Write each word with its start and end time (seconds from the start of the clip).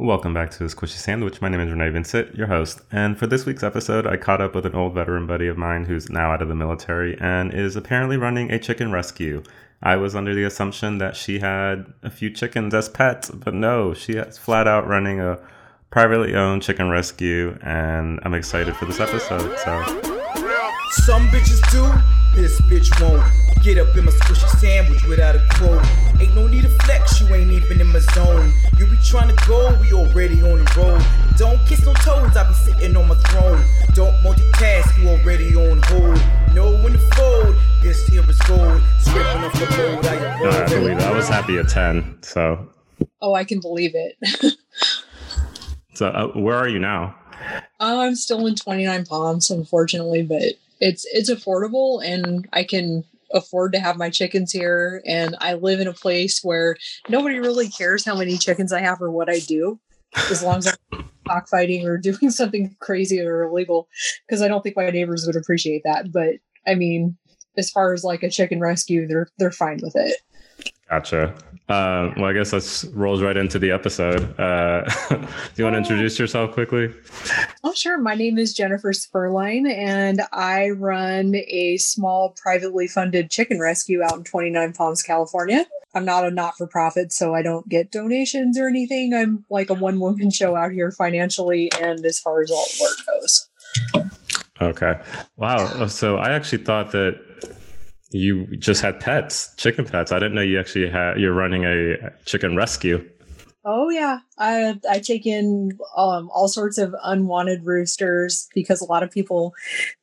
Welcome 0.00 0.32
back 0.32 0.52
to 0.52 0.64
Squishy 0.64 0.90
Sandwich. 0.90 1.42
My 1.42 1.48
name 1.48 1.58
is 1.58 1.72
Renee 1.72 1.88
Vincent, 1.88 2.36
your 2.36 2.46
host. 2.46 2.82
And 2.92 3.18
for 3.18 3.26
this 3.26 3.44
week's 3.44 3.64
episode, 3.64 4.06
I 4.06 4.16
caught 4.16 4.40
up 4.40 4.54
with 4.54 4.64
an 4.64 4.76
old 4.76 4.94
veteran 4.94 5.26
buddy 5.26 5.48
of 5.48 5.58
mine 5.58 5.86
who's 5.86 6.08
now 6.08 6.30
out 6.30 6.40
of 6.40 6.46
the 6.46 6.54
military 6.54 7.18
and 7.20 7.52
is 7.52 7.74
apparently 7.74 8.16
running 8.16 8.52
a 8.52 8.60
chicken 8.60 8.92
rescue. 8.92 9.42
I 9.82 9.96
was 9.96 10.14
under 10.14 10.36
the 10.36 10.44
assumption 10.44 10.98
that 10.98 11.16
she 11.16 11.40
had 11.40 11.92
a 12.04 12.10
few 12.10 12.30
chickens 12.30 12.74
as 12.74 12.88
pets, 12.88 13.28
but 13.32 13.54
no, 13.54 13.92
she 13.92 14.12
is 14.12 14.38
flat 14.38 14.68
out 14.68 14.86
running 14.86 15.20
a 15.20 15.40
privately 15.90 16.32
owned 16.32 16.62
chicken 16.62 16.90
rescue, 16.90 17.58
and 17.60 18.20
I'm 18.22 18.34
excited 18.34 18.76
for 18.76 18.84
this 18.84 19.00
episode. 19.00 19.58
So, 19.58 19.82
Some 20.92 21.26
bitches 21.26 21.60
do, 21.72 21.92
this 22.34 22.60
bitch 22.62 22.88
won't. 23.00 23.22
Get 23.62 23.76
up 23.78 23.94
in 23.96 24.04
my 24.04 24.12
squishy 24.12 24.48
sandwich 24.60 25.02
without 25.04 25.34
a 25.34 25.44
quote. 25.54 25.84
Ain't 26.20 26.34
no 26.34 26.46
need 26.46 26.62
to 26.62 26.68
flex, 26.84 27.20
you 27.20 27.34
ain't 27.34 27.50
even 27.50 27.80
in 27.80 27.88
my 27.88 27.98
zone. 27.98 28.52
You 28.78 28.86
be 28.86 28.96
trying 29.04 29.34
to 29.34 29.46
go, 29.48 29.76
we 29.80 29.92
already 29.92 30.40
on 30.42 30.64
the 30.64 30.74
road. 30.76 31.02
Don't 31.36 31.58
kiss 31.66 31.84
no 31.84 31.92
toes, 31.94 32.36
I 32.36 32.46
be 32.48 32.54
sitting 32.54 32.96
on 32.96 33.08
my 33.08 33.16
throne. 33.16 33.64
Don't 33.94 34.14
multitask, 34.22 34.96
you 35.02 35.08
already 35.08 35.54
on 35.56 35.80
hold. 35.86 36.54
Know 36.54 36.70
when 36.82 36.92
to 36.92 36.98
fold, 37.16 37.56
this 37.82 38.06
here 38.06 38.22
is 38.28 38.38
gold. 38.42 38.80
Scraping 39.00 39.44
off 39.44 39.52
the 39.54 39.76
load, 39.76 40.06
I 40.06 40.14
am 40.14 40.42
no, 40.42 40.50
I 40.50 40.68
believe 40.68 40.96
it. 40.98 41.02
I 41.02 41.12
was 41.12 41.28
happy 41.28 41.58
at 41.58 41.68
10. 41.68 42.18
So, 42.22 42.68
Oh, 43.20 43.34
I 43.34 43.42
can 43.44 43.58
believe 43.60 43.92
it. 43.94 44.16
so 45.94 46.06
uh, 46.08 46.28
where 46.28 46.56
are 46.56 46.68
you 46.68 46.78
now? 46.78 47.14
Uh, 47.80 47.98
I'm 48.00 48.14
still 48.14 48.46
in 48.46 48.54
29 48.54 49.04
Palms, 49.06 49.50
unfortunately, 49.50 50.22
but 50.22 50.42
it's 50.80 51.04
it's 51.12 51.30
affordable 51.30 52.04
and 52.04 52.48
I 52.52 52.64
can 52.64 53.04
afford 53.32 53.72
to 53.72 53.80
have 53.80 53.96
my 53.96 54.10
chickens 54.10 54.52
here. 54.52 55.02
And 55.06 55.36
I 55.40 55.54
live 55.54 55.80
in 55.80 55.88
a 55.88 55.92
place 55.92 56.40
where 56.42 56.76
nobody 57.08 57.38
really 57.38 57.68
cares 57.68 58.04
how 58.04 58.16
many 58.16 58.38
chickens 58.38 58.72
I 58.72 58.80
have 58.80 59.00
or 59.02 59.10
what 59.10 59.28
I 59.28 59.40
do, 59.40 59.78
as 60.30 60.42
long 60.42 60.58
as 60.58 60.76
I'm 60.92 61.10
cockfighting 61.28 61.86
or 61.86 61.98
doing 61.98 62.30
something 62.30 62.74
crazy 62.80 63.20
or 63.20 63.42
illegal, 63.42 63.88
because 64.26 64.42
I 64.42 64.48
don't 64.48 64.62
think 64.62 64.76
my 64.76 64.90
neighbors 64.90 65.26
would 65.26 65.36
appreciate 65.36 65.82
that. 65.84 66.12
But 66.12 66.36
I 66.66 66.74
mean, 66.74 67.16
as 67.56 67.70
far 67.70 67.92
as 67.92 68.04
like 68.04 68.22
a 68.22 68.30
chicken 68.30 68.60
rescue, 68.60 69.06
they're 69.06 69.28
they're 69.38 69.50
fine 69.50 69.80
with 69.82 69.96
it. 69.96 70.16
Gotcha. 70.88 71.34
Uh, 71.68 72.12
well, 72.16 72.24
I 72.24 72.32
guess 72.32 72.52
let's 72.54 72.84
rolls 72.86 73.20
right 73.20 73.36
into 73.36 73.58
the 73.58 73.70
episode. 73.70 74.22
Uh, 74.40 74.88
do 75.10 75.18
you 75.56 75.64
want 75.64 75.74
to 75.74 75.78
introduce 75.78 76.18
yourself 76.18 76.52
quickly? 76.52 76.94
Oh, 77.68 77.74
sure. 77.74 77.98
My 77.98 78.14
name 78.14 78.38
is 78.38 78.54
Jennifer 78.54 78.92
Spurline, 78.92 79.70
and 79.70 80.22
I 80.32 80.70
run 80.70 81.34
a 81.34 81.76
small 81.76 82.30
privately 82.30 82.88
funded 82.88 83.30
chicken 83.30 83.60
rescue 83.60 84.02
out 84.02 84.14
in 84.14 84.24
29 84.24 84.72
Palms, 84.72 85.02
California. 85.02 85.66
I'm 85.94 86.06
not 86.06 86.24
a 86.24 86.30
not 86.30 86.56
for 86.56 86.66
profit, 86.66 87.12
so 87.12 87.34
I 87.34 87.42
don't 87.42 87.68
get 87.68 87.92
donations 87.92 88.58
or 88.58 88.68
anything. 88.68 89.12
I'm 89.12 89.44
like 89.50 89.68
a 89.68 89.74
one 89.74 90.00
woman 90.00 90.30
show 90.30 90.56
out 90.56 90.72
here 90.72 90.90
financially 90.92 91.70
and 91.78 92.02
as 92.06 92.18
far 92.18 92.40
as 92.40 92.50
all 92.50 92.64
work 92.80 92.96
goes. 93.06 93.50
Okay. 94.62 94.94
Wow. 95.36 95.88
So 95.88 96.16
I 96.16 96.30
actually 96.30 96.64
thought 96.64 96.92
that 96.92 97.20
you 98.12 98.46
just 98.56 98.80
had 98.80 98.98
pets, 98.98 99.54
chicken 99.58 99.84
pets. 99.84 100.10
I 100.10 100.18
didn't 100.18 100.36
know 100.36 100.40
you 100.40 100.58
actually 100.58 100.88
had. 100.88 101.20
You're 101.20 101.34
running 101.34 101.66
a 101.66 102.14
chicken 102.24 102.56
rescue. 102.56 103.06
Oh 103.64 103.90
yeah, 103.90 104.20
I 104.38 104.78
I 104.88 105.00
take 105.00 105.26
in 105.26 105.78
um, 105.96 106.30
all 106.32 106.48
sorts 106.48 106.78
of 106.78 106.94
unwanted 107.02 107.66
roosters 107.66 108.48
because 108.54 108.80
a 108.80 108.86
lot 108.86 109.02
of 109.02 109.10
people 109.10 109.52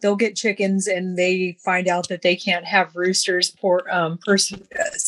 they'll 0.01 0.17
get 0.17 0.35
chickens 0.35 0.87
and 0.87 1.17
they 1.17 1.57
find 1.63 1.87
out 1.87 2.09
that 2.09 2.21
they 2.21 2.35
can't 2.35 2.65
have 2.65 2.95
roosters 2.95 3.51
per 3.51 3.79
um, 3.89 4.19
per 4.19 4.37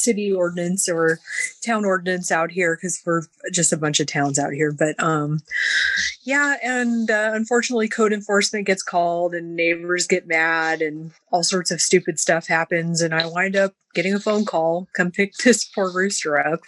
city 0.07 0.31
ordinance 0.31 0.87
or 0.87 1.19
town 1.65 1.83
ordinance 1.83 2.31
out 2.31 2.49
here 2.49 2.77
because 2.77 3.01
we're 3.05 3.23
just 3.51 3.73
a 3.73 3.77
bunch 3.77 3.99
of 3.99 4.07
towns 4.07 4.39
out 4.39 4.53
here. 4.53 4.71
But 4.71 4.95
um, 5.03 5.41
yeah, 6.23 6.55
and 6.63 7.11
uh, 7.11 7.31
unfortunately, 7.33 7.89
code 7.89 8.13
enforcement 8.13 8.65
gets 8.65 8.81
called 8.81 9.33
and 9.33 9.53
neighbors 9.53 10.07
get 10.07 10.25
mad 10.25 10.81
and 10.81 11.11
all 11.29 11.43
sorts 11.43 11.71
of 11.71 11.81
stupid 11.81 12.19
stuff 12.19 12.47
happens, 12.47 13.01
and 13.01 13.13
I 13.13 13.25
wind 13.25 13.57
up 13.57 13.73
getting 13.93 14.13
a 14.13 14.19
phone 14.19 14.45
call, 14.45 14.87
come 14.95 15.11
pick 15.11 15.35
this 15.43 15.65
poor 15.65 15.91
rooster 15.91 16.39
up. 16.39 16.61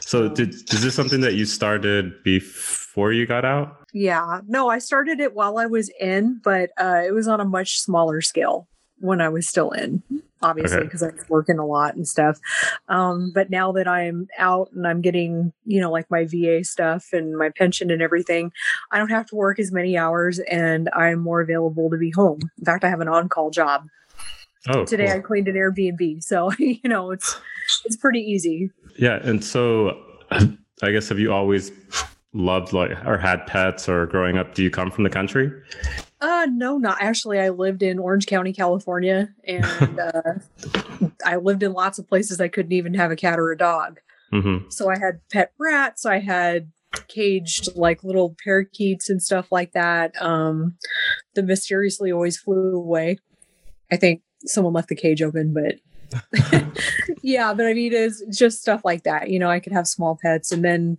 so, 0.02 0.28
did 0.28 0.52
is 0.52 0.82
this 0.82 0.94
something 0.94 1.22
that 1.22 1.34
you 1.34 1.46
started 1.46 2.22
before 2.22 3.12
you 3.12 3.26
got 3.26 3.46
out? 3.46 3.78
Yeah, 3.94 4.42
no, 4.46 4.68
I 4.68 4.80
started 4.80 5.18
it 5.18 5.34
while 5.34 5.56
I 5.56 5.64
was 5.64 5.90
in, 5.98 6.42
but 6.44 6.70
uh, 6.78 7.02
it 7.06 7.14
was 7.14 7.26
on 7.26 7.40
a 7.40 7.44
much 7.46 7.80
smaller 7.80 8.20
scale 8.20 8.68
when 8.98 9.22
I 9.22 9.30
was 9.30 9.48
still 9.48 9.70
in, 9.70 10.02
obviously, 10.42 10.84
because 10.84 11.02
okay. 11.02 11.16
I'm 11.18 11.24
working 11.28 11.58
a 11.58 11.66
lot 11.66 11.94
and 11.94 12.06
stuff. 12.06 12.38
Um, 12.88 13.32
but 13.34 13.50
now 13.50 13.72
that 13.72 13.86
I'm 13.86 14.28
out 14.38 14.70
and 14.72 14.86
I'm 14.86 15.00
getting, 15.00 15.52
you 15.64 15.80
know, 15.80 15.90
like 15.90 16.10
my 16.10 16.24
VA 16.24 16.64
stuff 16.64 17.08
and 17.12 17.36
my 17.36 17.50
pension 17.50 17.90
and 17.90 18.02
everything, 18.02 18.52
I 18.90 18.98
don't 18.98 19.10
have 19.10 19.26
to 19.26 19.36
work 19.36 19.58
as 19.58 19.72
many 19.72 19.96
hours 19.96 20.38
and 20.38 20.88
I'm 20.94 21.20
more 21.20 21.40
available 21.40 21.90
to 21.90 21.96
be 21.96 22.10
home. 22.10 22.40
In 22.58 22.64
fact, 22.64 22.84
I 22.84 22.88
have 22.88 23.00
an 23.00 23.08
on 23.08 23.28
call 23.28 23.50
job. 23.50 23.86
Oh, 24.68 24.84
today 24.84 25.06
cool. 25.06 25.16
I 25.16 25.20
cleaned 25.20 25.48
an 25.48 25.54
Airbnb, 25.54 26.22
so 26.22 26.52
you 26.58 26.80
know 26.84 27.12
it's 27.12 27.40
it's 27.86 27.96
pretty 27.96 28.20
easy. 28.20 28.70
Yeah, 28.98 29.18
and 29.22 29.42
so 29.42 29.98
I 30.82 30.90
guess 30.90 31.08
have 31.08 31.18
you 31.18 31.32
always 31.32 31.72
loved 32.32 32.72
like 32.72 32.90
or 33.06 33.16
had 33.16 33.46
pets 33.46 33.88
or 33.88 34.06
growing 34.06 34.36
up? 34.36 34.54
Do 34.54 34.62
you 34.62 34.70
come 34.70 34.90
from 34.90 35.04
the 35.04 35.10
country? 35.10 35.50
Uh, 36.20 36.46
no, 36.50 36.76
not 36.76 36.98
actually. 37.00 37.38
I 37.40 37.48
lived 37.48 37.82
in 37.82 37.98
Orange 37.98 38.26
County, 38.26 38.52
California, 38.52 39.30
and 39.44 39.64
uh, 40.00 40.34
I 41.24 41.36
lived 41.36 41.62
in 41.62 41.72
lots 41.72 41.98
of 41.98 42.08
places 42.08 42.40
I 42.40 42.48
couldn't 42.48 42.72
even 42.72 42.94
have 42.94 43.10
a 43.10 43.16
cat 43.16 43.38
or 43.38 43.50
a 43.50 43.58
dog. 43.58 44.00
Mm-hmm. 44.32 44.68
So 44.68 44.90
I 44.90 44.98
had 44.98 45.20
pet 45.30 45.52
rats. 45.58 46.04
I 46.04 46.18
had 46.18 46.70
caged 47.08 47.68
like 47.74 48.04
little 48.04 48.36
parakeets 48.44 49.08
and 49.08 49.22
stuff 49.22 49.50
like 49.50 49.72
that. 49.72 50.12
Um, 50.20 50.76
the 51.34 51.42
mysteriously 51.42 52.12
always 52.12 52.38
flew 52.38 52.76
away. 52.76 53.18
I 53.90 53.96
think 53.96 54.22
someone 54.44 54.74
left 54.74 54.88
the 54.88 54.96
cage 54.96 55.22
open, 55.22 55.54
but 55.54 55.76
yeah, 57.22 57.54
but 57.54 57.66
I 57.66 57.74
mean, 57.74 57.92
it's 57.92 58.22
just 58.36 58.60
stuff 58.60 58.84
like 58.84 59.04
that. 59.04 59.30
You 59.30 59.38
know, 59.38 59.50
I 59.50 59.60
could 59.60 59.72
have 59.72 59.86
small 59.86 60.18
pets. 60.20 60.52
And 60.52 60.64
then 60.64 60.98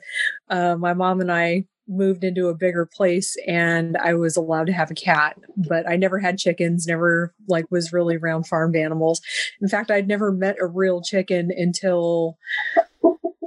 uh, 0.49 0.75
my 0.77 0.93
mom 0.93 1.21
and 1.21 1.31
I 1.31 1.65
moved 1.87 2.23
into 2.23 2.47
a 2.47 2.55
bigger 2.55 2.85
place 2.85 3.35
and 3.47 3.97
I 3.97 4.13
was 4.13 4.37
allowed 4.37 4.67
to 4.67 4.73
have 4.73 4.91
a 4.91 4.95
cat, 4.95 5.37
but 5.57 5.89
I 5.89 5.95
never 5.95 6.19
had 6.19 6.37
chickens, 6.37 6.87
never 6.87 7.33
like 7.47 7.65
was 7.69 7.91
really 7.91 8.17
around 8.17 8.47
farmed 8.47 8.75
animals. 8.75 9.21
In 9.61 9.67
fact, 9.67 9.91
I'd 9.91 10.07
never 10.07 10.31
met 10.31 10.57
a 10.59 10.67
real 10.67 11.01
chicken 11.01 11.51
until 11.55 12.37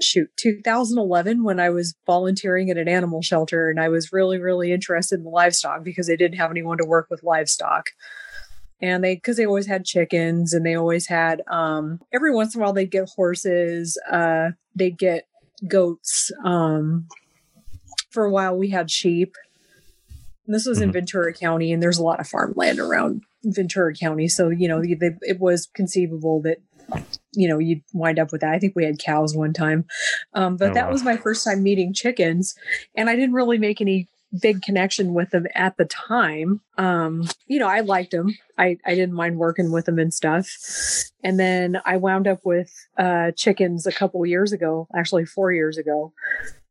shoot 0.03 0.29
2011 0.37 1.45
when 1.45 1.61
I 1.61 1.71
was 1.71 1.95
volunteering 2.07 2.71
at 2.71 2.77
an 2.77 2.89
animal 2.89 3.23
shelter 3.23 3.71
and 3.71 3.81
I 3.81 3.89
was 3.89 4.13
really 4.13 4.39
really 4.39 4.73
interested 4.73 5.21
in 5.21 5.25
livestock 5.25 5.85
because 5.85 6.09
they 6.09 6.17
didn't 6.17 6.37
have 6.37 6.51
anyone 6.51 6.79
to 6.79 6.85
work 6.85 7.07
with 7.11 7.23
livestock 7.23 7.91
and 8.83 9.05
they 9.05 9.15
because 9.15 9.37
they 9.37 9.47
always 9.47 9.67
had 9.67 9.85
chickens 9.85 10.53
and 10.53 10.67
they 10.67 10.75
always 10.75 11.07
had 11.07 11.43
um 11.49 12.01
every 12.13 12.35
once 12.35 12.55
in 12.55 12.61
a 12.61 12.65
while 12.65 12.73
they'd 12.73 12.91
get 12.91 13.09
horses 13.09 13.99
uh 14.11 14.51
they'd 14.75 14.99
get 14.99 15.27
goats 15.69 16.31
um 16.45 17.07
for 18.15 18.25
a 18.25 18.31
while 18.31 18.57
we 18.57 18.71
had 18.71 18.91
sheep 18.91 19.35
and 20.47 20.55
this 20.55 20.67
was 20.67 20.79
mm-hmm. 20.79 20.85
in 20.85 20.93
ventura 20.93 21.35
county 21.35 21.73
and 21.73 21.83
there's 21.83 21.99
a 21.99 22.03
lot 22.03 22.21
of 22.21 22.27
farmland 22.27 22.79
around 22.79 23.23
ventura 23.45 23.93
county 23.95 24.29
so 24.29 24.49
you 24.49 24.69
know 24.69 24.81
they, 24.81 25.17
it 25.21 25.41
was 25.41 25.67
conceivable 25.75 26.41
that 26.41 26.59
you 27.33 27.49
know 27.49 27.59
you'd 27.59 27.83
wind 27.93 28.19
up 28.19 28.31
with 28.31 28.41
that 28.41 28.55
i 28.55 28.59
think 28.59 28.75
we 28.77 28.85
had 28.85 28.99
cows 28.99 29.35
one 29.35 29.53
time 29.53 29.85
um, 30.35 30.57
but 30.57 30.71
oh, 30.71 30.75
that 30.75 30.87
wow. 30.87 30.93
was 30.93 31.03
my 31.03 31.17
first 31.17 31.45
time 31.45 31.63
meeting 31.63 31.93
chickens 31.93 32.55
and 32.95 33.11
i 33.11 33.17
didn't 33.17 33.35
really 33.35 33.59
make 33.59 33.81
any 33.81 34.09
big 34.41 34.63
connection 34.63 35.15
with 35.15 35.31
them 35.31 35.47
at 35.55 35.77
the 35.77 35.85
time. 35.85 36.61
Um, 36.77 37.29
you 37.47 37.59
know, 37.59 37.69
I 37.69 37.81
liked 37.81 38.11
them. 38.11 38.37
I, 38.59 38.79
I 38.85 38.95
didn't 38.95 39.15
mind 39.15 39.39
working 39.39 39.71
with 39.71 39.87
them 39.87 39.99
and 39.99 40.13
stuff. 40.13 40.49
And 41.23 41.39
then 41.39 41.81
I 41.85 41.97
wound 41.97 42.27
up 42.27 42.41
with 42.45 42.73
uh, 42.99 43.33
chickens 43.33 43.87
a 43.87 43.93
couple 43.93 44.25
years 44.27 44.53
ago, 44.53 44.89
actually 44.95 45.25
four 45.25 45.53
years 45.53 45.79
ago, 45.79 46.13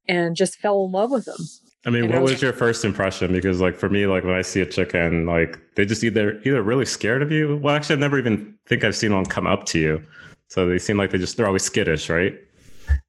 and 0.08 0.36
just 0.36 0.57
fell 0.57 0.86
in 0.86 0.92
love 0.92 1.12
with 1.12 1.25
them. 1.25 1.38
I 1.86 1.89
mean, 1.89 2.04
and 2.04 2.12
what 2.12 2.19
I 2.19 2.22
was, 2.22 2.31
was 2.33 2.42
your 2.42 2.54
first 2.54 2.86
impression? 2.86 3.33
Because 3.33 3.60
like 3.60 3.75
for 3.75 3.89
me, 3.89 4.06
like 4.07 4.24
when 4.24 4.36
I 4.36 4.42
see 4.42 4.62
a 4.62 4.66
chicken, 4.66 5.25
like 5.25 5.60
they 5.75 5.86
just 5.86 6.04
either 6.04 6.39
either 6.45 6.62
really 6.62 6.86
scared 6.86 7.22
of 7.22 7.31
you. 7.31 7.57
Well, 7.57 7.75
actually, 7.75 7.98
I 7.98 8.00
never 8.00 8.18
even 8.18 8.56
think 8.66 8.83
I've 8.83 8.95
seen 8.95 9.13
one 9.13 9.25
come 9.25 9.48
up 9.48 9.66
to 9.68 9.80
you. 9.80 10.04
So 10.48 10.68
they 10.68 10.80
seem 10.80 10.98
like 10.98 11.12
they 11.12 11.18
just 11.18 11.36
they're 11.36 11.48
always 11.48 11.63
skittish, 11.63 12.10
right? 12.10 12.36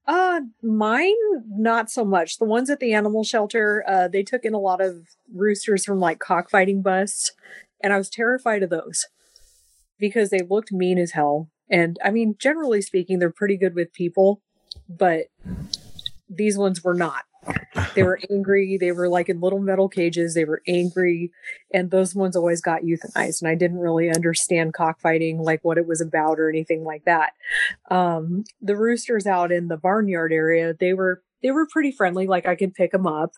Uh, 0.06 0.40
mine 0.62 1.14
not 1.48 1.90
so 1.90 2.04
much. 2.04 2.38
The 2.38 2.44
ones 2.44 2.68
at 2.68 2.80
the 2.80 2.92
animal 2.92 3.24
shelter, 3.24 3.84
uh, 3.86 4.08
they 4.08 4.22
took 4.22 4.44
in 4.44 4.54
a 4.54 4.58
lot 4.58 4.80
of 4.80 5.06
roosters 5.32 5.84
from 5.84 6.00
like 6.00 6.18
cockfighting 6.18 6.82
busts, 6.82 7.32
and 7.82 7.92
I 7.92 7.98
was 7.98 8.10
terrified 8.10 8.62
of 8.62 8.70
those 8.70 9.06
because 9.98 10.30
they 10.30 10.40
looked 10.40 10.72
mean 10.72 10.98
as 10.98 11.12
hell. 11.12 11.48
And 11.70 11.96
I 12.04 12.10
mean, 12.10 12.34
generally 12.38 12.82
speaking, 12.82 13.18
they're 13.18 13.30
pretty 13.30 13.56
good 13.56 13.74
with 13.74 13.92
people, 13.92 14.42
but 14.88 15.26
these 16.28 16.56
ones 16.58 16.82
were 16.82 16.94
not. 16.94 17.24
They 17.94 18.02
were 18.02 18.18
angry. 18.30 18.78
They 18.78 18.92
were 18.92 19.08
like 19.08 19.28
in 19.28 19.40
little 19.40 19.60
metal 19.60 19.88
cages. 19.88 20.34
They 20.34 20.44
were 20.44 20.62
angry. 20.66 21.30
And 21.72 21.90
those 21.90 22.14
ones 22.14 22.36
always 22.36 22.60
got 22.60 22.82
euthanized. 22.82 23.42
And 23.42 23.48
I 23.48 23.54
didn't 23.54 23.78
really 23.78 24.10
understand 24.10 24.74
cockfighting, 24.74 25.38
like 25.42 25.62
what 25.62 25.78
it 25.78 25.86
was 25.86 26.00
about 26.00 26.38
or 26.38 26.48
anything 26.48 26.84
like 26.84 27.04
that. 27.04 27.32
Um, 27.90 28.44
the 28.60 28.76
roosters 28.76 29.26
out 29.26 29.52
in 29.52 29.68
the 29.68 29.76
barnyard 29.76 30.32
area, 30.32 30.74
they 30.78 30.94
were 30.94 31.22
they 31.42 31.50
were 31.50 31.66
pretty 31.70 31.92
friendly. 31.92 32.26
Like 32.26 32.46
I 32.46 32.54
could 32.54 32.74
pick 32.74 32.92
them 32.92 33.06
up. 33.06 33.32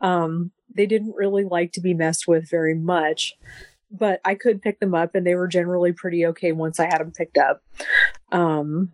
Um, 0.00 0.52
they 0.72 0.86
didn't 0.86 1.16
really 1.16 1.44
like 1.44 1.72
to 1.72 1.80
be 1.80 1.94
messed 1.94 2.28
with 2.28 2.48
very 2.48 2.74
much, 2.74 3.34
but 3.90 4.20
I 4.24 4.34
could 4.34 4.62
pick 4.62 4.80
them 4.80 4.94
up, 4.94 5.14
and 5.14 5.26
they 5.26 5.34
were 5.34 5.48
generally 5.48 5.92
pretty 5.92 6.26
okay 6.26 6.52
once 6.52 6.78
I 6.78 6.84
had 6.84 6.98
them 6.98 7.12
picked 7.12 7.38
up. 7.38 7.62
Um, 8.30 8.92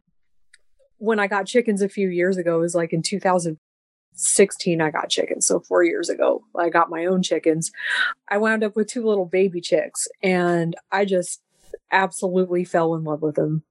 when 1.01 1.19
I 1.19 1.27
got 1.27 1.47
chickens 1.47 1.83
a 1.83 1.89
few 1.89 2.09
years 2.09 2.37
ago, 2.37 2.59
it 2.59 2.61
was 2.61 2.75
like 2.75 2.93
in 2.93 3.03
2016, 3.03 4.81
I 4.81 4.91
got 4.91 5.09
chickens. 5.09 5.47
So 5.47 5.61
four 5.61 5.83
years 5.83 6.11
ago, 6.11 6.45
I 6.57 6.69
got 6.69 6.91
my 6.91 7.07
own 7.07 7.23
chickens. 7.23 7.73
I 8.29 8.37
wound 8.37 8.63
up 8.63 8.77
with 8.77 8.87
two 8.87 9.05
little 9.05 9.25
baby 9.25 9.63
chicks, 9.63 10.07
and 10.23 10.77
I 10.93 11.07
just 11.07 11.41
absolutely 11.91 12.65
fell 12.65 12.95
in 12.95 13.03
love 13.03 13.23
with 13.23 13.35
them. 13.35 13.65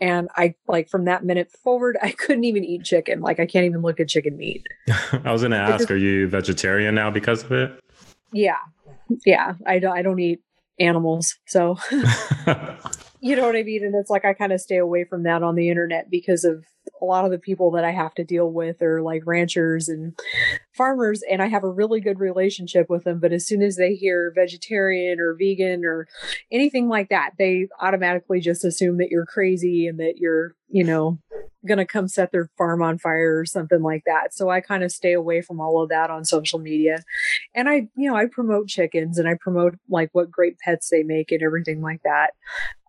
And 0.00 0.28
I 0.36 0.56
like 0.66 0.90
from 0.90 1.06
that 1.06 1.24
minute 1.24 1.50
forward, 1.50 1.96
I 2.02 2.10
couldn't 2.10 2.44
even 2.44 2.64
eat 2.64 2.84
chicken. 2.84 3.20
Like 3.20 3.38
I 3.40 3.46
can't 3.46 3.64
even 3.64 3.80
look 3.80 4.00
at 4.00 4.08
chicken 4.08 4.36
meat. 4.36 4.66
I 5.24 5.32
was 5.32 5.42
going 5.42 5.52
to 5.52 5.56
ask, 5.56 5.78
just, 5.78 5.90
are 5.90 5.96
you 5.96 6.26
vegetarian 6.26 6.96
now 6.96 7.10
because 7.10 7.44
of 7.44 7.52
it? 7.52 7.80
Yeah, 8.32 8.58
yeah. 9.24 9.54
I 9.64 9.78
don't. 9.78 9.96
I 9.96 10.02
don't 10.02 10.18
eat 10.18 10.40
animals, 10.80 11.36
so 11.46 11.78
you 13.26 13.34
know 13.34 13.46
what 13.46 13.56
I 13.56 13.64
mean. 13.64 13.84
And 13.84 13.94
it's 13.96 14.08
like 14.10 14.24
I 14.24 14.34
kind 14.34 14.52
of 14.52 14.60
stay 14.60 14.76
away 14.76 15.04
from 15.04 15.24
that 15.24 15.42
on 15.42 15.56
the 15.56 15.68
internet 15.68 16.08
because 16.08 16.44
of 16.44 16.64
a 17.02 17.04
lot 17.04 17.24
of 17.24 17.32
the 17.32 17.38
people 17.38 17.72
that 17.72 17.84
I 17.84 17.90
have 17.90 18.14
to 18.14 18.24
deal 18.24 18.52
with 18.52 18.80
are 18.80 19.02
like 19.02 19.22
ranchers 19.26 19.88
and 19.88 20.16
farmers, 20.76 21.22
and 21.28 21.42
I 21.42 21.46
have 21.46 21.64
a 21.64 21.70
really 21.70 22.00
good 22.00 22.20
relationship 22.20 22.88
with 22.88 23.02
them. 23.02 23.18
But 23.18 23.32
as 23.32 23.44
soon 23.44 23.62
as 23.62 23.74
they 23.76 23.94
hear 23.94 24.32
vegetarian 24.34 25.18
or 25.18 25.34
vegan 25.34 25.84
or 25.84 26.06
anything 26.52 26.88
like 26.88 27.08
that, 27.08 27.32
they 27.36 27.66
automatically 27.80 28.40
just 28.40 28.64
assume 28.64 28.98
that 28.98 29.08
you're 29.10 29.26
crazy 29.26 29.88
and 29.88 29.98
that 29.98 30.14
you're, 30.18 30.54
you 30.68 30.84
know, 30.84 31.18
going 31.66 31.78
to 31.78 31.84
come 31.84 32.08
set 32.08 32.30
their 32.32 32.48
farm 32.56 32.80
on 32.80 32.96
fire 32.96 33.38
or 33.38 33.44
something 33.44 33.82
like 33.82 34.04
that. 34.06 34.32
So 34.32 34.48
I 34.48 34.60
kind 34.60 34.84
of 34.84 34.92
stay 34.92 35.12
away 35.12 35.42
from 35.42 35.60
all 35.60 35.82
of 35.82 35.88
that 35.88 36.10
on 36.10 36.24
social 36.24 36.58
media. 36.58 37.02
And 37.54 37.68
I, 37.68 37.88
you 37.96 38.08
know, 38.08 38.16
I 38.16 38.26
promote 38.26 38.68
chickens 38.68 39.18
and 39.18 39.28
I 39.28 39.34
promote 39.40 39.74
like 39.88 40.10
what 40.12 40.30
great 40.30 40.58
pets 40.58 40.88
they 40.90 41.02
make 41.02 41.32
and 41.32 41.42
everything 41.42 41.82
like 41.82 42.02
that. 42.04 42.30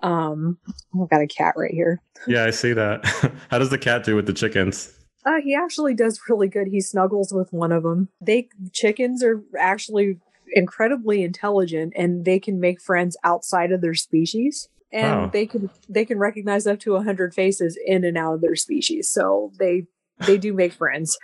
Um, 0.02 0.58
I've 1.00 1.10
got 1.10 1.22
a 1.22 1.28
cat 1.28 1.56
right 1.58 1.74
here. 1.74 2.02
Yeah, 2.28 2.46
I 2.46 2.52
see 2.52 2.74
that. 2.74 3.06
How 3.50 3.60
does 3.60 3.70
the 3.70 3.78
cat 3.78 4.04
do 4.04 4.16
with 4.16 4.28
the 4.28 4.34
chickens? 4.34 4.94
Uh, 5.26 5.42
he 5.44 5.56
actually 5.56 5.94
does 5.94 6.20
really 6.30 6.48
good. 6.48 6.68
He 6.68 6.80
snuggles 6.80 7.34
with 7.34 7.52
one 7.52 7.72
of 7.72 7.84
them. 7.84 8.10
They 8.22 8.50
chickens 8.72 9.24
are 9.24 9.44
actually 9.60 10.20
incredibly 10.54 11.24
intelligent 11.24 11.94
and 11.96 12.26
they 12.26 12.40
can 12.40 12.60
make 12.60 12.82
friends 12.82 13.18
outside 13.24 13.72
of 13.72 13.82
their 13.82 13.94
species 13.94 14.70
and 14.92 15.32
they 15.32 15.46
can 15.46 15.70
they 15.90 16.06
can 16.06 16.18
recognize 16.18 16.66
up 16.66 16.80
to 16.80 16.94
100 16.94 17.34
faces 17.34 17.78
in 17.86 18.04
and 18.04 18.18
out 18.18 18.36
of 18.36 18.42
their 18.42 18.56
species 18.56 19.10
so 19.10 19.52
they 19.60 19.86
they 20.26 20.38
do 20.38 20.54
make 20.54 20.72
friends 20.74 21.18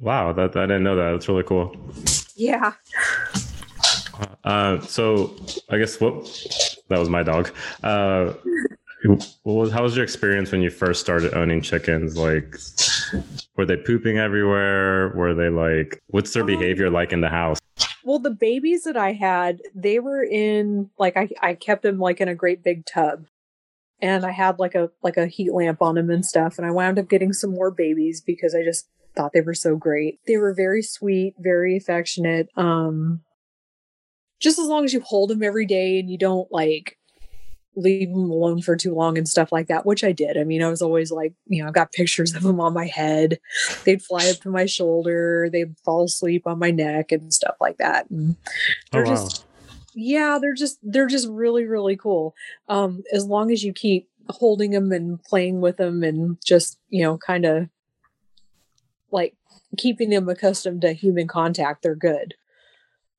wow 0.00 0.32
that 0.32 0.56
i 0.56 0.62
didn't 0.62 0.82
know 0.82 0.96
that 0.96 1.12
that's 1.12 1.28
really 1.28 1.44
cool 1.44 1.74
yeah 2.34 2.72
uh 4.44 4.80
so 4.80 5.34
i 5.70 5.78
guess 5.78 6.00
what 6.00 6.14
that 6.88 6.98
was 6.98 7.08
my 7.08 7.22
dog 7.22 7.50
uh 7.82 8.32
what 9.42 9.54
was, 9.54 9.70
how 9.70 9.82
was 9.82 9.94
your 9.94 10.04
experience 10.04 10.50
when 10.50 10.62
you 10.62 10.70
first 10.70 11.00
started 11.00 11.34
owning 11.34 11.60
chickens 11.60 12.16
like 12.16 12.56
were 13.56 13.66
they 13.66 13.76
pooping 13.76 14.18
everywhere 14.18 15.12
were 15.14 15.34
they 15.34 15.48
like 15.48 16.02
what's 16.08 16.32
their 16.32 16.42
um, 16.42 16.46
behavior 16.46 16.90
like 16.90 17.12
in 17.12 17.20
the 17.20 17.28
house 17.28 17.58
well, 18.04 18.18
the 18.18 18.30
babies 18.30 18.84
that 18.84 18.98
I 18.98 19.12
had, 19.12 19.62
they 19.74 19.98
were 19.98 20.22
in 20.22 20.90
like 20.98 21.16
I 21.16 21.28
I 21.40 21.54
kept 21.54 21.82
them 21.82 21.98
like 21.98 22.20
in 22.20 22.28
a 22.28 22.34
great 22.34 22.62
big 22.62 22.84
tub. 22.84 23.26
And 24.00 24.26
I 24.26 24.30
had 24.30 24.58
like 24.58 24.74
a 24.74 24.90
like 25.02 25.16
a 25.16 25.26
heat 25.26 25.52
lamp 25.52 25.80
on 25.80 25.94
them 25.94 26.10
and 26.10 26.24
stuff 26.24 26.58
and 26.58 26.66
I 26.66 26.70
wound 26.70 26.98
up 26.98 27.08
getting 27.08 27.32
some 27.32 27.50
more 27.50 27.70
babies 27.70 28.20
because 28.20 28.54
I 28.54 28.62
just 28.62 28.88
thought 29.16 29.32
they 29.32 29.40
were 29.40 29.54
so 29.54 29.76
great. 29.76 30.18
They 30.26 30.36
were 30.36 30.52
very 30.52 30.82
sweet, 30.82 31.34
very 31.38 31.76
affectionate. 31.76 32.48
Um 32.56 33.22
just 34.40 34.58
as 34.58 34.66
long 34.66 34.84
as 34.84 34.92
you 34.92 35.00
hold 35.00 35.30
them 35.30 35.42
every 35.42 35.66
day 35.66 35.98
and 35.98 36.10
you 36.10 36.18
don't 36.18 36.50
like 36.52 36.98
leave 37.76 38.10
them 38.10 38.30
alone 38.30 38.62
for 38.62 38.76
too 38.76 38.94
long 38.94 39.18
and 39.18 39.28
stuff 39.28 39.50
like 39.50 39.66
that, 39.66 39.84
which 39.84 40.04
I 40.04 40.12
did. 40.12 40.36
I 40.36 40.44
mean, 40.44 40.62
I 40.62 40.68
was 40.68 40.82
always 40.82 41.10
like, 41.10 41.32
you 41.46 41.62
know, 41.62 41.68
I've 41.68 41.74
got 41.74 41.92
pictures 41.92 42.34
of 42.34 42.42
them 42.42 42.60
on 42.60 42.72
my 42.72 42.86
head. 42.86 43.38
They'd 43.84 44.02
fly 44.02 44.28
up 44.28 44.36
to 44.42 44.50
my 44.50 44.66
shoulder, 44.66 45.48
they'd 45.50 45.76
fall 45.84 46.04
asleep 46.04 46.46
on 46.46 46.58
my 46.58 46.70
neck 46.70 47.12
and 47.12 47.32
stuff 47.32 47.56
like 47.60 47.78
that. 47.78 48.08
And 48.10 48.36
oh, 48.36 48.50
they're 48.92 49.06
oh, 49.06 49.10
wow. 49.10 49.16
just 49.16 49.46
yeah, 49.96 50.38
they're 50.40 50.54
just 50.54 50.78
they're 50.82 51.06
just 51.06 51.28
really 51.28 51.64
really 51.64 51.96
cool. 51.96 52.34
Um 52.68 53.02
as 53.12 53.26
long 53.26 53.50
as 53.50 53.62
you 53.62 53.72
keep 53.72 54.08
holding 54.28 54.70
them 54.70 54.90
and 54.92 55.22
playing 55.22 55.60
with 55.60 55.76
them 55.76 56.02
and 56.02 56.38
just, 56.44 56.78
you 56.88 57.02
know, 57.02 57.18
kind 57.18 57.44
of 57.44 57.68
like 59.10 59.36
keeping 59.76 60.10
them 60.10 60.28
accustomed 60.28 60.82
to 60.82 60.92
human 60.92 61.28
contact, 61.28 61.82
they're 61.82 61.94
good 61.94 62.34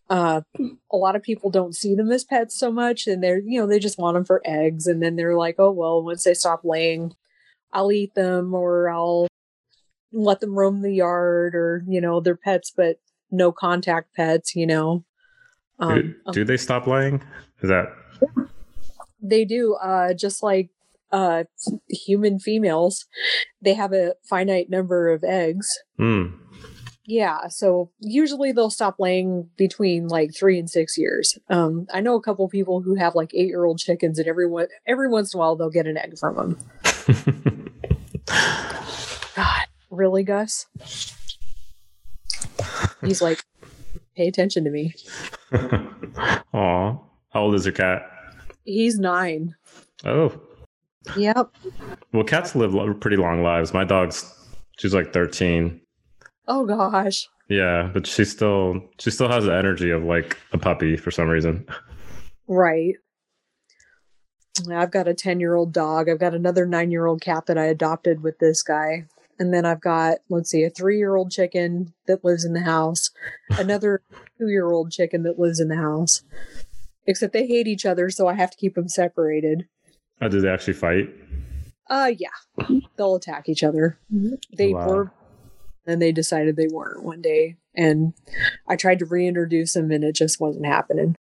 uh, 0.09 0.41
a 0.91 0.97
lot 0.97 1.15
of 1.15 1.23
people 1.23 1.49
don't 1.49 1.75
see 1.75 1.95
them 1.95 2.11
as 2.11 2.23
pets 2.23 2.57
so 2.57 2.71
much 2.71 3.07
and 3.07 3.23
they're 3.23 3.39
you 3.39 3.59
know 3.59 3.67
they 3.67 3.79
just 3.79 3.97
want 3.97 4.15
them 4.15 4.25
for 4.25 4.41
eggs 4.45 4.85
and 4.87 5.01
then 5.01 5.15
they're 5.15 5.35
like 5.35 5.55
oh 5.57 5.71
well 5.71 6.03
once 6.03 6.23
they 6.23 6.33
stop 6.33 6.61
laying 6.63 7.13
i'll 7.73 7.91
eat 7.91 8.13
them 8.13 8.53
or 8.53 8.89
i'll 8.89 9.27
let 10.11 10.39
them 10.39 10.53
roam 10.53 10.81
the 10.81 10.93
yard 10.93 11.55
or 11.55 11.83
you 11.87 11.99
know 11.99 12.19
they're 12.19 12.35
pets 12.35 12.71
but 12.75 12.99
no 13.31 13.51
contact 13.51 14.13
pets 14.15 14.55
you 14.55 14.67
know? 14.67 15.03
Um, 15.79 15.95
do, 15.95 16.15
um, 16.27 16.33
do 16.33 16.45
they 16.45 16.57
stop 16.57 16.87
laying? 16.87 17.21
Is 17.61 17.69
that 17.69 17.87
they 19.21 19.43
do 19.43 19.75
uh 19.81 20.13
just 20.13 20.43
like 20.43 20.69
uh 21.11 21.45
human 21.89 22.39
females 22.39 23.05
they 23.61 23.73
have 23.73 23.91
a 23.91 24.13
finite 24.23 24.69
number 24.69 25.09
of 25.09 25.23
eggs. 25.23 25.67
Mm. 25.99 26.37
Yeah, 27.07 27.49
so 27.49 27.91
usually 27.99 28.51
they'll 28.51 28.71
stop 28.71 28.95
laying 28.99 29.47
between 29.57 30.07
like 30.07 30.33
three 30.33 30.57
and 30.57 30.67
six 30.69 30.97
years. 30.97 31.37
Um, 31.49 31.85
I 31.93 32.01
know 32.01 32.15
a 32.15 32.21
couple 32.21 32.47
people 32.49 32.81
who 32.81 32.95
have 32.95 33.13
like 33.13 33.31
eight 33.35 33.47
year 33.47 33.63
old 33.63 33.77
chickens, 33.77 34.17
and 34.17 34.27
every 34.27 34.47
every 34.87 35.07
once 35.07 35.33
in 35.33 35.37
a 35.37 35.39
while 35.39 35.55
they'll 35.55 35.69
get 35.69 35.85
an 35.85 35.97
egg 35.97 36.17
from 36.17 36.35
them. 36.35 36.57
God, 39.35 39.65
really, 39.91 40.23
Gus? 40.23 40.65
He's 43.01 43.21
like, 43.21 43.43
pay 44.17 44.27
attention 44.27 44.63
to 44.63 44.71
me. 44.71 44.95
Aw, 45.53 46.97
how 47.29 47.41
old 47.41 47.53
is 47.53 47.65
your 47.65 47.73
cat? 47.73 48.09
He's 48.63 48.97
nine. 48.97 49.55
Oh. 50.03 50.33
Yep. 51.15 51.55
Well, 52.13 52.23
cats 52.23 52.55
live 52.55 52.99
pretty 52.99 53.17
long 53.17 53.43
lives. 53.43 53.75
My 53.75 53.83
dog's 53.83 54.25
she's 54.79 54.95
like 54.95 55.13
thirteen. 55.13 55.81
Oh 56.47 56.65
gosh. 56.65 57.27
Yeah, 57.49 57.89
but 57.93 58.07
she 58.07 58.25
still 58.25 58.81
she 58.99 59.11
still 59.11 59.29
has 59.29 59.45
the 59.45 59.55
energy 59.55 59.91
of 59.91 60.03
like 60.03 60.37
a 60.51 60.57
puppy 60.57 60.97
for 60.97 61.11
some 61.11 61.27
reason. 61.27 61.65
Right. 62.47 62.95
I've 64.71 64.91
got 64.91 65.07
a 65.07 65.13
10 65.13 65.39
year 65.39 65.55
old 65.55 65.73
dog. 65.73 66.09
I've 66.09 66.19
got 66.19 66.33
another 66.33 66.65
nine 66.65 66.91
year 66.91 67.05
old 67.05 67.21
cat 67.21 67.45
that 67.47 67.57
I 67.57 67.65
adopted 67.65 68.23
with 68.23 68.39
this 68.39 68.63
guy. 68.63 69.05
And 69.37 69.53
then 69.53 69.65
I've 69.65 69.81
got, 69.81 70.19
let's 70.29 70.49
see, 70.49 70.63
a 70.63 70.69
three 70.69 70.97
year 70.97 71.15
old 71.15 71.31
chicken 71.31 71.93
that 72.07 72.23
lives 72.23 72.45
in 72.45 72.53
the 72.53 72.61
house, 72.61 73.11
another 73.49 74.01
two 74.37 74.47
year 74.47 74.71
old 74.71 74.91
chicken 74.91 75.23
that 75.23 75.37
lives 75.37 75.59
in 75.59 75.67
the 75.67 75.75
house. 75.75 76.23
Except 77.05 77.33
they 77.33 77.45
hate 77.45 77.67
each 77.67 77.85
other, 77.85 78.09
so 78.09 78.27
I 78.27 78.33
have 78.33 78.49
to 78.51 78.57
keep 78.57 78.75
them 78.75 78.87
separated. 78.87 79.67
Oh, 80.21 80.29
do 80.29 80.41
they 80.41 80.49
actually 80.49 80.73
fight? 80.73 81.09
Uh, 81.87 82.11
yeah. 82.17 82.29
They'll 82.95 83.15
attack 83.15 83.47
each 83.47 83.63
other. 83.63 83.99
They 84.57 84.73
wow. 84.73 84.87
were 84.87 85.11
and 85.87 86.01
they 86.01 86.11
decided 86.11 86.55
they 86.55 86.67
weren't 86.71 87.03
one 87.03 87.21
day. 87.21 87.55
And 87.75 88.13
I 88.67 88.75
tried 88.75 88.99
to 88.99 89.05
reintroduce 89.05 89.73
them 89.73 89.91
and 89.91 90.03
it 90.03 90.15
just 90.15 90.39
wasn't 90.39 90.65
happening. 90.65 91.15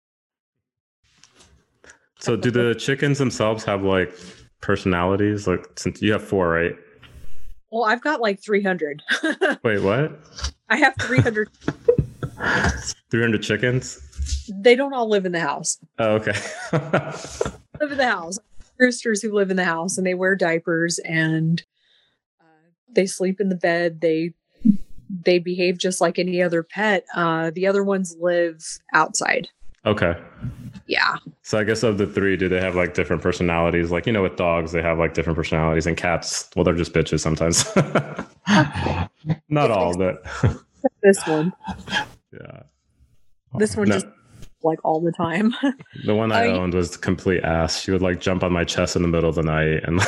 So 2.18 2.36
do 2.36 2.50
the 2.50 2.74
chickens 2.74 3.18
themselves 3.18 3.64
have 3.64 3.82
like 3.82 4.12
personalities? 4.60 5.46
Like 5.46 5.66
since 5.76 6.00
you 6.00 6.12
have 6.12 6.24
four, 6.24 6.48
right? 6.48 6.74
Well, 7.70 7.84
I've 7.84 8.00
got 8.00 8.20
like 8.20 8.42
300. 8.42 9.02
Wait, 9.62 9.82
what? 9.82 10.20
I 10.68 10.76
have 10.76 10.94
300. 11.00 11.48
300 13.10 13.42
chickens? 13.42 14.00
They 14.48 14.74
don't 14.74 14.94
all 14.94 15.08
live 15.08 15.26
in 15.26 15.32
the 15.32 15.40
house. 15.40 15.78
Oh, 15.98 16.14
okay. 16.14 16.32
live 16.72 17.92
in 17.92 17.98
the 17.98 18.08
house. 18.08 18.38
Roosters 18.78 19.22
who 19.22 19.32
live 19.32 19.50
in 19.50 19.56
the 19.56 19.64
house 19.64 19.98
and 19.98 20.06
they 20.06 20.14
wear 20.14 20.34
diapers 20.34 20.98
and 21.00 21.62
uh, 22.40 22.70
they 22.90 23.06
sleep 23.06 23.40
in 23.40 23.48
the 23.48 23.56
bed. 23.56 24.00
They 24.00 24.32
they 25.22 25.38
behave 25.38 25.78
just 25.78 26.00
like 26.00 26.18
any 26.18 26.42
other 26.42 26.62
pet. 26.62 27.04
Uh, 27.14 27.50
the 27.50 27.66
other 27.66 27.84
ones 27.84 28.16
live 28.20 28.64
outside. 28.92 29.48
Okay. 29.86 30.16
Yeah. 30.86 31.16
So 31.42 31.58
I 31.58 31.64
guess 31.64 31.82
of 31.82 31.98
the 31.98 32.06
three, 32.06 32.36
do 32.36 32.48
they 32.48 32.60
have 32.60 32.74
like 32.74 32.94
different 32.94 33.22
personalities? 33.22 33.90
Like, 33.90 34.06
you 34.06 34.12
know, 34.12 34.22
with 34.22 34.36
dogs, 34.36 34.72
they 34.72 34.82
have 34.82 34.98
like 34.98 35.14
different 35.14 35.36
personalities, 35.36 35.86
and 35.86 35.96
cats, 35.96 36.48
well, 36.56 36.64
they're 36.64 36.74
just 36.74 36.92
bitches 36.92 37.20
sometimes. 37.20 37.64
Not 39.48 39.70
all, 39.70 39.96
but 39.96 40.24
this 41.02 41.26
one. 41.26 41.52
Yeah. 42.32 42.62
This 43.58 43.76
one 43.76 43.88
no. 43.88 43.94
just 43.94 44.06
like 44.62 44.78
all 44.84 45.00
the 45.00 45.12
time. 45.12 45.54
the 46.06 46.14
one 46.14 46.32
I, 46.32 46.44
I 46.44 46.48
owned 46.48 46.74
was 46.74 46.96
complete 46.96 47.44
ass. 47.44 47.80
She 47.80 47.90
would 47.90 48.02
like 48.02 48.20
jump 48.20 48.42
on 48.42 48.52
my 48.52 48.64
chest 48.64 48.96
in 48.96 49.02
the 49.02 49.08
middle 49.08 49.28
of 49.28 49.36
the 49.36 49.42
night 49.42 49.84
and 49.84 50.00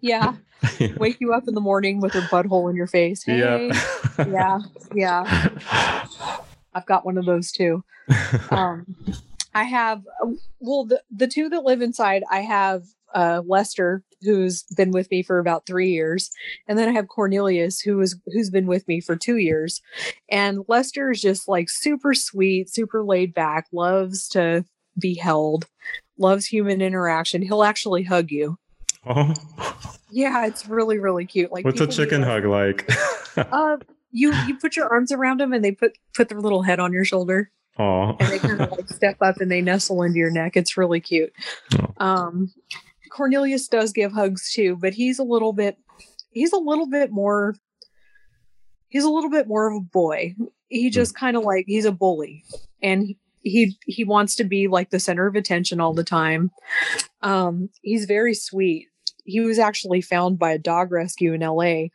Yeah. 0.00 0.34
Wake 0.96 1.18
you 1.20 1.32
up 1.32 1.48
in 1.48 1.54
the 1.54 1.60
morning 1.60 2.00
with 2.00 2.12
her 2.12 2.22
butthole 2.22 2.70
in 2.70 2.76
your 2.76 2.86
face. 2.86 3.22
Hey. 3.24 3.38
Yep. 3.38 3.76
yeah. 4.28 4.58
Yeah. 4.94 5.48
I've 6.74 6.86
got 6.86 7.06
one 7.06 7.18
of 7.18 7.24
those 7.24 7.50
too. 7.52 7.84
Um, 8.50 8.86
I 9.54 9.64
have, 9.64 10.02
well, 10.60 10.84
the, 10.84 11.02
the 11.10 11.26
two 11.26 11.48
that 11.48 11.64
live 11.64 11.80
inside, 11.80 12.22
I 12.30 12.40
have 12.40 12.82
uh, 13.14 13.40
Lester, 13.46 14.04
who's 14.20 14.64
been 14.76 14.90
with 14.90 15.10
me 15.10 15.22
for 15.22 15.38
about 15.38 15.64
three 15.64 15.90
years, 15.90 16.30
and 16.68 16.78
then 16.78 16.88
I 16.88 16.92
have 16.92 17.08
Cornelius, 17.08 17.80
who 17.80 18.00
is 18.00 18.20
who's 18.26 18.50
been 18.50 18.66
with 18.66 18.86
me 18.86 19.00
for 19.00 19.16
two 19.16 19.38
years. 19.38 19.80
And 20.30 20.64
Lester 20.68 21.10
is 21.10 21.22
just 21.22 21.48
like 21.48 21.70
super 21.70 22.12
sweet, 22.12 22.68
super 22.68 23.02
laid 23.02 23.32
back, 23.32 23.66
loves 23.72 24.28
to 24.28 24.64
be 24.98 25.14
held, 25.14 25.66
loves 26.18 26.46
human 26.46 26.82
interaction. 26.82 27.40
He'll 27.40 27.64
actually 27.64 28.02
hug 28.02 28.30
you. 28.30 28.58
Oh. 29.06 29.32
Yeah, 30.10 30.46
it's 30.46 30.68
really 30.68 30.98
really 30.98 31.26
cute. 31.26 31.52
Like 31.52 31.64
what's 31.64 31.80
a 31.80 31.86
chicken 31.86 32.22
hug 32.22 32.44
like? 32.44 32.88
uh, 33.36 33.78
you 34.12 34.32
you 34.46 34.56
put 34.56 34.76
your 34.76 34.88
arms 34.88 35.12
around 35.12 35.40
them 35.40 35.52
and 35.52 35.64
they 35.64 35.72
put 35.72 35.92
put 36.14 36.28
their 36.28 36.40
little 36.40 36.62
head 36.62 36.80
on 36.80 36.92
your 36.92 37.04
shoulder. 37.04 37.50
Oh. 37.78 38.16
And 38.18 38.32
they 38.32 38.38
kind 38.38 38.60
of 38.60 38.70
like 38.70 38.88
step 38.88 39.16
up 39.20 39.36
and 39.40 39.50
they 39.50 39.60
nestle 39.60 40.02
into 40.02 40.18
your 40.18 40.30
neck. 40.30 40.56
It's 40.56 40.76
really 40.76 41.00
cute. 41.00 41.32
Oh. 41.78 42.06
Um, 42.06 42.52
Cornelius 43.10 43.68
does 43.68 43.92
give 43.92 44.12
hugs 44.12 44.52
too, 44.52 44.76
but 44.76 44.94
he's 44.94 45.18
a 45.18 45.24
little 45.24 45.52
bit 45.52 45.76
he's 46.30 46.52
a 46.52 46.58
little 46.58 46.86
bit 46.86 47.10
more 47.10 47.54
he's 48.88 49.04
a 49.04 49.10
little 49.10 49.30
bit 49.30 49.48
more 49.48 49.68
of 49.68 49.76
a 49.76 49.84
boy. 49.84 50.34
He 50.68 50.90
just 50.90 51.14
mm. 51.14 51.18
kind 51.18 51.36
of 51.36 51.42
like 51.42 51.64
he's 51.66 51.84
a 51.84 51.92
bully 51.92 52.44
and 52.82 53.14
he 53.42 53.76
he 53.86 54.04
wants 54.04 54.34
to 54.36 54.44
be 54.44 54.68
like 54.68 54.90
the 54.90 55.00
center 55.00 55.26
of 55.26 55.34
attention 55.34 55.80
all 55.80 55.94
the 55.94 56.04
time. 56.04 56.50
Um 57.22 57.68
he's 57.82 58.06
very 58.06 58.34
sweet. 58.34 58.88
He 59.26 59.40
was 59.40 59.58
actually 59.58 60.00
found 60.00 60.38
by 60.38 60.52
a 60.52 60.58
dog 60.58 60.92
rescue 60.92 61.32
in 61.32 61.40
LA 61.40 61.88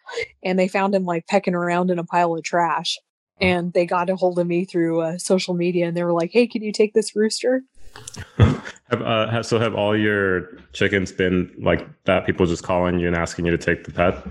and 0.44 0.60
they 0.60 0.68
found 0.68 0.94
him 0.94 1.06
like 1.06 1.28
pecking 1.28 1.56
around 1.56 1.90
in 1.90 2.00
a 2.00 2.04
pile 2.04 2.36
of 2.36 2.44
trash. 2.44 2.98
And 3.40 3.74
they 3.74 3.88
got 3.88 4.10
a 4.10 4.16
hold 4.16 4.38
of 4.38 4.46
me 4.46 4.66
through 4.66 5.02
uh, 5.02 5.18
social 5.18 5.56
media 5.56 5.88
and 5.88 5.98
they 5.98 6.04
were 6.04 6.14
like, 6.14 6.30
"Hey, 6.32 6.46
can 6.46 6.62
you 6.62 6.72
take 6.72 6.94
this 6.94 7.16
rooster?" 7.16 7.64
have, 8.38 9.02
uh, 9.02 9.30
have, 9.30 9.46
so 9.46 9.58
have 9.58 9.74
all 9.74 9.98
your 9.98 10.50
chickens 10.74 11.12
been 11.12 11.52
like 11.58 11.88
that? 12.04 12.28
People 12.28 12.46
just 12.46 12.64
calling 12.64 13.00
you 13.00 13.08
and 13.08 13.16
asking 13.16 13.46
you 13.46 13.52
to 13.52 13.58
take 13.58 13.84
the 13.84 13.92
pet? 13.92 14.24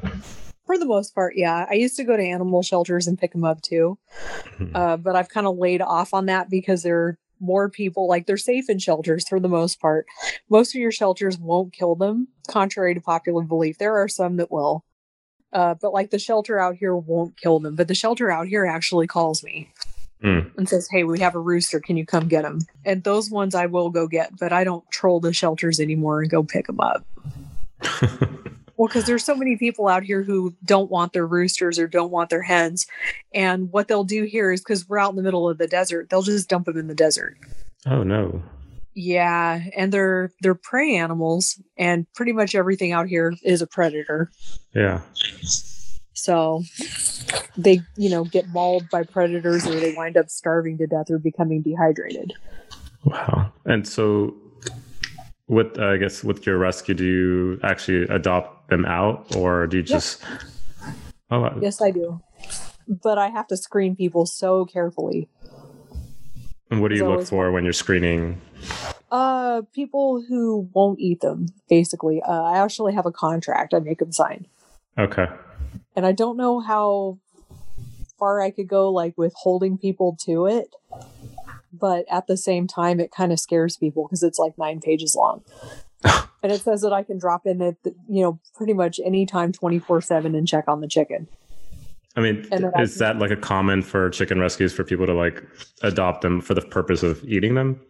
For 0.64 0.78
the 0.78 0.86
most 0.86 1.14
part, 1.14 1.34
yeah. 1.34 1.66
I 1.68 1.74
used 1.74 1.96
to 1.96 2.04
go 2.04 2.16
to 2.16 2.22
animal 2.22 2.62
shelters 2.62 3.08
and 3.08 3.18
pick 3.18 3.32
them 3.32 3.42
up 3.42 3.60
too, 3.62 3.98
hmm. 4.56 4.76
uh, 4.76 4.96
but 4.98 5.16
I've 5.16 5.28
kind 5.28 5.48
of 5.48 5.58
laid 5.58 5.82
off 5.82 6.14
on 6.14 6.26
that 6.26 6.48
because 6.48 6.84
there 6.84 6.96
are 6.96 7.18
more 7.40 7.68
people. 7.68 8.08
Like 8.08 8.26
they're 8.26 8.36
safe 8.36 8.68
in 8.68 8.78
shelters 8.78 9.28
for 9.28 9.40
the 9.40 9.48
most 9.48 9.80
part. 9.80 10.06
Most 10.48 10.74
of 10.74 10.80
your 10.80 10.92
shelters 10.92 11.38
won't 11.38 11.72
kill 11.72 11.94
them, 11.94 12.28
contrary 12.48 12.94
to 12.94 13.00
popular 13.00 13.42
belief. 13.42 13.78
There 13.78 13.96
are 13.96 14.08
some 14.08 14.36
that 14.36 14.50
will. 14.50 14.84
Uh, 15.52 15.74
but 15.80 15.92
like 15.92 16.10
the 16.10 16.18
shelter 16.18 16.58
out 16.60 16.76
here 16.76 16.94
won't 16.94 17.36
kill 17.36 17.58
them, 17.58 17.74
but 17.74 17.88
the 17.88 17.94
shelter 17.94 18.30
out 18.30 18.46
here 18.46 18.64
actually 18.64 19.08
calls 19.08 19.42
me 19.42 19.68
mm. 20.22 20.50
and 20.56 20.68
says, 20.68 20.88
Hey, 20.90 21.04
we 21.04 21.18
have 21.20 21.34
a 21.34 21.40
rooster. 21.40 21.80
Can 21.80 21.96
you 21.96 22.06
come 22.06 22.28
get 22.28 22.44
him? 22.44 22.60
And 22.84 23.02
those 23.02 23.30
ones 23.30 23.54
I 23.54 23.66
will 23.66 23.90
go 23.90 24.06
get, 24.06 24.38
but 24.38 24.52
I 24.52 24.64
don't 24.64 24.88
troll 24.90 25.20
the 25.20 25.32
shelters 25.32 25.80
anymore 25.80 26.20
and 26.20 26.30
go 26.30 26.42
pick 26.42 26.66
them 26.66 26.80
up. 26.80 27.04
well, 28.80 28.88
because 28.88 29.04
there's 29.04 29.26
so 29.26 29.34
many 29.34 29.58
people 29.58 29.88
out 29.88 30.04
here 30.04 30.22
who 30.22 30.54
don't 30.64 30.90
want 30.90 31.12
their 31.12 31.26
roosters 31.26 31.78
or 31.78 31.86
don't 31.86 32.10
want 32.10 32.30
their 32.30 32.40
hens. 32.40 32.86
And 33.34 33.70
what 33.70 33.88
they'll 33.88 34.04
do 34.04 34.24
here 34.24 34.50
is 34.52 34.62
because 34.62 34.88
we're 34.88 34.98
out 34.98 35.10
in 35.10 35.16
the 35.16 35.22
middle 35.22 35.46
of 35.46 35.58
the 35.58 35.66
desert, 35.66 36.08
they'll 36.08 36.22
just 36.22 36.48
dump 36.48 36.64
them 36.64 36.78
in 36.78 36.86
the 36.86 36.94
desert. 36.94 37.36
Oh, 37.84 38.02
no. 38.02 38.42
Yeah, 38.94 39.64
and 39.76 39.92
they're 39.92 40.32
they're 40.40 40.54
prey 40.54 40.96
animals, 40.96 41.60
and 41.76 42.06
pretty 42.14 42.32
much 42.32 42.54
everything 42.54 42.90
out 42.90 43.06
here 43.06 43.34
is 43.44 43.60
a 43.60 43.66
predator. 43.66 44.30
Yeah. 44.74 45.02
So 46.14 46.62
they, 47.58 47.82
you 47.98 48.08
know, 48.08 48.24
get 48.24 48.48
mauled 48.48 48.88
by 48.88 49.02
predators 49.02 49.66
or 49.66 49.74
they 49.74 49.94
wind 49.94 50.16
up 50.16 50.30
starving 50.30 50.78
to 50.78 50.86
death 50.86 51.10
or 51.10 51.18
becoming 51.18 51.60
dehydrated. 51.60 52.32
Wow. 53.04 53.52
And 53.66 53.86
so 53.86 54.34
with 55.50 55.78
uh, 55.78 55.88
I 55.88 55.96
guess 55.98 56.24
with 56.24 56.46
your 56.46 56.58
rescue, 56.58 56.94
do 56.94 57.04
you 57.04 57.60
actually 57.62 58.02
adopt 58.04 58.70
them 58.70 58.86
out 58.86 59.36
or 59.36 59.66
do 59.66 59.78
you 59.78 59.82
just 59.82 60.22
yes. 60.22 60.94
Oh 61.30 61.58
Yes, 61.60 61.82
I 61.82 61.90
do. 61.90 62.20
But 62.88 63.18
I 63.18 63.28
have 63.28 63.46
to 63.48 63.56
screen 63.56 63.94
people 63.94 64.26
so 64.26 64.64
carefully. 64.64 65.28
And 66.70 66.80
what 66.80 66.88
do 66.88 66.96
you 66.96 67.06
look 67.06 67.26
for 67.26 67.50
when 67.50 67.64
you're 67.64 67.72
screening? 67.72 68.40
Uh, 69.10 69.62
people 69.74 70.22
who 70.22 70.68
won't 70.72 71.00
eat 71.00 71.20
them. 71.20 71.46
Basically, 71.68 72.22
uh, 72.22 72.42
I 72.42 72.58
actually 72.58 72.94
have 72.94 73.06
a 73.06 73.12
contract. 73.12 73.74
I 73.74 73.80
make 73.80 73.98
them 73.98 74.12
sign. 74.12 74.46
Okay 74.96 75.26
and 75.96 76.06
I 76.06 76.12
don't 76.12 76.36
know 76.36 76.60
how 76.60 77.18
far 78.18 78.40
I 78.40 78.50
could 78.50 78.68
go 78.68 78.90
like 78.90 79.16
with 79.16 79.34
holding 79.34 79.78
people 79.78 80.16
to 80.24 80.46
it. 80.46 80.74
But 81.72 82.04
at 82.10 82.26
the 82.26 82.36
same 82.36 82.66
time, 82.66 83.00
it 83.00 83.10
kind 83.10 83.32
of 83.32 83.40
scares 83.40 83.76
people 83.76 84.06
because 84.06 84.22
it's 84.22 84.38
like 84.38 84.58
nine 84.58 84.80
pages 84.80 85.14
long. 85.14 85.42
and 86.04 86.52
it 86.52 86.60
says 86.62 86.82
that 86.82 86.92
I 86.92 87.02
can 87.02 87.18
drop 87.18 87.46
in 87.46 87.62
at, 87.62 87.82
the, 87.82 87.94
you 88.08 88.22
know, 88.22 88.40
pretty 88.54 88.72
much 88.72 89.00
anytime 89.04 89.52
24 89.52 90.00
7 90.00 90.34
and 90.34 90.48
check 90.48 90.64
on 90.68 90.80
the 90.80 90.88
chicken. 90.88 91.28
I 92.16 92.20
mean, 92.20 92.48
is 92.78 92.98
that 92.98 93.18
like 93.18 93.30
a 93.30 93.36
common 93.36 93.82
for 93.82 94.10
chicken 94.10 94.40
rescues 94.40 94.72
for 94.72 94.82
people 94.82 95.06
to 95.06 95.14
like 95.14 95.44
adopt 95.82 96.22
them 96.22 96.40
for 96.40 96.54
the 96.54 96.60
purpose 96.60 97.04
of 97.04 97.22
eating 97.24 97.54
them? 97.54 97.80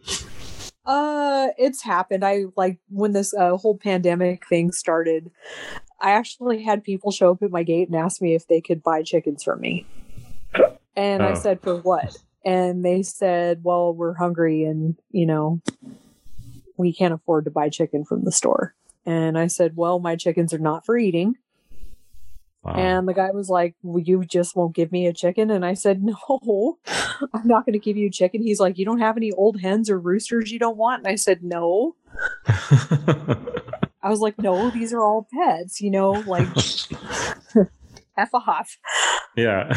Uh, 0.85 1.47
it's 1.57 1.81
happened. 1.81 2.23
I 2.23 2.43
like 2.55 2.77
when 2.89 3.13
this 3.13 3.33
uh, 3.33 3.57
whole 3.57 3.77
pandemic 3.77 4.47
thing 4.47 4.71
started. 4.71 5.31
I 5.99 6.11
actually 6.11 6.63
had 6.63 6.83
people 6.83 7.11
show 7.11 7.31
up 7.31 7.43
at 7.43 7.51
my 7.51 7.63
gate 7.63 7.87
and 7.87 7.95
ask 7.95 8.21
me 8.21 8.35
if 8.35 8.47
they 8.47 8.61
could 8.61 8.83
buy 8.83 9.03
chickens 9.03 9.43
from 9.43 9.59
me. 9.59 9.85
And 10.95 11.21
oh. 11.21 11.29
I 11.29 11.33
said, 11.33 11.61
for 11.61 11.77
what? 11.77 12.17
And 12.43 12.83
they 12.83 13.03
said, 13.03 13.63
well, 13.63 13.93
we're 13.93 14.15
hungry 14.15 14.63
and, 14.63 14.95
you 15.11 15.25
know, 15.25 15.61
we 16.77 16.93
can't 16.93 17.13
afford 17.13 17.45
to 17.45 17.51
buy 17.51 17.69
chicken 17.69 18.03
from 18.03 18.23
the 18.23 18.31
store. 18.31 18.73
And 19.05 19.37
I 19.37 19.47
said, 19.47 19.75
well, 19.75 19.99
my 19.99 20.15
chickens 20.15 20.53
are 20.53 20.59
not 20.59 20.85
for 20.85 20.97
eating. 20.97 21.35
Wow. 22.63 22.73
And 22.73 23.07
the 23.07 23.13
guy 23.13 23.31
was 23.31 23.49
like, 23.49 23.75
well, 23.81 23.99
You 23.99 24.23
just 24.23 24.55
won't 24.55 24.75
give 24.75 24.91
me 24.91 25.07
a 25.07 25.13
chicken? 25.13 25.49
And 25.49 25.65
I 25.65 25.73
said, 25.73 26.03
No, 26.03 26.77
I'm 27.33 27.47
not 27.47 27.65
going 27.65 27.73
to 27.73 27.79
give 27.79 27.97
you 27.97 28.07
a 28.07 28.11
chicken. 28.11 28.41
He's 28.41 28.59
like, 28.59 28.77
You 28.77 28.85
don't 28.85 28.99
have 28.99 29.17
any 29.17 29.31
old 29.31 29.61
hens 29.61 29.89
or 29.89 29.99
roosters 29.99 30.51
you 30.51 30.59
don't 30.59 30.77
want? 30.77 30.99
And 30.99 31.07
I 31.07 31.15
said, 31.15 31.43
No. 31.43 31.95
I 32.47 34.09
was 34.09 34.19
like, 34.19 34.37
No, 34.37 34.69
these 34.69 34.93
are 34.93 35.01
all 35.01 35.27
pets, 35.33 35.81
you 35.81 35.89
know, 35.89 36.11
like 36.11 36.47
half 38.15 38.33
a 38.33 38.37
off. 38.37 38.77
Yeah. 39.35 39.73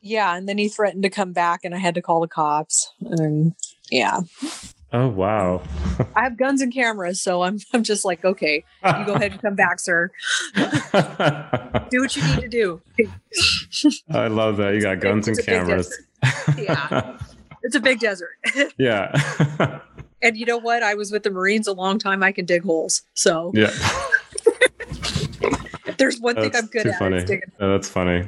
Yeah. 0.00 0.36
And 0.36 0.48
then 0.48 0.58
he 0.58 0.68
threatened 0.68 1.02
to 1.02 1.10
come 1.10 1.32
back, 1.32 1.64
and 1.64 1.74
I 1.74 1.78
had 1.78 1.94
to 1.94 2.02
call 2.02 2.20
the 2.20 2.28
cops. 2.28 2.92
And 3.00 3.54
yeah. 3.90 4.20
Oh 4.92 5.06
wow! 5.06 5.62
I 6.16 6.24
have 6.24 6.36
guns 6.36 6.60
and 6.60 6.74
cameras, 6.74 7.22
so 7.22 7.42
I'm 7.42 7.60
I'm 7.72 7.84
just 7.84 8.04
like, 8.04 8.24
okay, 8.24 8.64
you 8.84 9.06
go 9.06 9.14
ahead 9.14 9.32
and 9.32 9.40
come 9.40 9.54
back, 9.54 9.78
sir. 9.78 10.10
do 10.54 12.00
what 12.00 12.16
you 12.16 12.22
need 12.26 12.40
to 12.40 12.48
do. 12.48 12.82
I 14.10 14.26
love 14.26 14.56
that 14.56 14.74
you 14.74 14.80
got 14.80 14.98
guns 14.98 15.28
it's 15.28 15.38
and 15.38 15.46
cameras. 15.46 15.96
yeah, 16.58 17.18
it's 17.62 17.76
a 17.76 17.80
big 17.80 18.00
desert. 18.00 18.36
yeah. 18.78 19.80
and 20.22 20.36
you 20.36 20.44
know 20.44 20.58
what? 20.58 20.82
I 20.82 20.94
was 20.94 21.12
with 21.12 21.22
the 21.22 21.30
Marines 21.30 21.68
a 21.68 21.72
long 21.72 22.00
time. 22.00 22.24
I 22.24 22.32
can 22.32 22.44
dig 22.44 22.64
holes. 22.64 23.02
So 23.14 23.52
yeah. 23.54 23.70
if 25.86 25.96
there's 25.98 26.18
one 26.18 26.34
that's 26.34 26.48
thing 26.48 26.56
I'm 26.56 26.66
good 26.66 26.88
at, 26.88 26.98
funny. 26.98 27.42
Oh, 27.60 27.70
that's 27.70 27.88
funny. 27.88 28.26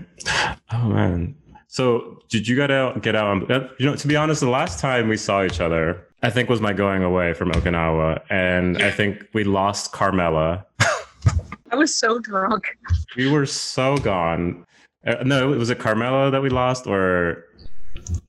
Oh 0.73 0.89
man. 0.89 1.35
So 1.73 2.19
did 2.29 2.47
you 2.47 2.55
get 2.55 2.71
out? 2.71 3.01
Get 3.01 3.17
out? 3.17 3.49
you 3.81 3.87
know, 3.87 3.97
to 3.97 4.07
be 4.07 4.15
honest, 4.15 4.43
the 4.43 4.51
last 4.51 4.79
time 4.79 5.09
we 5.09 5.17
saw 5.17 5.43
each 5.43 5.59
other, 5.59 6.07
I 6.23 6.29
think 6.29 6.51
was 6.51 6.61
my 6.61 6.75
going 6.75 7.03
away 7.03 7.33
from 7.33 7.51
Okinawa, 7.51 8.21
and 8.29 8.77
I 8.83 8.91
think 8.91 9.27
we 9.33 9.43
lost 9.45 9.91
Carmela. 9.91 10.67
I 11.71 11.77
was 11.77 11.97
so 11.97 12.19
drunk. 12.19 12.77
We 13.17 13.31
were 13.31 13.47
so 13.47 13.97
gone. 13.97 14.67
Uh, 15.07 15.23
no, 15.25 15.49
was 15.49 15.71
it 15.71 15.79
Carmela 15.79 16.31
that 16.31 16.43
we 16.43 16.51
lost, 16.51 16.87
or 16.87 17.47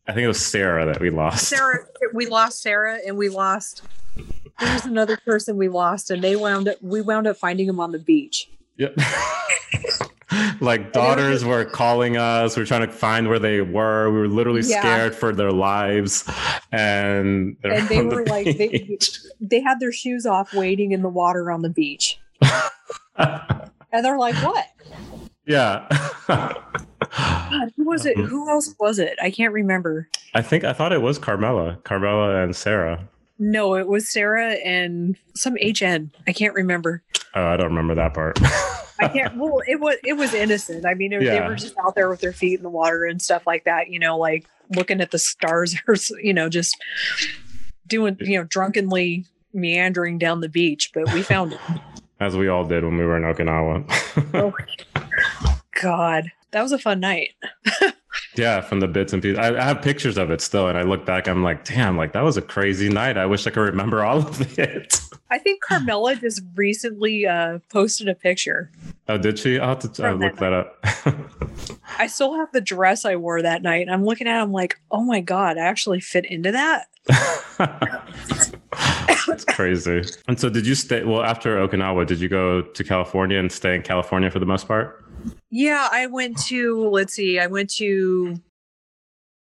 I 0.07 0.13
think 0.13 0.23
it 0.23 0.29
was 0.29 0.43
Sarah 0.43 0.85
that 0.85 1.01
we 1.01 1.09
lost. 1.09 1.49
Sarah, 1.49 1.85
we 2.13 2.27
lost 2.27 2.61
Sarah, 2.61 2.99
and 3.05 3.17
we 3.17 3.27
lost. 3.27 3.81
There 4.61 4.73
was 4.73 4.85
another 4.85 5.17
person 5.17 5.57
we 5.57 5.67
lost, 5.67 6.11
and 6.11 6.23
they 6.23 6.37
wound 6.37 6.69
up. 6.69 6.81
We 6.81 7.01
wound 7.01 7.27
up 7.27 7.35
finding 7.35 7.67
him 7.67 7.81
on 7.81 7.91
the 7.91 7.99
beach. 7.99 8.49
Yep. 8.77 8.95
like 10.59 10.91
daughters 10.93 11.43
were 11.43 11.65
calling 11.65 12.17
us. 12.17 12.55
We 12.55 12.63
are 12.63 12.65
trying 12.65 12.87
to 12.87 12.93
find 12.93 13.27
where 13.27 13.39
they 13.39 13.61
were. 13.61 14.11
We 14.11 14.19
were 14.19 14.27
literally 14.27 14.61
yeah. 14.61 14.79
scared 14.79 15.15
for 15.15 15.33
their 15.33 15.51
lives, 15.51 16.29
and, 16.71 17.57
and 17.63 17.87
they 17.89 18.01
were 18.01 18.23
the 18.23 18.29
like 18.29 18.57
they, 18.57 18.97
they 19.41 19.61
had 19.61 19.79
their 19.79 19.91
shoes 19.91 20.25
off, 20.25 20.53
waiting 20.53 20.91
in 20.91 21.01
the 21.01 21.09
water 21.09 21.51
on 21.51 21.61
the 21.61 21.69
beach. 21.69 22.19
and 23.15 23.71
they're 23.91 24.17
like, 24.17 24.35
"What?" 24.35 24.67
Yeah. 25.45 25.87
God, 26.27 27.71
who 27.75 27.85
was 27.85 28.05
it? 28.05 28.17
Who 28.17 28.49
else 28.49 28.73
was 28.79 28.99
it? 28.99 29.17
I 29.21 29.29
can't 29.29 29.53
remember. 29.53 30.07
I 30.33 30.41
think 30.41 30.63
I 30.63 30.73
thought 30.73 30.91
it 30.93 31.01
was 31.01 31.19
Carmela, 31.19 31.77
Carmela 31.83 32.41
and 32.41 32.55
Sarah. 32.55 33.07
No, 33.39 33.75
it 33.75 33.87
was 33.87 34.07
Sarah 34.07 34.53
and 34.53 35.17
some 35.35 35.55
HN. 35.55 36.11
I 36.27 36.33
can't 36.33 36.53
remember. 36.53 37.03
Oh, 37.35 37.45
I 37.45 37.57
don't 37.57 37.67
remember 37.67 37.95
that 37.95 38.13
part. 38.13 38.39
I 38.99 39.07
can't. 39.07 39.35
Well, 39.37 39.61
it 39.67 39.79
was 39.79 39.97
it 40.03 40.13
was 40.13 40.33
innocent. 40.33 40.85
I 40.85 40.93
mean, 40.93 41.13
it, 41.13 41.21
yeah. 41.21 41.39
they 41.39 41.47
were 41.47 41.55
just 41.55 41.77
out 41.77 41.95
there 41.95 42.09
with 42.09 42.21
their 42.21 42.33
feet 42.33 42.59
in 42.59 42.63
the 42.63 42.69
water 42.69 43.05
and 43.05 43.21
stuff 43.21 43.47
like 43.47 43.65
that. 43.65 43.89
You 43.89 43.99
know, 43.99 44.17
like 44.17 44.45
looking 44.69 45.01
at 45.01 45.11
the 45.11 45.19
stars 45.19 45.75
or 45.87 45.95
you 46.21 46.33
know, 46.33 46.49
just 46.49 46.77
doing 47.87 48.17
you 48.19 48.37
know, 48.37 48.43
drunkenly 48.43 49.25
meandering 49.53 50.17
down 50.17 50.41
the 50.41 50.49
beach. 50.49 50.91
But 50.93 51.13
we 51.13 51.21
found 51.21 51.53
it, 51.53 51.59
as 52.19 52.35
we 52.35 52.47
all 52.47 52.65
did 52.65 52.83
when 52.83 52.97
we 52.97 53.03
were 53.03 53.17
in 53.17 53.23
Okinawa. 53.23 53.85
oh, 54.33 54.53
God, 55.81 56.31
that 56.51 56.61
was 56.61 56.71
a 56.71 56.79
fun 56.79 56.99
night. 56.99 57.31
yeah, 58.35 58.61
from 58.61 58.79
the 58.79 58.87
bits 58.87 59.13
and 59.13 59.21
pieces. 59.21 59.39
I, 59.39 59.55
I, 59.55 59.63
have 59.63 59.81
pictures 59.81 60.17
of 60.17 60.31
it 60.31 60.41
still, 60.41 60.67
and 60.67 60.77
I 60.77 60.83
look 60.83 61.05
back, 61.05 61.27
I'm 61.27 61.43
like, 61.43 61.65
damn, 61.65 61.97
like 61.97 62.13
that 62.13 62.23
was 62.23 62.37
a 62.37 62.41
crazy 62.41 62.89
night. 62.89 63.17
I 63.17 63.25
wish 63.25 63.45
I 63.47 63.49
could 63.49 63.61
remember 63.61 64.03
all 64.03 64.19
of 64.19 64.59
it. 64.59 64.99
I 65.29 65.37
think 65.39 65.61
Carmela 65.61 66.15
just 66.15 66.41
recently 66.55 67.25
uh, 67.25 67.59
posted 67.69 68.07
a 68.07 68.15
picture. 68.15 68.71
Oh, 69.07 69.17
did 69.17 69.39
she? 69.39 69.59
I'll 69.59 69.69
have 69.69 69.79
to 69.79 70.15
look 70.15 70.37
that, 70.37 70.39
that 70.39 70.53
up. 70.53 70.85
I 71.97 72.07
still 72.07 72.35
have 72.35 72.51
the 72.51 72.61
dress 72.61 73.05
I 73.05 73.15
wore 73.15 73.41
that 73.41 73.63
night. 73.63 73.89
I'm 73.89 74.05
looking 74.05 74.27
at 74.27 74.39
it, 74.39 74.43
I'm 74.43 74.51
like, 74.51 74.79
oh 74.91 75.03
my 75.03 75.21
God, 75.21 75.57
I 75.57 75.61
actually 75.61 75.99
fit 75.99 76.25
into 76.25 76.51
that. 76.51 76.87
That's 79.27 79.45
crazy. 79.45 80.03
And 80.27 80.39
so, 80.39 80.49
did 80.49 80.65
you 80.65 80.75
stay? 80.75 81.03
Well, 81.03 81.23
after 81.23 81.57
Okinawa, 81.57 82.07
did 82.07 82.19
you 82.19 82.29
go 82.29 82.61
to 82.61 82.83
California 82.83 83.39
and 83.39 83.51
stay 83.51 83.75
in 83.75 83.81
California 83.81 84.31
for 84.31 84.39
the 84.39 84.45
most 84.45 84.67
part? 84.67 85.02
Yeah, 85.55 85.87
I 85.91 86.07
went 86.07 86.39
to, 86.45 86.89
let's 86.89 87.13
see, 87.13 87.37
I 87.37 87.45
went 87.45 87.69
to, 87.75 88.41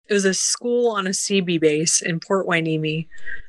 it 0.09 0.13
was 0.13 0.25
a 0.25 0.33
school 0.33 0.91
on 0.91 1.07
a 1.07 1.11
CB 1.11 1.61
base 1.61 2.01
in 2.01 2.19
Port 2.19 2.47
Hueneme. 2.47 3.07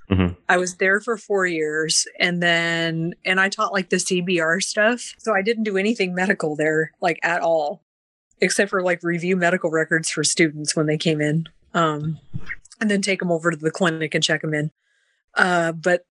Mm-hmm. 0.09 0.35
I 0.49 0.57
was 0.57 0.76
there 0.76 1.00
for 1.00 1.17
four 1.17 1.49
years 1.49 2.07
and 2.21 2.41
then, 2.41 3.17
and 3.25 3.41
I 3.41 3.49
taught 3.49 3.73
like 3.73 3.91
the 3.91 3.97
CBR 3.97 4.62
stuff. 4.62 5.17
So 5.19 5.35
I 5.35 5.43
didn't 5.43 5.65
do 5.65 5.76
anything 5.76 6.15
medical 6.15 6.55
there, 6.55 6.93
like 7.00 7.19
at 7.25 7.41
all, 7.41 7.83
except 8.41 8.71
for 8.71 8.81
like 8.81 9.03
review 9.03 9.37
medical 9.37 9.73
records 9.73 10.09
for 10.09 10.23
students 10.23 10.76
when 10.76 10.87
they 10.87 10.99
came 10.99 11.21
in. 11.21 11.49
Um, 11.75 12.21
and 12.81 12.88
then 12.88 13.03
take 13.03 13.19
them 13.19 13.33
over 13.33 13.50
to 13.50 13.57
the 13.57 13.73
clinic 13.73 14.15
and 14.15 14.23
check 14.23 14.43
them 14.43 14.55
in. 14.55 14.71
Uh, 15.35 15.73
but 15.73 16.07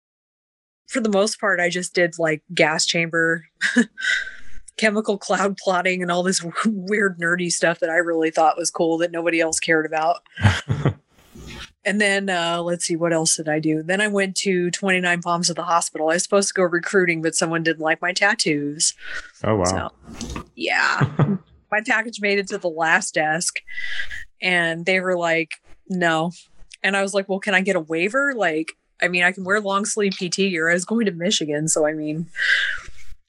for 0.88 1.00
the 1.00 1.10
most 1.10 1.38
part, 1.38 1.60
I 1.60 1.68
just 1.68 1.94
did 1.94 2.18
like 2.18 2.42
gas 2.54 2.86
chamber 2.86 3.44
chemical 4.82 5.16
cloud 5.16 5.56
plotting 5.56 6.02
and 6.02 6.10
all 6.10 6.24
this 6.24 6.44
weird 6.66 7.18
nerdy 7.18 7.52
stuff 7.52 7.78
that 7.78 7.88
I 7.88 7.96
really 7.96 8.32
thought 8.32 8.58
was 8.58 8.70
cool 8.70 8.98
that 8.98 9.12
nobody 9.12 9.40
else 9.40 9.60
cared 9.60 9.86
about. 9.86 10.22
and 11.84 12.00
then 12.00 12.28
uh, 12.28 12.60
let's 12.62 12.84
see 12.84 12.96
what 12.96 13.12
else 13.12 13.36
did 13.36 13.48
I 13.48 13.60
do? 13.60 13.84
Then 13.84 14.00
I 14.00 14.08
went 14.08 14.36
to 14.38 14.72
29 14.72 15.22
Palms 15.22 15.48
at 15.48 15.54
the 15.54 15.62
hospital. 15.62 16.10
I 16.10 16.14
was 16.14 16.24
supposed 16.24 16.48
to 16.48 16.54
go 16.54 16.64
recruiting, 16.64 17.22
but 17.22 17.36
someone 17.36 17.62
didn't 17.62 17.78
like 17.78 18.02
my 18.02 18.12
tattoos. 18.12 18.94
Oh 19.44 19.56
wow. 19.56 19.92
So, 20.10 20.44
yeah. 20.56 21.08
my 21.70 21.80
package 21.86 22.20
made 22.20 22.40
it 22.40 22.48
to 22.48 22.58
the 22.58 22.68
last 22.68 23.14
desk 23.14 23.60
and 24.40 24.84
they 24.84 24.98
were 24.98 25.16
like, 25.16 25.52
"No." 25.88 26.32
And 26.82 26.96
I 26.96 27.02
was 27.02 27.14
like, 27.14 27.28
"Well, 27.28 27.38
can 27.38 27.54
I 27.54 27.60
get 27.60 27.76
a 27.76 27.80
waiver?" 27.80 28.34
Like 28.34 28.72
I 29.00 29.06
mean, 29.08 29.22
I 29.22 29.32
can 29.32 29.44
wear 29.44 29.60
long 29.60 29.84
sleeve 29.84 30.12
PT 30.12 30.36
gear. 30.36 30.68
I 30.68 30.74
was 30.74 30.84
going 30.84 31.06
to 31.06 31.12
Michigan, 31.12 31.68
so 31.68 31.86
I 31.86 31.92
mean, 31.92 32.26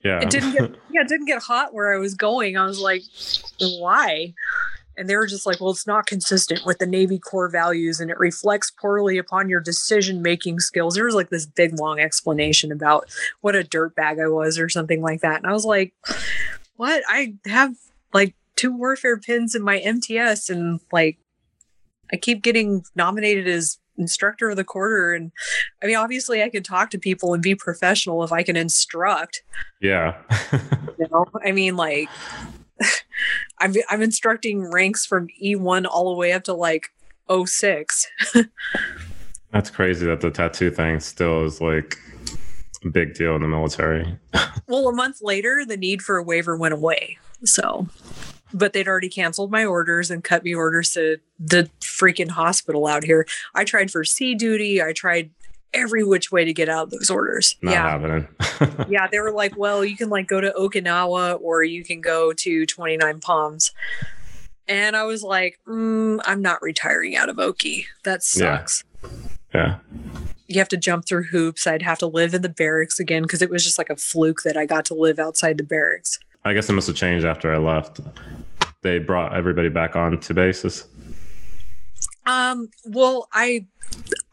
yeah. 0.04 0.22
It 0.22 0.30
didn't 0.30 0.52
get 0.52 0.72
yeah, 0.92 1.02
it 1.02 1.08
didn't 1.08 1.26
get 1.28 1.42
hot 1.42 1.74
where 1.74 1.94
I 1.94 1.98
was 1.98 2.14
going. 2.14 2.58
I 2.58 2.66
was 2.66 2.80
like, 2.80 3.04
why? 3.60 4.34
And 4.96 5.10
they 5.10 5.16
were 5.16 5.26
just 5.26 5.46
like, 5.46 5.60
well, 5.60 5.72
it's 5.72 5.88
not 5.88 6.06
consistent 6.06 6.66
with 6.66 6.78
the 6.78 6.86
Navy 6.86 7.18
core 7.18 7.50
values 7.50 8.00
and 8.00 8.12
it 8.12 8.20
reflects 8.20 8.70
poorly 8.70 9.18
upon 9.18 9.50
your 9.50 9.60
decision 9.60 10.22
making 10.22 10.60
skills. 10.60 10.94
There 10.94 11.06
was 11.06 11.16
like 11.16 11.30
this 11.30 11.48
big 11.48 11.80
long 11.80 12.00
explanation 12.00 12.72
about 12.72 13.10
what 13.42 13.56
a 13.56 13.64
dirtbag 13.64 14.24
I 14.24 14.28
was 14.28 14.60
or 14.60 14.70
something 14.70 15.02
like 15.02 15.22
that. 15.22 15.38
And 15.38 15.48
I 15.48 15.54
was 15.54 15.66
like, 15.66 15.94
what? 16.76 17.02
I 17.08 17.34
have 17.46 17.76
like 18.14 18.36
two 18.56 18.72
warfare 18.72 19.18
pins 19.18 19.56
in 19.56 19.64
my 19.64 19.80
MTS 19.80 20.50
and 20.50 20.80
like 20.92 21.18
I 22.12 22.18
keep 22.18 22.44
getting 22.44 22.86
nominated 22.96 23.48
as 23.48 23.80
instructor 23.98 24.50
of 24.50 24.56
the 24.56 24.64
quarter 24.64 25.14
and 25.14 25.32
i 25.82 25.86
mean 25.86 25.96
obviously 25.96 26.42
i 26.42 26.50
can 26.50 26.64
talk 26.64 26.90
to 26.90 26.98
people 26.98 27.34
and 27.34 27.44
be 27.44 27.56
professional 27.56 28.24
if 28.24 28.32
i 28.32 28.44
can 28.44 28.56
instruct. 28.56 29.44
Yeah. 29.82 30.16
You 31.00 31.08
know? 31.12 31.26
I 31.44 31.52
mean 31.52 31.76
like 31.76 32.08
i'm 33.60 33.74
i'm 33.90 34.02
instructing 34.02 34.72
ranks 34.72 35.06
from 35.06 35.28
e1 35.44 35.86
all 35.90 36.14
the 36.14 36.18
way 36.18 36.32
up 36.32 36.44
to 36.46 36.54
like 36.54 36.92
06 37.30 38.08
that's 39.52 39.70
crazy 39.70 40.06
that 40.06 40.22
the 40.22 40.32
tattoo 40.32 40.70
thing 40.70 41.00
still 41.00 41.46
is 41.46 41.60
like 41.60 41.98
a 42.86 42.90
big 42.90 43.14
deal 43.14 43.36
in 43.36 43.42
the 43.42 43.48
military. 43.48 44.18
Well 44.68 44.88
a 44.88 44.94
month 44.94 45.20
later 45.22 45.66
the 45.66 45.78
need 45.78 46.02
for 46.02 46.18
a 46.18 46.24
waiver 46.24 46.56
went 46.56 46.74
away 46.74 47.18
so 47.44 47.88
but 48.54 48.74
they'd 48.74 48.88
already 48.88 49.10
canceled 49.10 49.52
my 49.52 49.66
orders 49.66 50.12
and 50.12 50.24
cut 50.24 50.44
me 50.44 50.54
orders 50.54 50.92
to 50.92 51.18
the 51.40 51.70
freaking 51.82 52.30
hospital 52.30 52.88
out 52.88 53.04
here. 53.04 53.26
I 53.56 53.64
tried 53.64 53.92
for 53.92 54.04
sea 54.04 54.36
duty. 54.36 54.82
I 54.82 54.94
tried 54.94 55.32
every 55.74 56.04
which 56.04 56.32
way 56.32 56.46
to 56.46 56.54
get 56.54 56.70
out 56.70 56.84
of 56.84 56.90
those 56.92 57.10
orders. 57.10 57.56
Not 57.62 57.72
yeah. 57.72 57.90
happening. 57.90 58.28
yeah, 58.90 59.08
they 59.08 59.20
were 59.20 59.32
like, 59.32 59.58
well, 59.58 59.84
you 59.84 59.98
can 59.98 60.10
like 60.10 60.28
go 60.28 60.40
to 60.40 60.54
Okinawa 60.58 61.40
or 61.42 61.64
you 61.64 61.84
can 61.84 62.02
go 62.02 62.34
to 62.34 62.66
29 62.66 63.20
Palms. 63.20 63.72
And 64.68 64.96
I 64.96 65.04
was 65.04 65.24
like, 65.24 65.60
mm, 65.68 66.22
I'm 66.26 66.42
not 66.42 66.62
retiring 66.62 67.16
out 67.16 67.30
of 67.30 67.40
Oki. 67.40 67.88
That 68.04 68.24
sucks. 68.24 68.84
Yeah. 69.04 69.10
yeah. 69.54 69.78
You 70.48 70.60
have 70.60 70.70
to 70.70 70.78
jump 70.78 71.06
through 71.06 71.24
hoops. 71.24 71.66
I'd 71.68 71.82
have 71.82 72.00
to 72.00 72.08
live 72.08 72.34
in 72.34 72.44
the 72.44 72.50
barracks 72.50 73.00
again 73.00 73.24
because 73.24 73.42
it 73.42 73.50
was 73.50 73.64
just 73.64 73.78
like 73.78 73.90
a 73.90 73.96
fluke 73.96 74.44
that 74.44 74.56
I 74.56 74.66
got 74.66 74.86
to 74.86 74.94
live 74.94 75.20
outside 75.20 75.58
the 75.58 75.64
barracks. 75.64 76.20
I 76.46 76.54
guess 76.54 76.70
it 76.70 76.74
must 76.74 76.88
have 76.88 76.96
changed 76.96 77.26
after 77.26 77.54
I 77.54 77.58
left. 77.58 78.00
They 78.82 79.00
brought 79.00 79.34
everybody 79.34 79.70
back 79.70 79.96
on 79.96 80.20
to 80.20 80.34
bases. 80.34 80.86
Um, 82.26 82.70
well, 82.86 83.28
I 83.34 83.66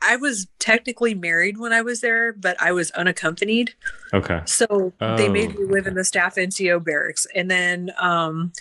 I 0.02 0.16
was 0.16 0.46
technically 0.58 1.14
married 1.14 1.58
when 1.58 1.72
I 1.72 1.82
was 1.82 2.00
there, 2.00 2.32
but 2.32 2.60
I 2.60 2.72
was 2.72 2.90
unaccompanied. 2.92 3.74
Okay. 4.14 4.40
So 4.46 4.92
oh, 5.00 5.16
they 5.16 5.28
made 5.28 5.58
me 5.58 5.64
live 5.66 5.86
in 5.86 5.94
the 5.94 6.04
staff 6.04 6.36
NCO 6.36 6.82
barracks. 6.82 7.26
And 7.34 7.50
then 7.50 7.90
um 7.98 8.52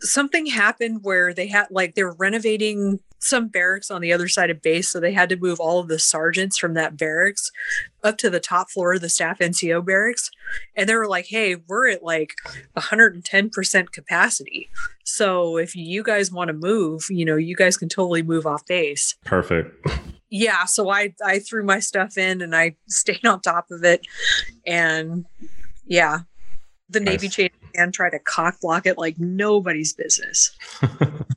something 0.00 0.46
happened 0.46 1.00
where 1.02 1.32
they 1.32 1.46
had 1.46 1.66
like 1.70 1.94
they 1.94 2.04
were 2.04 2.14
renovating 2.14 3.00
some 3.18 3.48
barracks 3.48 3.90
on 3.90 4.00
the 4.00 4.12
other 4.12 4.28
side 4.28 4.50
of 4.50 4.62
base 4.62 4.90
so 4.90 5.00
they 5.00 5.12
had 5.12 5.28
to 5.28 5.36
move 5.36 5.58
all 5.58 5.80
of 5.80 5.88
the 5.88 5.98
sergeants 5.98 6.58
from 6.58 6.74
that 6.74 6.96
barracks 6.96 7.50
up 8.04 8.18
to 8.18 8.30
the 8.30 8.40
top 8.40 8.70
floor 8.70 8.94
of 8.94 9.00
the 9.00 9.08
staff 9.08 9.38
nco 9.38 9.84
barracks. 9.84 10.30
And 10.74 10.88
they 10.88 10.94
were 10.94 11.08
like 11.08 11.26
hey 11.26 11.56
we're 11.66 11.88
at 11.88 12.02
like 12.02 12.34
110% 12.76 13.92
capacity. 13.92 14.68
So 15.04 15.56
if 15.56 15.74
you 15.74 16.02
guys 16.02 16.30
want 16.30 16.48
to 16.48 16.54
move 16.54 17.06
you 17.10 17.24
know 17.24 17.36
you 17.36 17.56
guys 17.56 17.76
can 17.76 17.88
totally 17.88 18.22
move 18.22 18.46
off 18.46 18.66
base. 18.66 19.16
Perfect. 19.24 19.86
Yeah 20.30 20.64
so 20.64 20.90
i 20.90 21.14
i 21.24 21.38
threw 21.38 21.64
my 21.64 21.80
stuff 21.80 22.18
in 22.18 22.42
and 22.42 22.54
i 22.54 22.76
stayed 22.88 23.24
on 23.26 23.40
top 23.40 23.70
of 23.70 23.84
it. 23.84 24.06
And 24.66 25.26
yeah 25.86 26.20
the 26.88 27.00
nice. 27.00 27.14
navy 27.14 27.28
chain 27.28 27.50
and 27.74 27.92
try 27.92 28.10
to 28.10 28.18
cock 28.18 28.60
block 28.60 28.86
it 28.86 28.98
like 28.98 29.18
nobody's 29.18 29.92
business. 29.92 30.56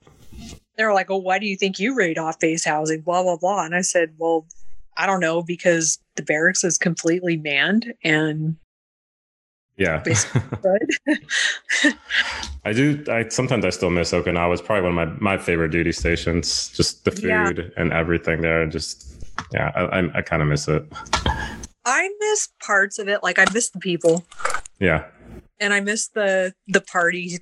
They're 0.79 0.93
like, 0.93 1.11
"Oh, 1.11 1.17
why 1.17 1.39
do 1.39 1.45
you 1.45 1.57
think 1.57 1.77
you 1.77 1.93
raid 1.93 2.17
off 2.17 2.39
base 2.39 2.63
housing?" 2.63 3.01
Blah 3.01 3.23
blah 3.23 3.35
blah. 3.35 3.65
And 3.65 3.75
I 3.75 3.81
said, 3.81 4.13
"Well, 4.17 4.47
I 4.97 5.05
don't 5.05 5.19
know 5.19 5.43
because 5.43 5.99
the 6.15 6.23
barracks 6.23 6.63
is 6.63 6.77
completely 6.77 7.35
manned 7.35 7.93
and." 8.01 8.55
Yeah. 9.75 10.01
I 12.63 12.71
do. 12.71 13.03
I 13.09 13.27
sometimes 13.27 13.65
I 13.65 13.71
still 13.71 13.89
miss 13.89 14.13
Okinawa. 14.13 14.53
It's 14.53 14.61
probably 14.61 14.89
one 14.89 14.97
of 14.97 15.21
my, 15.21 15.35
my 15.35 15.37
favorite 15.37 15.71
duty 15.71 15.91
stations. 15.91 16.69
Just 16.69 17.03
the 17.03 17.11
food 17.11 17.57
yeah. 17.57 17.81
and 17.81 17.91
everything 17.91 18.39
there. 18.39 18.65
Just 18.65 19.21
yeah, 19.53 19.73
I, 19.75 19.99
I, 19.99 20.17
I 20.19 20.21
kind 20.21 20.41
of 20.41 20.47
miss 20.47 20.69
it. 20.69 20.85
I 21.83 22.09
miss 22.21 22.47
parts 22.65 22.99
of 22.99 23.09
it. 23.09 23.21
Like 23.21 23.37
I 23.37 23.45
miss 23.53 23.69
the 23.69 23.79
people. 23.79 24.25
Yeah 24.79 25.03
and 25.59 25.73
I 25.73 25.81
miss 25.81 26.07
the 26.07 26.53
the 26.67 26.81
party 26.81 27.39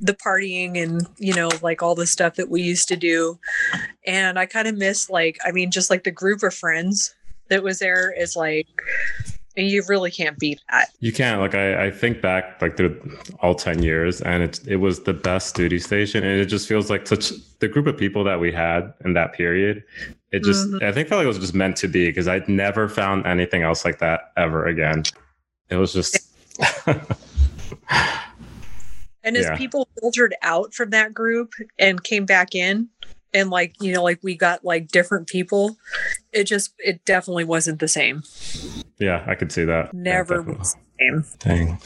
the 0.00 0.14
partying 0.14 0.80
and 0.82 1.06
you 1.18 1.34
know 1.34 1.48
like 1.62 1.82
all 1.82 1.94
the 1.94 2.06
stuff 2.06 2.34
that 2.34 2.50
we 2.50 2.62
used 2.62 2.88
to 2.88 2.96
do. 2.96 3.38
And 4.06 4.38
i 4.38 4.46
kind 4.46 4.68
of 4.68 4.76
miss 4.76 5.10
like 5.10 5.38
i 5.44 5.52
mean 5.52 5.70
just 5.70 5.90
like 5.90 6.04
the 6.04 6.10
group 6.10 6.42
of 6.42 6.54
friends 6.54 7.14
that 7.48 7.62
was 7.62 7.78
there 7.78 8.12
is 8.12 8.36
like 8.36 8.68
you 9.58 9.82
really 9.88 10.10
can't 10.10 10.38
beat 10.38 10.60
that. 10.70 10.90
You 11.00 11.12
can't 11.12 11.40
like 11.40 11.54
i, 11.54 11.86
I 11.86 11.90
think 11.90 12.20
back 12.20 12.60
like 12.60 12.76
through 12.76 13.18
all 13.40 13.54
10 13.54 13.82
years 13.82 14.20
and 14.20 14.42
it, 14.42 14.60
it 14.66 14.76
was 14.76 15.04
the 15.04 15.14
best 15.14 15.54
duty 15.54 15.78
station 15.78 16.24
and 16.24 16.40
it 16.40 16.46
just 16.46 16.68
feels 16.68 16.90
like 16.90 17.06
such 17.06 17.32
the 17.60 17.68
group 17.68 17.86
of 17.86 17.96
people 17.96 18.22
that 18.24 18.38
we 18.38 18.52
had 18.52 18.92
in 19.04 19.14
that 19.14 19.32
period 19.32 19.82
it 20.30 20.42
just 20.42 20.68
mm-hmm. 20.68 20.84
i 20.84 20.92
think 20.92 21.08
felt 21.08 21.20
like 21.20 21.24
it 21.24 21.28
was 21.28 21.38
just 21.38 21.54
meant 21.54 21.76
to 21.76 21.88
be 21.88 22.06
because 22.06 22.28
i'd 22.28 22.46
never 22.48 22.86
found 22.86 23.24
anything 23.26 23.62
else 23.62 23.84
like 23.84 23.98
that 23.98 24.32
ever 24.36 24.66
again. 24.66 25.02
It 25.68 25.76
was 25.76 25.92
just 25.92 26.18
and 29.26 29.36
as 29.36 29.44
yeah. 29.44 29.56
people 29.56 29.88
filtered 30.00 30.34
out 30.40 30.72
from 30.72 30.90
that 30.90 31.12
group 31.12 31.52
and 31.78 32.02
came 32.02 32.24
back 32.24 32.54
in, 32.54 32.88
and 33.34 33.50
like 33.50 33.74
you 33.82 33.92
know, 33.92 34.02
like 34.02 34.20
we 34.22 34.36
got 34.36 34.64
like 34.64 34.88
different 34.88 35.26
people, 35.26 35.76
it 36.32 36.44
just 36.44 36.72
it 36.78 37.04
definitely 37.04 37.44
wasn't 37.44 37.80
the 37.80 37.88
same. 37.88 38.22
Yeah, 38.98 39.22
I 39.26 39.34
could 39.34 39.52
see 39.52 39.64
that. 39.64 39.92
Never, 39.92 40.44
yeah, 40.48 40.62
same. 40.98 41.24
Dang. 41.40 41.78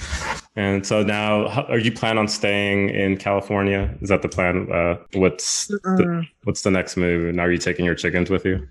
And 0.55 0.87
so 0.87 1.03
now, 1.03 1.47
are 1.47 1.79
you 1.79 1.91
plan 1.91 2.19
on 2.19 2.29
staying 2.29 2.91
in 2.91 3.17
California? 3.17 3.93
Is 4.03 4.11
that 4.11 4.23
the 4.23 4.29
plan? 4.29 4.71
Uh, 4.71 4.99
what's 5.15 5.69
the, 5.69 6.27
what's 6.45 6.63
the 6.63 6.71
next 6.71 6.97
move? 6.97 7.29
And 7.29 7.41
are 7.41 7.51
you 7.51 7.59
taking 7.59 7.85
your 7.85 7.95
chickens 7.95 8.31
with 8.31 8.45
you? 8.45 8.69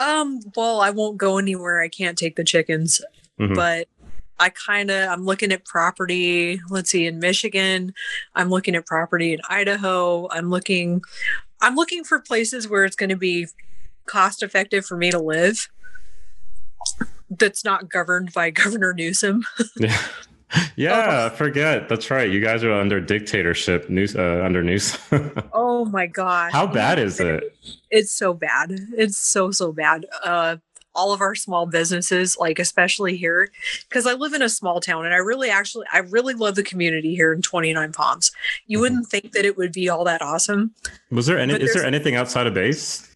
Um. 0.00 0.40
Well, 0.56 0.80
I 0.80 0.90
won't 0.90 1.16
go 1.16 1.38
anywhere. 1.38 1.80
I 1.80 1.88
can't 1.88 2.18
take 2.18 2.36
the 2.36 2.44
chickens, 2.44 3.00
mm-hmm. 3.38 3.54
but 3.54 3.88
I 4.40 4.50
kind 4.50 4.90
of 4.90 5.08
I'm 5.08 5.24
looking 5.24 5.52
at 5.52 5.64
property. 5.64 6.60
Let's 6.70 6.90
see, 6.90 7.06
in 7.06 7.18
Michigan, 7.18 7.94
I'm 8.34 8.50
looking 8.50 8.74
at 8.74 8.86
property 8.86 9.32
in 9.32 9.40
Idaho. 9.48 10.28
I'm 10.30 10.50
looking, 10.50 11.02
I'm 11.60 11.74
looking 11.74 12.04
for 12.04 12.20
places 12.20 12.68
where 12.68 12.84
it's 12.84 12.96
going 12.96 13.10
to 13.10 13.16
be 13.16 13.46
cost 14.06 14.42
effective 14.42 14.86
for 14.86 14.96
me 14.96 15.10
to 15.10 15.18
live 15.18 15.68
that's 17.30 17.64
not 17.64 17.88
governed 17.88 18.32
by 18.32 18.50
Governor 18.64 18.92
Newsom. 18.92 19.44
yeah. 19.76 20.00
Yeah, 20.76 21.28
oh. 21.30 21.36
forget. 21.36 21.90
That's 21.90 22.10
right. 22.10 22.30
You 22.30 22.40
guys 22.40 22.64
are 22.64 22.72
under 22.72 23.00
dictatorship 23.00 23.90
news 23.90 24.16
uh, 24.16 24.40
under 24.42 24.62
news. 24.62 24.96
oh 25.52 25.84
my 25.84 26.06
god. 26.06 26.52
How 26.52 26.66
bad 26.66 26.98
is 26.98 27.20
it? 27.20 27.54
It's 27.90 28.12
so 28.12 28.32
bad. 28.32 28.70
It's 28.96 29.18
so 29.18 29.50
so 29.50 29.72
bad. 29.72 30.06
Uh 30.24 30.56
all 30.98 31.12
of 31.12 31.20
our 31.20 31.36
small 31.36 31.64
businesses, 31.64 32.36
like 32.36 32.58
especially 32.58 33.16
here, 33.16 33.50
because 33.88 34.04
I 34.04 34.14
live 34.14 34.32
in 34.32 34.42
a 34.42 34.48
small 34.48 34.80
town 34.80 35.04
and 35.04 35.14
I 35.14 35.18
really 35.18 35.48
actually 35.48 35.86
I 35.92 35.98
really 35.98 36.34
love 36.34 36.56
the 36.56 36.64
community 36.64 37.14
here 37.14 37.32
in 37.32 37.40
29 37.40 37.92
Palms. 37.92 38.32
You 38.66 38.76
mm-hmm. 38.76 38.82
wouldn't 38.82 39.06
think 39.06 39.32
that 39.32 39.44
it 39.44 39.56
would 39.56 39.72
be 39.72 39.88
all 39.88 40.02
that 40.04 40.20
awesome. 40.20 40.74
Was 41.12 41.26
there 41.26 41.38
any 41.38 41.54
is 41.54 41.72
there 41.72 41.84
anything 41.84 42.16
outside 42.16 42.48
of 42.48 42.54
base? 42.54 43.14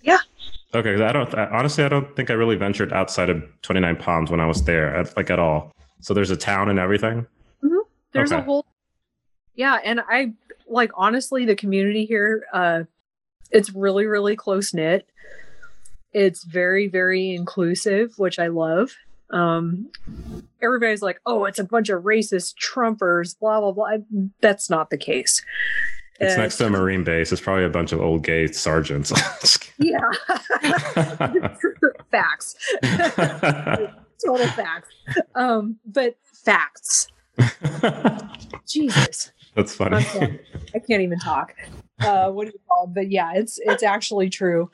Yeah. 0.00 0.18
Okay, 0.74 1.02
I 1.02 1.12
don't 1.12 1.34
honestly. 1.34 1.84
I 1.84 1.88
don't 1.88 2.14
think 2.16 2.30
I 2.30 2.34
really 2.34 2.56
ventured 2.56 2.92
outside 2.92 3.28
of 3.28 3.42
Twenty 3.62 3.80
Nine 3.80 3.96
Palms 3.96 4.30
when 4.30 4.40
I 4.40 4.46
was 4.46 4.62
there, 4.64 4.94
at, 4.94 5.16
like 5.16 5.30
at 5.30 5.38
all. 5.38 5.72
So 6.00 6.14
there's 6.14 6.30
a 6.30 6.36
town 6.36 6.68
and 6.68 6.78
everything. 6.78 7.26
Mm-hmm. 7.62 7.76
There's 8.12 8.32
okay. 8.32 8.40
a 8.40 8.44
whole. 8.44 8.66
Yeah, 9.54 9.78
and 9.84 10.00
I 10.08 10.32
like 10.66 10.90
honestly 10.94 11.44
the 11.44 11.56
community 11.56 12.04
here. 12.04 12.44
Uh, 12.52 12.84
it's 13.50 13.74
really 13.74 14.06
really 14.06 14.36
close 14.36 14.74
knit. 14.74 15.08
It's 16.12 16.44
very 16.44 16.88
very 16.88 17.34
inclusive, 17.34 18.14
which 18.18 18.38
I 18.38 18.48
love. 18.48 18.90
Um, 19.30 19.90
everybody's 20.62 21.02
like, 21.02 21.20
"Oh, 21.26 21.44
it's 21.44 21.58
a 21.58 21.64
bunch 21.64 21.88
of 21.90 22.02
racist 22.02 22.54
Trumpers," 22.56 23.38
blah 23.38 23.60
blah 23.60 23.72
blah. 23.72 23.98
That's 24.40 24.70
not 24.70 24.90
the 24.90 24.96
case. 24.98 25.42
It's 26.20 26.34
uh, 26.34 26.38
next 26.38 26.56
to 26.58 26.66
a 26.66 26.70
Marine 26.70 27.04
base. 27.04 27.30
It's 27.30 27.40
probably 27.40 27.64
a 27.64 27.70
bunch 27.70 27.92
of 27.92 28.00
old 28.00 28.24
gay 28.24 28.48
sergeants. 28.48 29.12
yeah. 29.78 30.00
facts. 32.10 32.56
Total 34.24 34.46
facts. 34.48 34.88
Um, 35.36 35.78
but 35.86 36.16
facts. 36.24 37.08
Jesus. 38.66 39.30
That's 39.54 39.74
funny. 39.74 39.96
I 39.96 40.78
can't 40.88 41.02
even 41.02 41.20
talk. 41.20 41.54
Uh, 42.00 42.30
what 42.30 42.46
do 42.46 42.52
you 42.52 42.60
call 42.68 42.84
it? 42.84 42.94
But 42.94 43.10
yeah, 43.10 43.32
it's 43.34 43.58
it's 43.64 43.82
actually 43.82 44.30
true. 44.30 44.70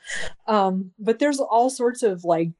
Um, 0.47 0.91
but 0.99 1.19
there's 1.19 1.39
all 1.39 1.69
sorts 1.69 2.03
of 2.03 2.23
like 2.23 2.51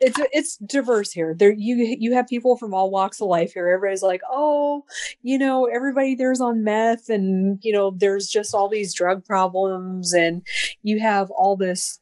it's 0.00 0.18
it's 0.32 0.56
diverse 0.56 1.12
here. 1.12 1.34
There 1.34 1.52
you 1.52 1.96
you 1.98 2.14
have 2.14 2.26
people 2.26 2.56
from 2.56 2.72
all 2.72 2.90
walks 2.90 3.20
of 3.20 3.28
life 3.28 3.52
here. 3.52 3.68
Everybody's 3.68 4.02
like, 4.02 4.22
oh, 4.30 4.84
you 5.22 5.38
know, 5.38 5.66
everybody 5.66 6.14
there's 6.14 6.40
on 6.40 6.64
meth, 6.64 7.10
and 7.10 7.58
you 7.62 7.72
know, 7.72 7.92
there's 7.94 8.26
just 8.28 8.54
all 8.54 8.68
these 8.68 8.94
drug 8.94 9.24
problems, 9.24 10.14
and 10.14 10.42
you 10.82 11.00
have 11.00 11.30
all 11.30 11.56
this 11.56 12.00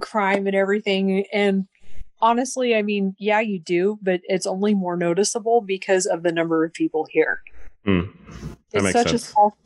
crime 0.00 0.46
and 0.46 0.54
everything. 0.54 1.24
And 1.32 1.66
honestly, 2.20 2.76
I 2.76 2.82
mean, 2.82 3.16
yeah, 3.18 3.40
you 3.40 3.58
do, 3.58 3.98
but 4.00 4.20
it's 4.24 4.46
only 4.46 4.74
more 4.74 4.96
noticeable 4.96 5.60
because 5.60 6.06
of 6.06 6.22
the 6.22 6.32
number 6.32 6.64
of 6.64 6.72
people 6.72 7.06
here. 7.10 7.42
Mm 7.86 8.12
it's 8.72 8.92
such 8.92 9.08
sense. 9.08 9.24
a 9.24 9.26
small 9.26 9.56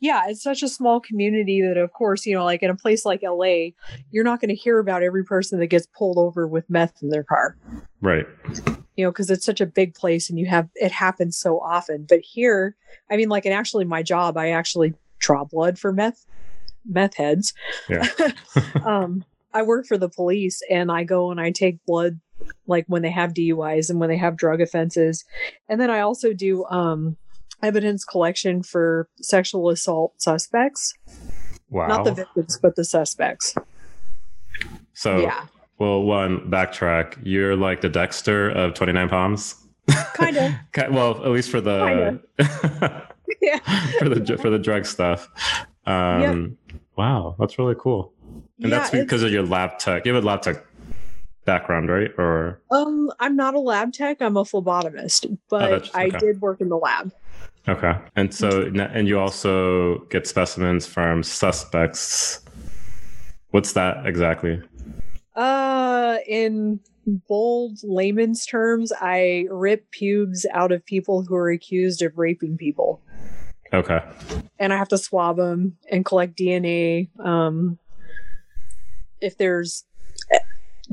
yeah 0.00 0.22
it's 0.26 0.42
such 0.42 0.62
a 0.62 0.68
small 0.68 1.00
community 1.00 1.62
that 1.62 1.76
of 1.76 1.92
course 1.92 2.26
you 2.26 2.34
know 2.34 2.44
like 2.44 2.62
in 2.62 2.70
a 2.70 2.76
place 2.76 3.04
like 3.04 3.22
la 3.22 3.68
you're 4.10 4.24
not 4.24 4.40
going 4.40 4.48
to 4.48 4.54
hear 4.54 4.78
about 4.78 5.02
every 5.02 5.24
person 5.24 5.58
that 5.58 5.68
gets 5.68 5.86
pulled 5.96 6.18
over 6.18 6.46
with 6.46 6.68
meth 6.68 7.02
in 7.02 7.10
their 7.10 7.22
car. 7.22 7.56
Right. 8.00 8.26
You 8.96 9.04
know 9.04 9.10
because 9.10 9.30
it's 9.30 9.44
such 9.44 9.60
a 9.60 9.66
big 9.66 9.94
place 9.94 10.28
and 10.28 10.38
you 10.38 10.46
have 10.46 10.68
it 10.74 10.92
happens 10.92 11.38
so 11.38 11.60
often. 11.60 12.06
But 12.08 12.20
here 12.20 12.76
i 13.10 13.16
mean 13.16 13.28
like 13.28 13.44
and 13.44 13.54
actually 13.54 13.84
my 13.84 14.02
job 14.02 14.36
i 14.36 14.50
actually 14.50 14.94
draw 15.18 15.44
blood 15.44 15.78
for 15.78 15.92
meth 15.92 16.26
meth 16.84 17.14
heads. 17.14 17.54
Yeah. 17.88 18.08
um 18.84 19.24
i 19.52 19.62
work 19.62 19.86
for 19.86 19.98
the 19.98 20.08
police 20.08 20.60
and 20.68 20.90
i 20.90 21.04
go 21.04 21.30
and 21.30 21.40
i 21.40 21.50
take 21.50 21.84
blood 21.86 22.20
like 22.66 22.84
when 22.86 23.02
they 23.02 23.10
have 23.10 23.34
duis 23.34 23.90
and 23.90 23.98
when 23.98 24.08
they 24.08 24.16
have 24.16 24.36
drug 24.36 24.60
offenses. 24.60 25.24
And 25.68 25.80
then 25.80 25.90
i 25.90 26.00
also 26.00 26.32
do 26.32 26.64
um 26.64 27.16
evidence 27.62 28.04
collection 28.04 28.62
for 28.62 29.08
sexual 29.20 29.68
assault 29.70 30.20
suspects. 30.20 30.94
Wow. 31.70 31.88
Not 31.88 32.04
the 32.04 32.14
victims, 32.14 32.58
but 32.60 32.76
the 32.76 32.84
suspects. 32.84 33.54
So, 34.94 35.18
yeah. 35.18 35.46
Well, 35.78 36.02
one 36.02 36.50
backtrack. 36.50 37.18
You're 37.22 37.54
like 37.54 37.82
the 37.82 37.88
Dexter 37.88 38.50
of 38.50 38.74
Twenty 38.74 38.92
Nine 38.92 39.08
Palms. 39.08 39.54
Kind 40.14 40.36
of. 40.36 40.52
well, 40.92 41.22
at 41.24 41.30
least 41.30 41.50
for 41.50 41.60
the 41.60 42.20
yeah 43.40 43.58
for 43.98 44.08
the 44.08 44.38
for 44.38 44.50
the 44.50 44.58
drug 44.58 44.86
stuff. 44.86 45.28
Um, 45.86 46.58
yep. 46.68 46.78
Wow, 46.96 47.36
that's 47.38 47.58
really 47.58 47.76
cool. 47.78 48.12
And 48.60 48.70
yeah, 48.70 48.78
that's 48.78 48.90
because 48.90 49.22
of 49.22 49.30
your 49.30 49.44
lab 49.44 49.78
tech. 49.78 50.04
You 50.04 50.14
have 50.14 50.24
a 50.24 50.26
lab 50.26 50.42
tech 50.42 50.64
background, 51.44 51.88
right? 51.88 52.10
Or 52.18 52.60
um, 52.70 53.10
I'm 53.20 53.36
not 53.36 53.54
a 53.54 53.60
lab 53.60 53.92
tech. 53.92 54.20
I'm 54.20 54.36
a 54.36 54.42
phlebotomist, 54.42 55.30
oh, 55.30 55.38
but 55.48 55.72
oh, 55.72 55.74
okay. 55.76 55.90
I 55.94 56.08
did 56.10 56.40
work 56.40 56.60
in 56.60 56.68
the 56.68 56.76
lab. 56.76 57.12
Okay. 57.68 57.94
And 58.16 58.34
so, 58.34 58.62
and 58.62 59.06
you 59.06 59.20
also 59.20 59.98
get 60.10 60.26
specimens 60.26 60.86
from 60.86 61.22
suspects. 61.22 62.40
What's 63.50 63.74
that 63.74 64.06
exactly? 64.06 64.62
Uh, 65.36 66.16
in 66.26 66.80
bold 67.06 67.78
layman's 67.82 68.46
terms, 68.46 68.92
I 69.00 69.46
rip 69.50 69.90
pubes 69.90 70.46
out 70.52 70.72
of 70.72 70.84
people 70.84 71.22
who 71.22 71.34
are 71.34 71.50
accused 71.50 72.02
of 72.02 72.16
raping 72.16 72.56
people. 72.56 73.02
Okay. 73.72 74.00
And 74.58 74.72
I 74.72 74.78
have 74.78 74.88
to 74.88 74.98
swab 74.98 75.36
them 75.36 75.76
and 75.90 76.04
collect 76.04 76.36
DNA. 76.36 77.08
Um, 77.20 77.78
if 79.20 79.36
there's 79.36 79.84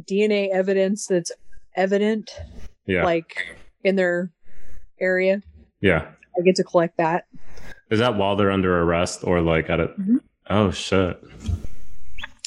DNA 0.01 0.49
evidence 0.49 1.07
that's 1.07 1.31
evident, 1.75 2.31
yeah, 2.85 3.05
like 3.05 3.57
in 3.83 3.95
their 3.95 4.31
area, 4.99 5.41
yeah, 5.79 6.07
I 6.37 6.41
get 6.43 6.55
to 6.57 6.63
collect 6.63 6.97
that. 6.97 7.27
Is 7.89 7.99
that 7.99 8.15
while 8.15 8.35
they're 8.35 8.51
under 8.51 8.81
arrest 8.81 9.23
or 9.23 9.41
like 9.41 9.69
at 9.69 9.79
it? 9.79 9.99
Mm-hmm. 9.99 10.17
Oh 10.49 10.71
shit. 10.71 11.23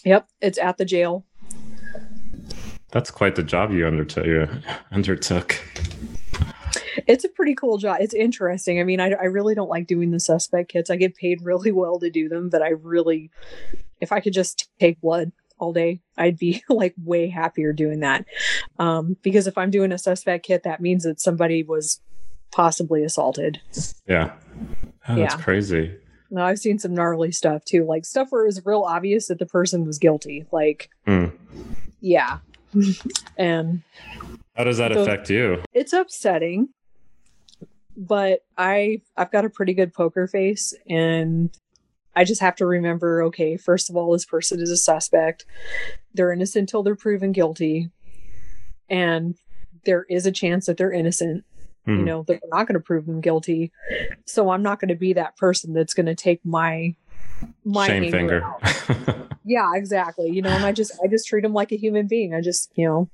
Yep, 0.05 0.29
it's 0.41 0.59
at 0.59 0.79
the 0.79 0.85
jail. 0.85 1.25
That's 2.91 3.11
quite 3.11 3.35
the 3.35 3.43
job 3.43 3.73
you 3.73 3.87
undertook. 3.87 4.27
You 4.27 4.49
undertook. 4.93 5.61
It's 7.07 7.25
a 7.25 7.29
pretty 7.29 7.55
cool 7.55 7.79
job. 7.79 7.99
It's 8.01 8.15
interesting. 8.15 8.81
I 8.81 8.85
mean, 8.85 9.01
I, 9.01 9.11
I 9.13 9.25
really 9.25 9.55
don't 9.55 9.69
like 9.69 9.87
doing 9.87 10.11
the 10.11 10.21
suspect 10.21 10.71
kits. 10.71 10.91
I 10.91 10.97
get 10.97 11.15
paid 11.15 11.43
really 11.43 11.73
well 11.73 11.99
to 12.01 12.11
do 12.11 12.29
them, 12.29 12.49
but 12.49 12.63
I 12.63 12.71
really, 12.71 13.31
if 14.01 14.13
I 14.13 14.21
could 14.21 14.33
just 14.33 14.69
take 14.81 15.01
blood 15.01 15.33
all 15.59 15.73
day, 15.73 16.01
I'd 16.17 16.39
be 16.39 16.63
like 16.69 16.95
way 17.03 17.29
happier 17.29 17.73
doing 17.73 18.01
that. 18.01 18.25
Um, 18.79 19.17
because 19.23 19.47
if 19.47 19.59
I'm 19.59 19.71
doing 19.71 19.93
a 19.93 19.99
suspect 19.99 20.47
kit, 20.47 20.63
that 20.65 20.81
means 20.81 21.05
that 21.05 21.21
somebody 21.21 21.63
was 21.63 22.01
possibly 22.51 23.05
assaulted. 23.05 23.61
Yeah. 24.07 24.33
Oh, 25.09 25.17
that's 25.17 25.35
yeah. 25.35 25.41
crazy. 25.41 25.97
No, 26.31 26.43
I've 26.43 26.59
seen 26.59 26.79
some 26.79 26.95
gnarly 26.95 27.33
stuff 27.33 27.65
too, 27.65 27.85
like 27.85 28.05
stuff 28.05 28.29
where 28.31 28.43
it 28.43 28.47
was 28.47 28.65
real 28.67 28.83
obvious 28.83 29.29
that 29.29 29.39
the 29.39 29.47
person 29.47 29.87
was 29.87 29.99
guilty. 29.99 30.47
Like, 30.53 30.91
mm. 31.07 31.33
yeah. 32.01 32.39
and 33.39 33.83
how 34.55 34.65
does 34.65 34.79
that 34.79 34.93
so 34.93 35.03
affect 35.03 35.31
you? 35.31 35.63
It's 35.73 35.93
upsetting, 35.93 36.69
but 37.97 38.41
I 38.59 39.01
I've 39.17 39.33
got 39.33 39.47
a 39.47 39.51
pretty 39.51 39.73
good 39.73 39.95
poker 39.95 40.27
face, 40.27 40.75
and 40.89 41.51
I 42.15 42.25
just 42.25 42.43
have 42.43 42.57
to 42.57 42.67
remember. 42.67 43.23
Okay, 43.25 43.57
first 43.57 43.89
of 43.89 43.97
all, 43.97 44.13
this 44.13 44.27
person 44.27 44.61
is 44.61 44.71
a 44.71 44.77
suspect. 44.77 45.47
They're 46.13 46.33
innocent 46.33 46.65
until 46.65 46.83
they're 46.83 46.95
proven 46.95 47.33
guilty, 47.33 47.91
and 48.91 49.35
there 49.87 50.05
is 50.11 50.27
a 50.27 50.33
chance 50.33 50.67
that 50.67 50.77
they're 50.77 50.93
innocent 50.93 51.45
mm. 51.89 51.95
you 51.95 51.99
hmm. 51.99 52.05
know 52.05 52.23
that 52.25 52.41
we're 52.43 52.57
not 52.57 52.67
going 52.67 52.75
to 52.75 52.81
prove 52.81 53.07
them 53.07 53.21
guilty. 53.21 53.73
So 54.27 54.51
i'm 54.51 54.63
not 54.63 54.81
going 54.81 54.89
to 54.89 54.95
be 54.95 55.13
that 55.15 55.37
person 55.37 55.73
that's 55.73 55.95
going 55.95 56.07
to 56.07 56.15
take 56.15 56.45
my 56.45 56.95
my 57.65 57.87
shame 57.87 58.11
finger. 58.11 58.45
yeah 59.45 59.73
exactly. 59.75 60.31
You 60.31 60.43
know 60.43 60.51
and 60.51 60.65
i 60.65 60.73
just 60.73 60.93
i 61.03 61.07
just 61.07 61.27
treat 61.27 61.43
them 61.43 61.55
like 61.55 61.73
a 61.73 61.77
human 61.77 62.07
being. 62.07 62.35
I 62.35 62.41
just 62.41 62.71
you 62.75 62.87
know. 62.87 63.09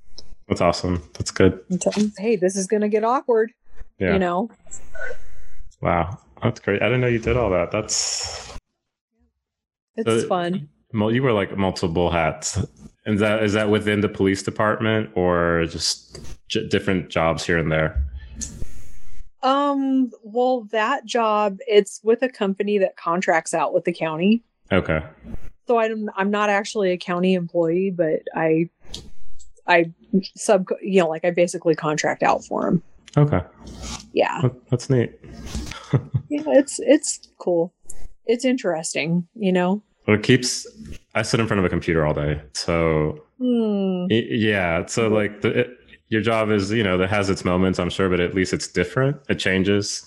That's 0.49 0.61
awesome. 0.61 1.03
That's 1.15 1.31
good. 1.31 1.59
Them, 1.71 2.13
hey 2.19 2.37
this 2.37 2.57
is 2.57 2.67
going 2.67 2.83
to 2.83 2.89
get 2.89 3.05
awkward 3.05 3.53
yeah. 3.99 4.13
you 4.13 4.19
know? 4.19 4.51
Wow. 5.81 6.19
That's 6.43 6.61
great. 6.61 6.83
I 6.83 6.87
didn't 6.87 7.01
know 7.01 7.07
you 7.09 7.19
did 7.19 7.37
all 7.37 7.51
that. 7.51 7.71
That's 7.71 8.59
it's 9.97 10.25
fun. 10.25 10.69
you 10.93 11.23
were 11.23 11.33
like 11.33 11.57
multiple 11.57 12.11
hats. 12.11 12.59
Is 13.07 13.21
that 13.21 13.43
is 13.43 13.53
that 13.53 13.71
within 13.71 14.01
the 14.01 14.09
police 14.09 14.43
department 14.43 15.11
or 15.15 15.67
just 15.67 16.21
j- 16.49 16.67
different 16.69 17.11
jobs 17.11 17.45
here 17.45 17.59
and 17.59 17.71
there 17.71 18.03
Um, 19.45 20.11
well, 20.23 20.63
that 20.73 21.05
job 21.05 21.59
it's 21.69 22.01
with 22.03 22.23
a 22.23 22.29
company 22.29 22.79
that 22.79 22.97
contracts 22.97 23.53
out 23.55 23.75
with 23.75 23.85
the 23.85 23.93
county. 23.93 24.43
Okay. 24.73 25.03
So 25.69 25.79
I'm 25.79 26.11
I'm 26.17 26.31
not 26.31 26.51
actually 26.51 26.91
a 26.91 26.97
county 26.97 27.35
employee, 27.35 27.91
but 27.91 28.23
I 28.35 28.71
I 29.67 29.93
sub 30.35 30.67
you 30.83 31.01
know 31.01 31.09
like 31.09 31.25
I 31.25 31.31
basically 31.31 31.75
contract 31.75 32.23
out 32.23 32.45
for 32.45 32.65
them. 32.65 32.83
Okay. 33.17 33.43
Yeah. 34.13 34.49
That's 34.71 34.89
neat. 34.89 35.13
yeah, 36.29 36.43
it's 36.47 36.81
it's 36.81 37.29
cool. 37.39 37.73
It's 38.27 38.45
interesting, 38.45 39.29
you 39.35 39.53
know. 39.53 39.83
Well, 40.07 40.17
it 40.17 40.23
keeps. 40.23 40.67
I 41.15 41.23
sit 41.23 41.39
in 41.39 41.47
front 41.47 41.59
of 41.59 41.65
a 41.65 41.69
computer 41.69 42.05
all 42.05 42.15
day, 42.15 42.41
so 42.55 43.23
hmm. 43.39 44.07
yeah. 44.11 44.87
So 44.87 45.09
like 45.09 45.43
the, 45.43 45.61
it, 45.61 45.79
your 46.15 46.23
job 46.23 46.49
is 46.49 46.71
you 46.71 46.85
know 46.85 46.97
that 46.97 47.11
has 47.11 47.29
its 47.29 47.45
moments 47.45 47.81
i'm 47.81 47.91
sure 47.91 48.09
but 48.09 48.21
at 48.21 48.35
least 48.35 48.53
it's 48.53 48.69
different. 48.69 49.21
It 49.29 49.35
changes. 49.41 50.07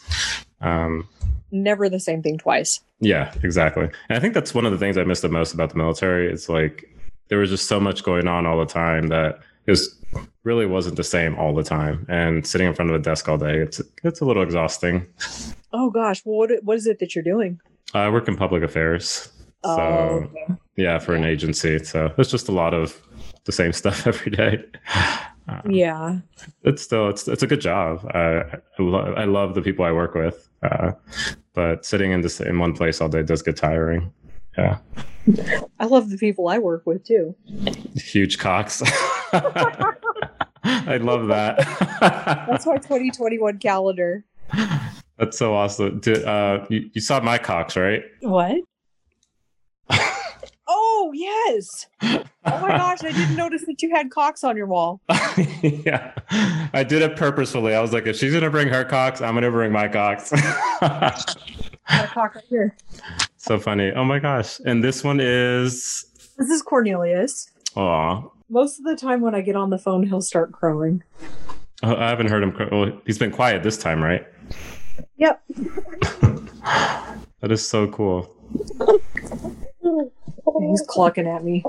Um 0.61 1.07
never 1.51 1.89
the 1.89 1.99
same 1.99 2.23
thing 2.23 2.37
twice. 2.37 2.79
Yeah 3.01 3.33
exactly. 3.43 3.89
And 4.09 4.17
i 4.17 4.19
think 4.19 4.33
that's 4.33 4.53
one 4.55 4.65
of 4.65 4.71
the 4.71 4.77
things 4.77 4.97
i 4.97 5.03
miss 5.03 5.19
the 5.19 5.29
most 5.29 5.53
about 5.53 5.69
the 5.69 5.75
military. 5.75 6.31
It's 6.31 6.47
like 6.47 6.89
there 7.27 7.39
was 7.39 7.49
just 7.49 7.67
so 7.67 7.79
much 7.79 8.03
going 8.03 8.27
on 8.27 8.45
all 8.45 8.57
the 8.57 8.65
time 8.65 9.07
that 9.07 9.39
it 9.65 9.71
was 9.71 9.93
really 10.45 10.65
wasn't 10.65 10.95
the 10.95 11.03
same 11.03 11.35
all 11.35 11.53
the 11.53 11.63
time. 11.63 12.05
And 12.07 12.47
sitting 12.47 12.67
in 12.67 12.73
front 12.73 12.89
of 12.89 12.95
a 12.95 13.03
desk 13.03 13.27
all 13.27 13.37
day 13.37 13.59
it's 13.59 13.81
it's 14.03 14.21
a 14.21 14.25
little 14.25 14.43
exhausting. 14.43 15.05
Oh 15.73 15.89
gosh. 15.89 16.21
Well, 16.23 16.37
what 16.37 16.51
what 16.63 16.77
is 16.77 16.87
it 16.87 16.99
that 16.99 17.15
you're 17.15 17.23
doing? 17.23 17.59
I 17.93 18.09
work 18.09 18.29
in 18.29 18.37
public 18.37 18.63
affairs. 18.63 19.29
Oh, 19.65 19.75
so 19.75 19.83
okay. 19.83 20.53
yeah 20.77 20.99
for 20.99 21.15
an 21.15 21.25
agency. 21.25 21.83
So 21.83 22.13
it's 22.17 22.31
just 22.31 22.47
a 22.47 22.53
lot 22.53 22.73
of 22.73 23.01
the 23.43 23.51
same 23.51 23.73
stuff 23.81 24.07
every 24.07 24.31
day 24.31 24.63
uh, 25.47 25.61
yeah, 25.69 26.19
it's 26.63 26.81
still 26.81 27.09
it's 27.09 27.27
it's 27.27 27.43
a 27.43 27.47
good 27.47 27.61
job. 27.61 28.05
Uh, 28.13 28.43
I, 28.53 28.81
lo- 28.81 29.13
I 29.15 29.25
love 29.25 29.55
the 29.55 29.61
people 29.61 29.85
I 29.85 29.91
work 29.91 30.13
with, 30.13 30.49
uh, 30.63 30.91
but 31.53 31.85
sitting 31.85 32.11
in 32.11 32.21
this 32.21 32.39
in 32.39 32.59
one 32.59 32.73
place 32.73 32.99
all 33.01 33.09
day 33.09 33.23
does 33.23 33.41
get 33.41 33.57
tiring. 33.57 34.11
Yeah, 34.57 34.79
I 35.79 35.85
love 35.85 36.09
the 36.09 36.17
people 36.17 36.47
I 36.47 36.57
work 36.57 36.85
with 36.85 37.05
too. 37.05 37.35
Huge 37.95 38.39
cocks. 38.39 38.81
I 39.33 40.97
love 40.97 41.27
that. 41.27 41.57
That's 42.47 42.65
my 42.65 42.77
2021 42.77 43.59
calendar. 43.59 44.25
That's 45.17 45.37
so 45.37 45.53
awesome. 45.55 45.99
Did, 45.99 46.25
uh, 46.25 46.65
you, 46.69 46.89
you 46.93 47.01
saw 47.01 47.19
my 47.21 47.37
cocks, 47.37 47.75
right? 47.75 48.03
What? 48.21 48.57
Oh, 50.67 51.11
yes. 51.13 51.87
Oh 52.01 52.23
my 52.45 52.69
gosh, 52.69 53.03
I 53.03 53.11
didn't 53.11 53.35
notice 53.37 53.65
that 53.65 53.81
you 53.81 53.89
had 53.89 54.11
cocks 54.11 54.43
on 54.43 54.57
your 54.57 54.67
wall. 54.67 55.01
yeah. 55.61 56.13
I 56.73 56.83
did 56.83 57.01
it 57.01 57.15
purposefully. 57.15 57.73
I 57.73 57.81
was 57.81 57.93
like, 57.93 58.05
if 58.05 58.17
she's 58.17 58.31
going 58.31 58.43
to 58.43 58.49
bring 58.49 58.67
her 58.67 58.83
cocks, 58.83 59.21
I'm 59.21 59.33
going 59.33 59.43
to 59.43 59.51
bring 59.51 59.71
my 59.71 59.85
a 59.85 59.87
cock 62.07 62.35
right 62.35 62.43
here. 62.49 62.75
So 63.39 63.57
funny. 63.57 63.93
Oh 63.93 64.03
my 64.03 64.19
gosh. 64.19 64.59
And 64.65 64.83
this 64.83 65.05
one 65.05 65.21
is. 65.21 66.05
This 66.37 66.49
is 66.49 66.61
Cornelius. 66.61 67.49
Aw. 67.77 68.23
Most 68.49 68.79
of 68.79 68.83
the 68.83 68.97
time 68.97 69.21
when 69.21 69.35
I 69.35 69.39
get 69.39 69.55
on 69.55 69.69
the 69.69 69.77
phone, 69.77 70.03
he'll 70.03 70.19
start 70.19 70.51
crowing. 70.51 71.01
Oh, 71.81 71.95
I 71.95 72.09
haven't 72.09 72.27
heard 72.27 72.43
him 72.43 72.51
crow. 72.51 72.67
Well, 72.69 73.01
he's 73.05 73.17
been 73.17 73.31
quiet 73.31 73.63
this 73.63 73.77
time, 73.77 74.03
right? 74.03 74.27
Yep. 75.15 75.41
that 77.39 77.51
is 77.51 77.65
so 77.65 77.87
cool. 77.87 78.35
He's 80.61 80.81
clucking 80.81 81.27
at 81.27 81.43
me. 81.43 81.63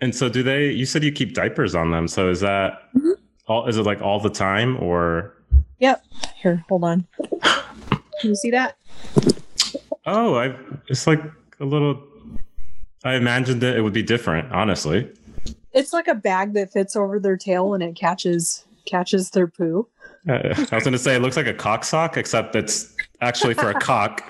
And 0.00 0.14
so, 0.14 0.28
do 0.28 0.42
they? 0.42 0.70
You 0.70 0.86
said 0.86 1.02
you 1.02 1.12
keep 1.12 1.34
diapers 1.34 1.74
on 1.74 1.90
them. 1.90 2.08
So 2.08 2.28
is 2.28 2.40
that 2.40 2.92
mm-hmm. 2.94 3.12
all? 3.46 3.66
Is 3.66 3.78
it 3.78 3.82
like 3.82 4.02
all 4.02 4.20
the 4.20 4.30
time, 4.30 4.82
or? 4.82 5.34
Yep. 5.78 6.04
Here, 6.36 6.64
hold 6.68 6.84
on. 6.84 7.06
Can 8.20 8.30
you 8.30 8.34
see 8.34 8.50
that? 8.50 8.76
Oh, 10.04 10.34
I. 10.34 10.54
It's 10.88 11.06
like 11.06 11.22
a 11.60 11.64
little. 11.64 12.02
I 13.04 13.14
imagined 13.14 13.60
that 13.62 13.76
it 13.76 13.82
would 13.82 13.92
be 13.92 14.02
different. 14.02 14.52
Honestly. 14.52 15.10
It's 15.72 15.92
like 15.92 16.08
a 16.08 16.14
bag 16.14 16.54
that 16.54 16.72
fits 16.72 16.96
over 16.96 17.20
their 17.20 17.36
tail 17.36 17.74
and 17.74 17.82
it 17.82 17.96
catches 17.96 18.64
catches 18.86 19.30
their 19.30 19.46
poo. 19.46 19.86
Uh, 20.28 20.54
I 20.72 20.74
was 20.74 20.84
going 20.84 20.92
to 20.92 20.98
say 20.98 21.14
it 21.14 21.22
looks 21.22 21.36
like 21.36 21.46
a 21.46 21.54
cock 21.54 21.84
sock, 21.84 22.16
except 22.16 22.56
it's 22.56 22.94
actually 23.20 23.54
for 23.54 23.70
a 23.70 23.74
cock 23.74 24.22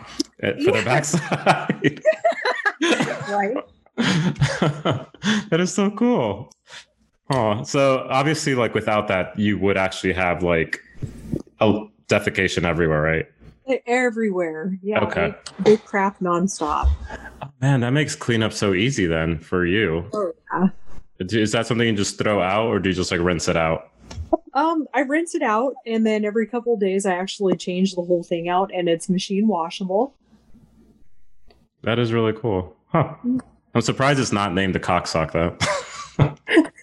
uh, 0.43 0.53
for 0.53 0.59
yeah. 0.59 0.79
the 0.79 0.85
backside. 0.85 2.03
right. 2.83 3.57
that 3.97 5.59
is 5.59 5.73
so 5.73 5.91
cool. 5.91 6.53
Oh, 7.31 7.63
so 7.65 8.07
obviously, 8.09 8.55
like 8.55 8.75
without 8.75 9.09
that, 9.09 9.39
you 9.39 9.59
would 9.59 9.77
actually 9.77 10.13
have 10.13 10.43
like 10.43 10.81
a 11.61 11.85
defecation 12.09 12.65
everywhere, 12.65 13.03
right? 13.03 13.27
Everywhere. 13.87 14.79
Yeah. 14.83 15.01
Okay. 15.01 15.35
Big 15.65 15.85
crap 15.85 16.21
nonstop. 16.21 16.89
Oh, 17.43 17.49
man, 17.61 17.81
that 17.81 17.91
makes 17.91 18.15
cleanup 18.15 18.53
so 18.53 18.75
easy 18.75 19.07
then 19.07 19.39
for 19.39 19.67
you. 19.67 20.09
Oh, 20.13 20.33
yeah. 20.53 20.69
Is 21.19 21.53
that 21.53 21.67
something 21.67 21.89
you 21.89 21.95
just 21.95 22.19
throw 22.19 22.41
out 22.41 22.67
or 22.67 22.79
do 22.79 22.91
you 22.91 22.95
just 22.95 23.11
like 23.11 23.21
rinse 23.21 23.49
it 23.49 23.57
out? 23.57 23.91
Um, 24.55 24.87
I 24.95 25.01
rinse 25.01 25.35
it 25.35 25.43
out 25.43 25.75
and 25.85 26.07
then 26.07 26.25
every 26.25 26.47
couple 26.47 26.75
of 26.75 26.81
days 26.81 27.07
I 27.07 27.15
actually 27.15 27.57
change 27.57 27.95
the 27.95 28.03
whole 28.03 28.23
thing 28.23 28.49
out 28.49 28.71
and 28.73 28.89
it's 28.89 29.09
machine 29.09 29.49
washable. 29.49 30.15
That 31.87 32.01
is 32.01 32.13
really 32.13 32.33
cool. 32.33 32.77
Huh. 32.89 33.15
I'm 33.23 33.81
surprised 33.81 34.19
it's 34.19 34.33
not 34.33 34.53
named 34.53 34.75
the 34.75 34.81
cocksock 34.81 35.31
though. 35.31 35.57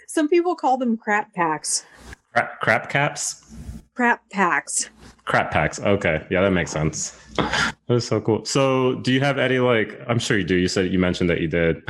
Some 0.07 0.29
people 0.29 0.55
call 0.55 0.77
them 0.77 0.95
crap 0.95 1.33
packs. 1.33 1.85
Crap, 2.31 2.61
crap 2.61 2.89
caps? 2.89 3.53
Crap 3.95 4.29
packs. 4.29 4.89
Crap 5.25 5.51
packs. 5.51 5.81
Okay. 5.81 6.25
Yeah, 6.29 6.39
that 6.39 6.51
makes 6.51 6.71
sense. 6.71 7.19
That 7.35 7.75
is 7.89 8.07
so 8.07 8.21
cool. 8.21 8.45
So 8.45 8.95
do 9.01 9.11
you 9.11 9.19
have 9.19 9.37
any 9.37 9.59
like 9.59 9.99
I'm 10.07 10.19
sure 10.19 10.37
you 10.37 10.45
do. 10.45 10.55
You 10.55 10.69
said 10.69 10.89
you 10.89 10.99
mentioned 10.99 11.29
that 11.29 11.41
you 11.41 11.49
did. 11.49 11.83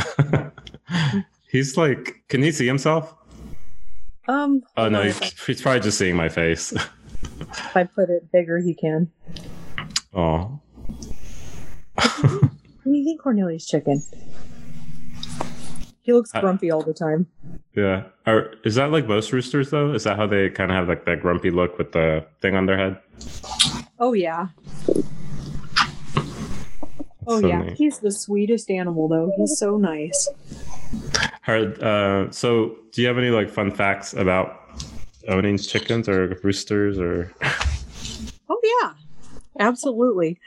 he's 1.52 1.78
like 1.78 2.24
can 2.30 2.42
he 2.42 2.52
see 2.52 2.66
himself? 2.66 3.14
Um 4.28 4.64
Oh 4.76 4.90
no, 4.90 5.04
he's, 5.04 5.46
he's 5.46 5.62
probably 5.62 5.82
just 5.82 6.00
seeing 6.00 6.16
my 6.16 6.30
face. 6.30 6.72
if 6.72 7.78
I 7.78 7.84
put 7.84 8.10
it 8.10 8.32
bigger 8.32 8.58
he 8.58 8.74
can. 8.74 9.12
Oh. 10.16 10.60
What 12.84 12.92
do 12.92 12.98
you 12.98 13.06
think 13.06 13.22
Cornelius 13.22 13.66
chicken? 13.66 14.04
He 16.02 16.12
looks 16.12 16.32
grumpy 16.34 16.70
all 16.70 16.82
the 16.82 16.94
time. 16.94 17.28
Yeah. 17.76 18.04
Are, 18.26 18.54
is 18.66 18.76
that 18.76 18.92
like 18.92 19.08
most 19.08 19.32
roosters 19.32 19.70
though? 19.70 19.94
Is 19.94 20.04
that 20.04 20.18
how 20.18 20.28
they 20.28 20.50
kind 20.50 20.70
of 20.70 20.76
have 20.76 20.90
like 20.90 21.06
that 21.06 21.22
grumpy 21.22 21.50
look 21.50 21.78
with 21.78 21.94
the 21.94 22.26
thing 22.42 22.56
on 22.56 22.66
their 22.66 22.78
head? 22.78 23.00
Oh 24.00 24.12
yeah. 24.12 24.50
Oh 27.26 27.40
so 27.40 27.48
yeah. 27.48 27.62
Neat. 27.62 27.74
He's 27.78 28.00
the 28.00 28.12
sweetest 28.12 28.70
animal 28.70 29.08
though. 29.08 29.32
He's 29.38 29.58
so 29.58 29.78
nice. 29.78 30.28
uh, 31.48 32.30
so 32.32 32.76
do 32.92 33.02
you 33.02 33.08
have 33.08 33.18
any 33.18 33.30
like 33.30 33.50
fun 33.50 33.72
facts 33.72 34.14
about 34.14 34.60
owning 35.30 35.58
chickens 35.58 36.10
or 36.10 36.38
roosters 36.44 37.00
or? 37.00 37.32
Oh 38.50 38.60
yeah. 38.82 38.94
Absolutely. 39.60 40.40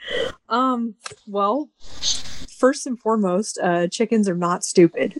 Um, 0.49 0.95
well, 1.27 1.69
first 2.57 2.87
and 2.87 2.99
foremost, 2.99 3.59
uh, 3.61 3.87
chickens 3.87 4.27
are 4.27 4.35
not 4.35 4.63
stupid. 4.63 5.19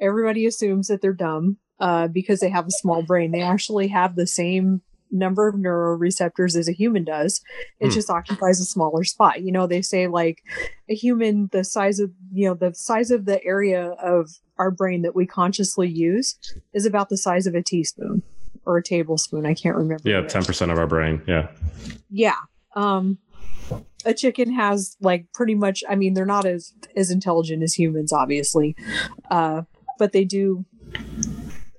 Everybody 0.00 0.46
assumes 0.46 0.88
that 0.88 1.00
they're 1.00 1.12
dumb 1.12 1.56
uh, 1.80 2.08
because 2.08 2.40
they 2.40 2.50
have 2.50 2.66
a 2.66 2.70
small 2.70 3.02
brain. 3.02 3.32
They 3.32 3.42
actually 3.42 3.88
have 3.88 4.16
the 4.16 4.26
same 4.26 4.82
number 5.10 5.48
of 5.48 5.54
neuroreceptors 5.54 6.56
as 6.56 6.68
a 6.68 6.72
human 6.72 7.04
does. 7.04 7.40
It 7.80 7.86
hmm. 7.86 7.92
just 7.92 8.10
occupies 8.10 8.60
a 8.60 8.64
smaller 8.64 9.04
spot. 9.04 9.42
You 9.42 9.52
know, 9.52 9.66
they 9.66 9.82
say 9.82 10.08
like 10.08 10.42
a 10.88 10.94
human, 10.94 11.48
the 11.52 11.64
size 11.64 12.00
of, 12.00 12.10
you 12.32 12.48
know, 12.48 12.54
the 12.54 12.74
size 12.74 13.10
of 13.10 13.24
the 13.24 13.42
area 13.44 13.90
of 14.02 14.30
our 14.58 14.70
brain 14.70 15.02
that 15.02 15.14
we 15.14 15.26
consciously 15.26 15.88
use 15.88 16.36
is 16.72 16.86
about 16.86 17.08
the 17.08 17.16
size 17.16 17.46
of 17.46 17.54
a 17.54 17.62
teaspoon 17.62 18.22
or 18.64 18.78
a 18.78 18.82
tablespoon. 18.82 19.46
I 19.46 19.54
can't 19.54 19.76
remember. 19.76 20.08
Yeah, 20.08 20.22
10% 20.22 20.72
of 20.72 20.78
our 20.78 20.86
brain. 20.86 21.22
Yeah. 21.26 21.48
Yeah. 22.10 22.36
Um, 22.74 23.18
a 24.04 24.14
chicken 24.14 24.52
has 24.52 24.96
like 25.00 25.26
pretty 25.32 25.54
much 25.54 25.82
i 25.88 25.94
mean 25.94 26.14
they're 26.14 26.24
not 26.24 26.46
as 26.46 26.72
as 26.96 27.10
intelligent 27.10 27.62
as 27.62 27.74
humans 27.74 28.12
obviously 28.12 28.76
uh 29.30 29.62
but 29.98 30.12
they 30.12 30.24
do 30.24 30.64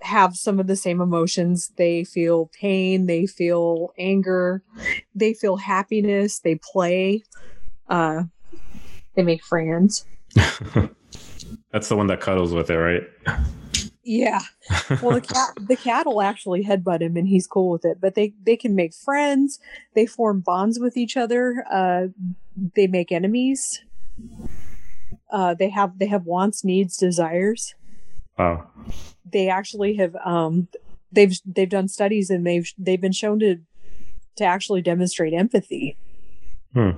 have 0.08 0.36
some 0.36 0.60
of 0.60 0.67
the 0.67 0.76
same 0.76 1.02
emotions. 1.02 1.71
They 1.76 2.04
feel 2.04 2.50
pain 2.60 3.06
they 3.06 3.26
feel 3.28 3.93
anger 4.00 4.63
they 5.13 5.34
feel 5.34 5.58
happiness 5.58 6.39
they 6.39 6.56
play 6.56 7.23
uh 7.89 8.23
they 9.15 9.23
make 9.23 9.43
friends. 9.43 10.06
That's 11.71 11.89
the 11.89 11.95
one 11.95 12.08
that 12.08 12.21
cuddles 12.21 12.54
with 12.54 12.69
it 12.69 12.78
right 12.78 13.04
yeah. 14.08 14.41
Well, 15.02 15.15
the 15.15 15.22
cat 15.22 15.50
the 15.60 15.76
cat 15.76 16.06
will 16.06 16.22
actually 16.22 16.63
headbutt 16.63 17.02
him, 17.02 17.17
and 17.17 17.28
he's 17.28 17.46
cool 17.46 17.72
with 17.72 17.86
it. 17.86 18.00
But 18.00 18.15
they 18.15 18.34
they 18.41 18.56
can 18.56 18.74
make 18.74 18.93
friends. 18.93 19.60
They 19.96 20.06
form 20.06 20.39
bonds 20.39 20.80
with 20.80 20.96
each 20.96 21.17
other. 21.17 21.65
Uh, 21.70 22.08
they 22.76 22.88
make 22.88 23.12
enemies. 23.12 23.84
Uh, 25.30 25.54
they 25.54 25.70
have 25.70 26.00
they 26.00 26.08
have 26.08 26.26
wants, 26.26 26.63
needs, 26.63 26.98
desires. 26.98 27.76
Wow. 28.38 28.70
They 29.30 29.50
actually 29.50 29.96
have 29.96 30.15
um 30.24 30.70
they've 31.12 31.38
they've 31.46 31.70
done 31.70 31.88
studies 31.89 32.30
and 32.30 32.48
they've 32.48 32.72
they've 32.78 33.02
been 33.02 33.12
shown 33.12 33.39
to 33.39 33.58
to 34.38 34.43
actually 34.43 34.82
demonstrate 34.82 35.34
empathy. 35.34 35.98
Hmm. 36.74 36.91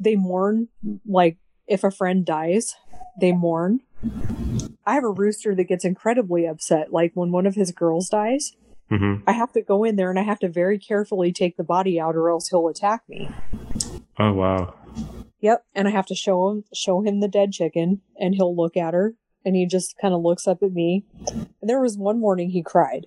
They 0.00 0.16
mourn 0.16 0.68
like 1.06 1.36
if 1.66 1.84
a 1.84 1.90
friend 1.90 2.24
dies, 2.24 2.74
they 3.20 3.32
mourn. 3.32 3.80
I 4.86 4.94
have 4.94 5.04
a 5.04 5.10
rooster 5.10 5.54
that 5.54 5.64
gets 5.64 5.84
incredibly 5.84 6.46
upset. 6.46 6.92
Like 6.92 7.12
when 7.14 7.32
one 7.32 7.46
of 7.46 7.56
his 7.56 7.72
girls 7.72 8.08
dies, 8.08 8.52
mm-hmm. 8.90 9.22
I 9.26 9.32
have 9.32 9.52
to 9.52 9.62
go 9.62 9.82
in 9.84 9.96
there 9.96 10.10
and 10.10 10.18
I 10.18 10.22
have 10.22 10.38
to 10.40 10.48
very 10.48 10.78
carefully 10.78 11.32
take 11.32 11.56
the 11.56 11.64
body 11.64 11.98
out, 11.98 12.14
or 12.14 12.30
else 12.30 12.48
he'll 12.48 12.68
attack 12.68 13.02
me. 13.08 13.28
Oh 14.18 14.32
wow! 14.32 14.74
Yep, 15.40 15.64
and 15.74 15.88
I 15.88 15.90
have 15.90 16.06
to 16.06 16.14
show 16.14 16.50
him 16.50 16.64
show 16.72 17.02
him 17.02 17.20
the 17.20 17.28
dead 17.28 17.52
chicken, 17.52 18.00
and 18.18 18.34
he'll 18.34 18.54
look 18.54 18.76
at 18.76 18.94
her, 18.94 19.14
and 19.44 19.56
he 19.56 19.66
just 19.66 19.96
kind 19.98 20.14
of 20.14 20.22
looks 20.22 20.46
up 20.46 20.62
at 20.62 20.72
me. 20.72 21.04
And 21.28 21.68
there 21.68 21.80
was 21.80 21.98
one 21.98 22.20
morning 22.20 22.50
he 22.50 22.62
cried. 22.62 23.06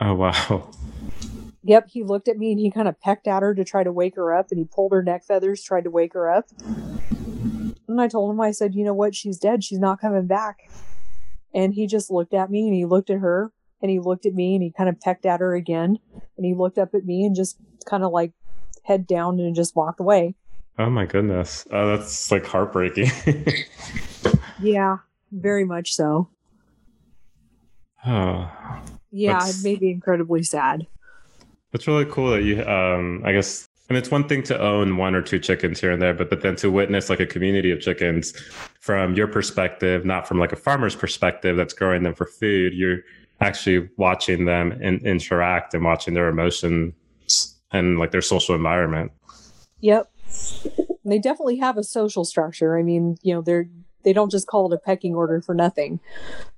Oh 0.00 0.14
wow! 0.14 0.70
Yep, 1.64 1.88
he 1.90 2.02
looked 2.02 2.28
at 2.28 2.38
me 2.38 2.52
and 2.52 2.58
he 2.58 2.70
kind 2.70 2.88
of 2.88 2.98
pecked 2.98 3.26
at 3.26 3.42
her 3.42 3.54
to 3.54 3.62
try 3.62 3.82
to 3.82 3.92
wake 3.92 4.16
her 4.16 4.34
up, 4.34 4.46
and 4.50 4.58
he 4.58 4.64
pulled 4.64 4.92
her 4.92 5.02
neck 5.02 5.22
feathers, 5.22 5.62
tried 5.62 5.84
to 5.84 5.90
wake 5.90 6.14
her 6.14 6.30
up. 6.30 6.46
And 7.98 8.04
I 8.04 8.08
told 8.08 8.30
him, 8.30 8.40
I 8.40 8.52
said, 8.52 8.76
you 8.76 8.84
know 8.84 8.94
what? 8.94 9.16
She's 9.16 9.38
dead. 9.38 9.64
She's 9.64 9.80
not 9.80 10.00
coming 10.00 10.28
back. 10.28 10.70
And 11.52 11.74
he 11.74 11.88
just 11.88 12.12
looked 12.12 12.32
at 12.32 12.48
me 12.48 12.68
and 12.68 12.74
he 12.74 12.84
looked 12.84 13.10
at 13.10 13.18
her 13.18 13.50
and 13.82 13.90
he 13.90 13.98
looked 13.98 14.24
at 14.24 14.34
me 14.34 14.54
and 14.54 14.62
he 14.62 14.70
kind 14.70 14.88
of 14.88 15.00
pecked 15.00 15.26
at 15.26 15.40
her 15.40 15.56
again. 15.56 15.98
And 16.36 16.46
he 16.46 16.54
looked 16.54 16.78
up 16.78 16.94
at 16.94 17.04
me 17.04 17.24
and 17.24 17.34
just 17.34 17.58
kind 17.86 18.04
of 18.04 18.12
like 18.12 18.30
head 18.84 19.04
down 19.04 19.40
and 19.40 19.52
just 19.56 19.74
walked 19.74 19.98
away. 19.98 20.36
Oh 20.78 20.88
my 20.88 21.06
goodness. 21.06 21.66
Oh, 21.72 21.96
that's 21.96 22.30
like 22.30 22.46
heartbreaking. 22.46 23.10
yeah, 24.62 24.98
very 25.32 25.64
much 25.64 25.92
so. 25.94 26.28
Oh. 28.06 28.48
Yeah, 29.10 29.44
it 29.44 29.56
made 29.64 29.80
me 29.80 29.90
incredibly 29.90 30.44
sad. 30.44 30.86
It's 31.72 31.88
really 31.88 32.04
cool 32.04 32.30
that 32.30 32.44
you, 32.44 32.62
um, 32.62 33.22
I 33.24 33.32
guess, 33.32 33.67
Mean, 33.90 33.96
it's 33.98 34.10
one 34.10 34.28
thing 34.28 34.42
to 34.44 34.60
own 34.60 34.98
one 34.98 35.14
or 35.14 35.22
two 35.22 35.38
chickens 35.38 35.80
here 35.80 35.90
and 35.90 36.02
there, 36.02 36.12
but, 36.12 36.28
but 36.28 36.42
then 36.42 36.56
to 36.56 36.70
witness 36.70 37.08
like 37.08 37.20
a 37.20 37.26
community 37.26 37.70
of 37.70 37.80
chickens 37.80 38.32
from 38.80 39.14
your 39.14 39.26
perspective, 39.26 40.04
not 40.04 40.28
from 40.28 40.38
like 40.38 40.52
a 40.52 40.56
farmer's 40.56 40.94
perspective 40.94 41.56
that's 41.56 41.72
growing 41.72 42.02
them 42.02 42.14
for 42.14 42.26
food, 42.26 42.74
you're 42.74 42.98
actually 43.40 43.88
watching 43.96 44.44
them 44.44 44.72
in, 44.82 44.98
interact 45.06 45.72
and 45.72 45.84
watching 45.84 46.12
their 46.12 46.28
emotions 46.28 46.92
and 47.72 47.98
like 47.98 48.10
their 48.10 48.20
social 48.20 48.54
environment. 48.54 49.10
Yep. 49.80 50.10
They 51.04 51.18
definitely 51.18 51.56
have 51.56 51.78
a 51.78 51.82
social 51.82 52.26
structure. 52.26 52.76
I 52.76 52.82
mean, 52.82 53.16
you 53.22 53.32
know, 53.32 53.40
they're 53.40 53.70
they 54.08 54.14
don't 54.14 54.30
just 54.30 54.46
call 54.46 54.72
it 54.72 54.74
a 54.74 54.78
pecking 54.78 55.14
order 55.14 55.42
for 55.42 55.54
nothing. 55.54 56.00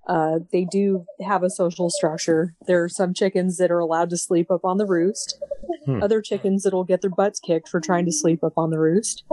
Uh, 0.07 0.39
they 0.53 0.65
do 0.65 1.05
have 1.21 1.43
a 1.43 1.51
social 1.51 1.91
structure. 1.91 2.55
There 2.69 2.85
are 2.85 2.89
some 2.89 3.13
chickens 3.13 3.57
that 3.57 3.73
are 3.73 3.81
allowed 3.81 4.11
to 4.11 4.17
sleep 4.17 4.53
up 4.53 4.65
on 4.65 4.79
the 4.79 4.87
roost. 4.87 5.37
Hmm. 5.85 6.01
Other 6.01 6.23
chickens 6.23 6.63
that'll 6.63 6.85
get 6.85 7.01
their 7.01 7.11
butts 7.11 7.41
kicked 7.41 7.69
for 7.69 7.81
trying 7.81 8.05
to 8.05 8.13
sleep 8.13 8.45
up 8.45 8.53
on 8.57 8.71
the 8.71 8.79
roost. 8.79 9.25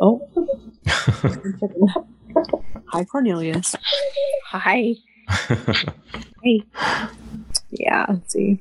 Oh. 0.00 0.28
Hi, 2.86 3.04
Cornelius. 3.04 3.74
Hi. 4.46 4.94
hey. 6.44 6.62
Yeah, 7.72 8.06
see. 8.28 8.60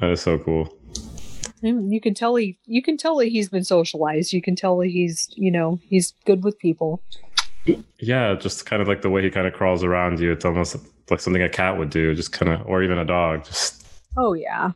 That 0.00 0.10
is 0.10 0.20
so 0.20 0.36
cool. 0.40 0.76
You 1.62 2.00
can 2.00 2.12
tell 2.12 2.34
he 2.34 2.58
you 2.66 2.82
can 2.82 2.96
tell 2.96 3.18
that 3.18 3.28
he's 3.28 3.50
been 3.50 3.62
socialized. 3.62 4.32
You 4.32 4.42
can 4.42 4.56
tell 4.56 4.78
that 4.78 4.88
he's, 4.88 5.28
you 5.36 5.52
know, 5.52 5.78
he's 5.88 6.12
good 6.26 6.42
with 6.42 6.58
people. 6.58 7.00
Yeah, 7.98 8.34
just 8.34 8.66
kind 8.66 8.82
of 8.82 8.88
like 8.88 9.02
the 9.02 9.10
way 9.10 9.22
he 9.22 9.30
kind 9.30 9.46
of 9.46 9.52
crawls 9.54 9.82
around 9.82 10.20
you. 10.20 10.32
It's 10.32 10.44
almost 10.44 10.76
like 11.10 11.20
something 11.20 11.42
a 11.42 11.48
cat 11.48 11.78
would 11.78 11.90
do, 11.90 12.14
just 12.14 12.32
kind 12.32 12.52
of, 12.52 12.66
or 12.66 12.82
even 12.82 12.98
a 12.98 13.04
dog. 13.04 13.44
Just. 13.44 13.86
Oh 14.16 14.34
yeah. 14.34 14.72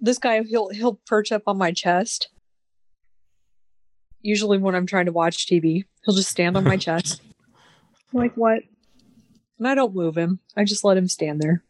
This 0.00 0.18
guy, 0.18 0.42
he'll 0.42 0.68
he'll 0.70 1.00
perch 1.06 1.32
up 1.32 1.42
on 1.46 1.58
my 1.58 1.72
chest. 1.72 2.28
Usually 4.22 4.58
when 4.58 4.74
I'm 4.74 4.86
trying 4.86 5.06
to 5.06 5.12
watch 5.12 5.46
TV, 5.46 5.84
he'll 6.04 6.14
just 6.14 6.30
stand 6.30 6.56
on 6.56 6.64
my 6.64 6.76
chest. 6.86 7.20
like 8.12 8.34
what? 8.36 8.62
And 9.58 9.66
I 9.68 9.74
don't 9.74 9.94
move 9.94 10.16
him. 10.16 10.38
I 10.56 10.64
just 10.64 10.84
let 10.84 10.96
him 10.96 11.08
stand 11.08 11.40
there. 11.40 11.62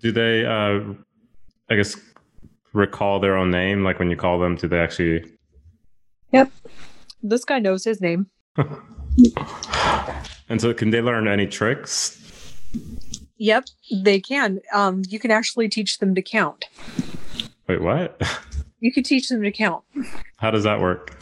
Do 0.00 0.12
they? 0.12 0.44
uh 0.44 0.94
I 1.70 1.76
guess 1.76 1.96
recall 2.72 3.20
their 3.20 3.36
own 3.36 3.50
name? 3.50 3.84
Like 3.84 3.98
when 3.98 4.10
you 4.10 4.16
call 4.16 4.38
them, 4.38 4.56
do 4.56 4.66
they 4.66 4.78
actually? 4.78 5.24
Yep. 6.32 6.50
This 7.22 7.44
guy 7.44 7.58
knows 7.58 7.84
his 7.84 8.00
name. 8.00 8.26
and 10.48 10.60
so, 10.60 10.72
can 10.74 10.90
they 10.90 11.00
learn 11.00 11.28
any 11.28 11.46
tricks? 11.46 12.20
Yep, 13.36 13.66
they 14.02 14.20
can. 14.20 14.60
Um, 14.72 15.02
you 15.08 15.18
can 15.18 15.30
actually 15.30 15.68
teach 15.68 15.98
them 15.98 16.14
to 16.14 16.22
count. 16.22 16.66
Wait, 17.68 17.80
what? 17.80 18.20
You 18.80 18.92
can 18.92 19.02
teach 19.02 19.28
them 19.28 19.42
to 19.42 19.50
count. 19.50 19.82
How 20.36 20.50
does 20.50 20.64
that 20.64 20.80
work? 20.80 21.16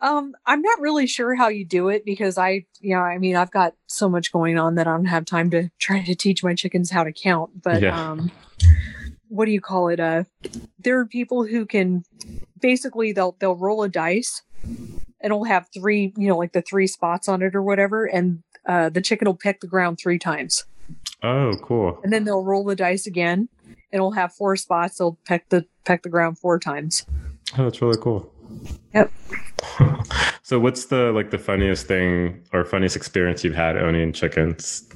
Um, 0.00 0.34
I'm 0.44 0.60
not 0.60 0.80
really 0.80 1.06
sure 1.06 1.34
how 1.34 1.48
you 1.48 1.64
do 1.64 1.88
it 1.88 2.04
because 2.04 2.36
I, 2.36 2.66
you 2.80 2.94
know, 2.94 3.00
I 3.00 3.18
mean, 3.18 3.34
I've 3.34 3.50
got 3.50 3.74
so 3.86 4.08
much 4.08 4.30
going 4.30 4.58
on 4.58 4.74
that 4.74 4.86
I 4.86 4.90
don't 4.90 5.06
have 5.06 5.24
time 5.24 5.50
to 5.50 5.70
try 5.78 6.02
to 6.04 6.14
teach 6.14 6.44
my 6.44 6.54
chickens 6.54 6.90
how 6.90 7.02
to 7.02 7.12
count. 7.12 7.62
But 7.62 7.82
yeah. 7.82 8.10
um, 8.10 8.30
what 9.28 9.46
do 9.46 9.52
you 9.52 9.60
call 9.60 9.88
it? 9.88 9.98
Uh, 9.98 10.24
there 10.78 10.98
are 10.98 11.06
people 11.06 11.46
who 11.46 11.64
can 11.66 12.04
basically 12.60 13.12
they'll 13.12 13.36
they'll 13.40 13.56
roll 13.56 13.82
a 13.82 13.88
dice 13.88 14.42
it'll 15.22 15.44
have 15.44 15.68
three, 15.72 16.12
you 16.16 16.28
know, 16.28 16.36
like 16.36 16.52
the 16.52 16.62
three 16.62 16.86
spots 16.86 17.28
on 17.28 17.42
it 17.42 17.54
or 17.54 17.62
whatever, 17.62 18.04
and 18.04 18.42
uh, 18.66 18.88
the 18.88 19.00
chicken 19.00 19.26
will 19.26 19.36
peck 19.36 19.60
the 19.60 19.66
ground 19.66 19.98
three 20.00 20.18
times. 20.18 20.64
Oh, 21.22 21.54
cool! 21.62 22.00
And 22.02 22.12
then 22.12 22.24
they'll 22.24 22.44
roll 22.44 22.64
the 22.64 22.76
dice 22.76 23.06
again. 23.06 23.48
It'll 23.92 24.12
have 24.12 24.32
four 24.32 24.56
spots. 24.56 24.98
They'll 24.98 25.18
peck 25.26 25.48
the 25.48 25.66
peck 25.84 26.02
the 26.02 26.08
ground 26.08 26.38
four 26.38 26.58
times. 26.58 27.06
Oh, 27.56 27.64
that's 27.64 27.80
really 27.80 27.98
cool. 28.00 28.32
Yep. 28.94 29.10
so, 30.42 30.58
what's 30.58 30.86
the 30.86 31.12
like 31.12 31.30
the 31.30 31.38
funniest 31.38 31.86
thing 31.86 32.42
or 32.52 32.64
funniest 32.64 32.96
experience 32.96 33.44
you've 33.44 33.54
had 33.54 33.76
owning 33.76 34.12
chickens? 34.12 34.88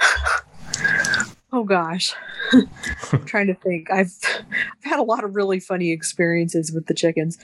oh 1.52 1.64
gosh, 1.64 2.14
I'm 2.52 2.68
trying 3.26 3.46
to 3.48 3.54
think. 3.54 3.90
I've 3.90 4.16
I've 4.24 4.84
had 4.84 4.98
a 4.98 5.04
lot 5.04 5.24
of 5.24 5.36
really 5.36 5.60
funny 5.60 5.90
experiences 5.90 6.72
with 6.72 6.86
the 6.86 6.94
chickens. 6.94 7.38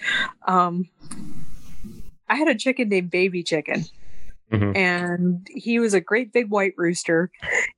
Um, 0.47 0.89
I 2.29 2.37
had 2.37 2.49
a 2.49 2.55
chicken 2.55 2.89
named 2.89 3.11
Baby 3.11 3.43
Chicken. 3.43 3.85
Mm-hmm. 4.53 4.77
And 4.77 5.47
he 5.51 5.81
was 5.81 5.93
a 5.93 6.01
great 6.01 6.33
big 6.33 6.51
white 6.51 6.75
rooster. 6.77 7.31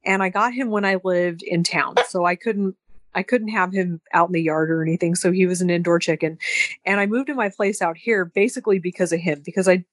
And 0.05 0.23
I 0.23 0.29
got 0.29 0.53
him 0.53 0.69
when 0.69 0.85
I 0.85 0.99
lived 1.03 1.43
in 1.43 1.65
town. 1.65 1.95
So 2.09 2.25
I 2.25 2.37
couldn't 2.37 2.77
I 3.15 3.23
couldn't 3.23 3.49
have 3.49 3.73
him 3.73 4.01
out 4.13 4.29
in 4.29 4.33
the 4.33 4.43
yard 4.43 4.71
or 4.71 4.83
anything. 4.83 5.15
So 5.15 5.33
he 5.33 5.47
was 5.47 5.61
an 5.61 5.71
indoor 5.71 5.99
chicken. 5.99 6.39
And 6.85 7.01
I 7.01 7.07
moved 7.07 7.29
to 7.29 7.35
my 7.35 7.49
place 7.49 7.81
out 7.81 7.97
here 7.97 8.25
basically 8.25 8.79
because 8.79 9.13
of 9.13 9.21
him, 9.21 9.43
because 9.45 9.67
I 9.67 9.85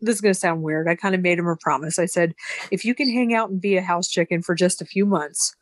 this 0.00 0.14
is 0.14 0.20
going 0.20 0.32
to 0.32 0.38
sound 0.38 0.62
weird. 0.62 0.88
I 0.88 0.94
kind 0.94 1.14
of 1.14 1.20
made 1.20 1.38
him 1.38 1.46
a 1.46 1.56
promise. 1.56 1.98
I 1.98 2.06
said, 2.06 2.34
if 2.70 2.84
you 2.84 2.94
can 2.94 3.12
hang 3.12 3.34
out 3.34 3.50
and 3.50 3.60
be 3.60 3.76
a 3.76 3.82
house 3.82 4.08
chicken 4.08 4.42
for 4.42 4.54
just 4.54 4.80
a 4.80 4.86
few 4.86 5.04
months, 5.04 5.56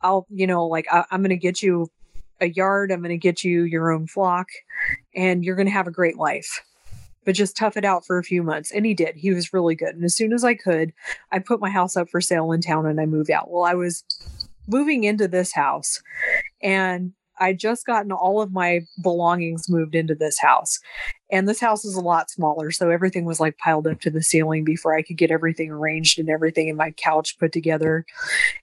I'll, 0.00 0.26
you 0.30 0.46
know, 0.46 0.64
like 0.66 0.86
I, 0.90 1.04
I'm 1.10 1.20
going 1.20 1.30
to 1.30 1.36
get 1.36 1.62
you 1.62 1.90
a 2.40 2.48
yard. 2.48 2.92
I'm 2.92 3.00
going 3.00 3.10
to 3.10 3.18
get 3.18 3.42
you 3.42 3.62
your 3.62 3.90
own 3.90 4.06
flock 4.06 4.48
and 5.14 5.44
you're 5.44 5.56
going 5.56 5.66
to 5.66 5.72
have 5.72 5.88
a 5.88 5.92
great 5.92 6.16
life 6.16 6.62
but 7.28 7.34
just 7.34 7.58
tough 7.58 7.76
it 7.76 7.84
out 7.84 8.06
for 8.06 8.16
a 8.16 8.24
few 8.24 8.42
months. 8.42 8.72
And 8.72 8.86
he 8.86 8.94
did. 8.94 9.14
He 9.14 9.34
was 9.34 9.52
really 9.52 9.74
good. 9.74 9.94
And 9.94 10.02
as 10.02 10.14
soon 10.14 10.32
as 10.32 10.44
I 10.44 10.54
could, 10.54 10.94
I 11.30 11.40
put 11.40 11.60
my 11.60 11.68
house 11.68 11.94
up 11.94 12.08
for 12.08 12.22
sale 12.22 12.52
in 12.52 12.62
town 12.62 12.86
and 12.86 12.98
I 12.98 13.04
moved 13.04 13.30
out. 13.30 13.50
Well, 13.50 13.64
I 13.64 13.74
was 13.74 14.02
moving 14.66 15.04
into 15.04 15.28
this 15.28 15.52
house 15.52 16.02
and 16.62 17.12
I 17.38 17.52
just 17.52 17.84
gotten 17.84 18.12
all 18.12 18.40
of 18.40 18.54
my 18.54 18.80
belongings 19.02 19.68
moved 19.68 19.94
into 19.94 20.14
this 20.14 20.38
house. 20.38 20.80
And 21.30 21.46
this 21.46 21.60
house 21.60 21.84
is 21.84 21.96
a 21.96 22.00
lot 22.00 22.30
smaller. 22.30 22.70
So 22.70 22.88
everything 22.88 23.26
was 23.26 23.40
like 23.40 23.58
piled 23.58 23.86
up 23.86 24.00
to 24.00 24.10
the 24.10 24.22
ceiling 24.22 24.64
before 24.64 24.96
I 24.96 25.02
could 25.02 25.18
get 25.18 25.30
everything 25.30 25.70
arranged 25.70 26.18
and 26.18 26.30
everything 26.30 26.68
in 26.68 26.76
my 26.76 26.92
couch 26.92 27.38
put 27.38 27.52
together. 27.52 28.06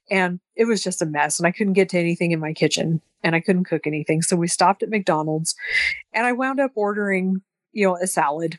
And 0.10 0.40
it 0.56 0.66
was 0.66 0.82
just 0.82 1.04
a 1.04 1.06
mess. 1.06 1.38
And 1.38 1.46
I 1.46 1.52
couldn't 1.52 1.74
get 1.74 1.90
to 1.90 2.00
anything 2.00 2.32
in 2.32 2.40
my 2.40 2.52
kitchen 2.52 3.00
and 3.22 3.36
I 3.36 3.42
couldn't 3.42 3.66
cook 3.66 3.86
anything. 3.86 4.24
So 4.24 4.36
we 4.36 4.48
stopped 4.48 4.82
at 4.82 4.90
McDonald's 4.90 5.54
and 6.14 6.26
I 6.26 6.32
wound 6.32 6.60
up 6.60 6.72
ordering 6.74 7.44
you 7.76 7.86
know, 7.86 7.98
a 7.98 8.08
salad 8.08 8.58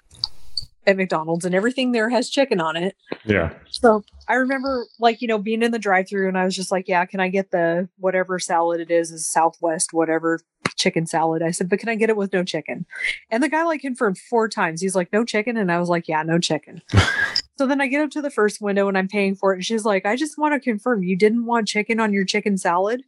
at 0.87 0.97
McDonald's 0.97 1.45
and 1.45 1.55
everything 1.55 1.91
there 1.91 2.09
has 2.11 2.31
chicken 2.31 2.61
on 2.61 2.77
it. 2.77 2.95
Yeah. 3.25 3.53
So 3.71 4.05
I 4.29 4.35
remember 4.35 4.87
like, 5.01 5.21
you 5.21 5.27
know, 5.27 5.39
being 5.39 5.63
in 5.63 5.73
the 5.73 5.81
drive 5.81 6.09
through 6.09 6.29
and 6.29 6.39
I 6.39 6.45
was 6.45 6.55
just 6.55 6.71
like, 6.71 6.87
yeah, 6.87 7.05
can 7.07 7.19
I 7.19 7.29
get 7.29 7.51
the 7.51 7.89
whatever 7.99 8.39
salad 8.39 8.81
it 8.81 8.91
is, 8.91 9.11
is 9.11 9.27
Southwest, 9.27 9.93
whatever 9.93 10.41
chicken 10.77 11.07
salad. 11.07 11.43
I 11.43 11.51
said, 11.51 11.69
but 11.69 11.79
can 11.79 11.89
I 11.89 11.97
get 11.97 12.11
it 12.11 12.17
with 12.17 12.33
no 12.33 12.45
chicken? 12.45 12.87
And 13.31 13.43
the 13.43 13.49
guy 13.49 13.65
like 13.65 13.81
confirmed 13.81 14.19
four 14.19 14.49
times. 14.49 14.81
He's 14.81 14.95
like, 14.95 15.13
no 15.13 15.25
chicken. 15.25 15.57
And 15.57 15.73
I 15.73 15.81
was 15.81 15.89
like, 15.89 16.07
yeah, 16.07 16.23
no 16.23 16.39
chicken. 16.39 16.83
so 17.59 17.67
then 17.67 17.81
I 17.81 17.89
get 17.89 18.03
up 18.03 18.11
to 18.11 18.23
the 18.23 18.31
first 18.31 18.61
window 18.61 18.87
and 18.87 18.97
I'm 18.97 19.09
paying 19.09 19.35
for 19.35 19.53
it. 19.53 19.57
And 19.57 19.65
she's 19.65 19.85
like, 19.85 20.07
I 20.07 20.15
just 20.15 20.39
want 20.39 20.55
to 20.55 20.61
confirm 20.61 21.03
you 21.03 21.17
didn't 21.17 21.47
want 21.47 21.67
chicken 21.67 21.99
on 21.99 22.13
your 22.13 22.25
chicken 22.25 22.59
salad. 22.59 23.03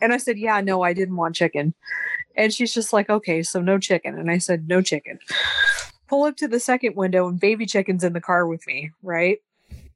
And 0.00 0.12
I 0.12 0.16
said, 0.16 0.38
yeah, 0.38 0.60
no, 0.60 0.82
I 0.82 0.94
didn't 0.94 1.16
want 1.16 1.36
chicken. 1.36 1.74
And 2.36 2.52
she's 2.52 2.74
just 2.74 2.92
like, 2.92 3.10
okay, 3.10 3.42
so 3.42 3.60
no 3.60 3.78
chicken. 3.78 4.18
And 4.18 4.30
I 4.30 4.38
said, 4.38 4.68
no 4.68 4.82
chicken. 4.82 5.18
Pull 6.08 6.24
up 6.24 6.36
to 6.36 6.48
the 6.48 6.60
second 6.60 6.96
window, 6.96 7.26
and 7.28 7.40
baby 7.40 7.66
chicken's 7.66 8.04
in 8.04 8.12
the 8.12 8.20
car 8.20 8.46
with 8.46 8.66
me, 8.66 8.90
right? 9.02 9.38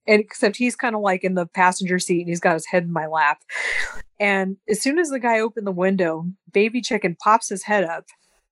and 0.06 0.20
except 0.20 0.56
he's 0.56 0.76
kind 0.76 0.94
of 0.94 1.00
like 1.00 1.24
in 1.24 1.34
the 1.34 1.46
passenger 1.46 1.98
seat 1.98 2.20
and 2.20 2.28
he's 2.28 2.40
got 2.40 2.54
his 2.54 2.66
head 2.66 2.84
in 2.84 2.92
my 2.92 3.06
lap. 3.06 3.42
And 4.18 4.56
as 4.68 4.80
soon 4.80 4.98
as 4.98 5.10
the 5.10 5.18
guy 5.18 5.40
opened 5.40 5.66
the 5.66 5.72
window, 5.72 6.26
baby 6.52 6.80
chicken 6.80 7.16
pops 7.22 7.48
his 7.48 7.64
head 7.64 7.84
up. 7.84 8.06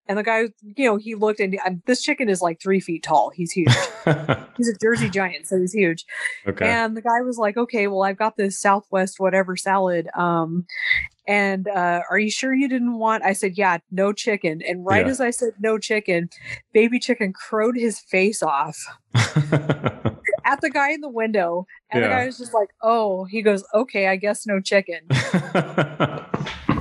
And 0.06 0.18
the 0.18 0.22
guy, 0.22 0.48
you 0.76 0.84
know, 0.84 0.96
he 0.96 1.14
looked 1.14 1.40
and 1.40 1.58
um, 1.66 1.82
this 1.86 2.02
chicken 2.02 2.28
is 2.28 2.42
like 2.42 2.60
three 2.60 2.80
feet 2.80 3.02
tall. 3.02 3.30
He's 3.30 3.52
huge. 3.52 3.74
he's 4.56 4.68
a 4.68 4.76
Jersey 4.80 5.08
giant, 5.08 5.46
so 5.46 5.58
he's 5.58 5.72
huge. 5.72 6.04
Okay. 6.46 6.68
And 6.68 6.96
the 6.96 7.02
guy 7.02 7.22
was 7.22 7.38
like, 7.38 7.56
okay, 7.56 7.86
well, 7.86 8.02
I've 8.02 8.18
got 8.18 8.36
this 8.36 8.58
Southwest 8.58 9.18
whatever 9.18 9.56
salad. 9.56 10.08
Um, 10.14 10.66
and 11.26 11.68
uh, 11.68 12.02
are 12.10 12.18
you 12.18 12.30
sure 12.30 12.52
you 12.52 12.68
didn't 12.68 12.98
want? 12.98 13.24
I 13.24 13.32
said, 13.32 13.56
yeah, 13.56 13.78
no 13.90 14.12
chicken. 14.12 14.60
And 14.62 14.84
right 14.84 15.06
yeah. 15.06 15.10
as 15.10 15.20
I 15.20 15.30
said 15.30 15.54
no 15.58 15.78
chicken, 15.78 16.28
baby 16.72 16.98
chicken 16.98 17.32
crowed 17.32 17.76
his 17.76 17.98
face 17.98 18.42
off 18.42 18.76
at 19.14 20.60
the 20.60 20.70
guy 20.70 20.90
in 20.92 21.00
the 21.00 21.08
window. 21.08 21.66
And 21.90 22.02
yeah. 22.02 22.08
the 22.08 22.14
guy 22.14 22.26
was 22.26 22.38
just 22.38 22.52
like, 22.52 22.68
oh, 22.82 23.24
he 23.24 23.40
goes, 23.40 23.64
okay, 23.72 24.08
I 24.08 24.16
guess 24.16 24.46
no 24.46 24.60
chicken. 24.60 25.00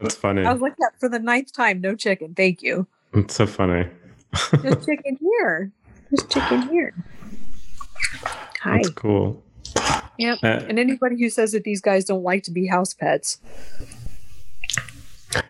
That's 0.00 0.14
funny. 0.14 0.44
I 0.44 0.52
was 0.52 0.60
like, 0.60 0.74
yeah, 0.78 0.88
for 0.98 1.08
the 1.08 1.18
ninth 1.18 1.52
time, 1.52 1.80
no 1.80 1.94
chicken. 1.94 2.34
Thank 2.34 2.62
you. 2.62 2.86
It's 3.14 3.34
so 3.34 3.46
funny. 3.46 3.88
There's 4.60 4.84
chicken 4.84 5.18
here. 5.20 5.72
There's 6.10 6.26
chicken 6.28 6.68
here. 6.68 6.94
Hi. 8.60 8.76
That's 8.76 8.90
cool. 8.90 9.42
Yep. 10.18 10.38
Uh, 10.42 10.46
and 10.68 10.78
anybody 10.78 11.18
who 11.18 11.30
says 11.30 11.52
that 11.52 11.64
these 11.64 11.80
guys 11.80 12.04
don't 12.04 12.22
like 12.22 12.42
to 12.44 12.50
be 12.50 12.66
house 12.66 12.94
pets. 12.94 13.38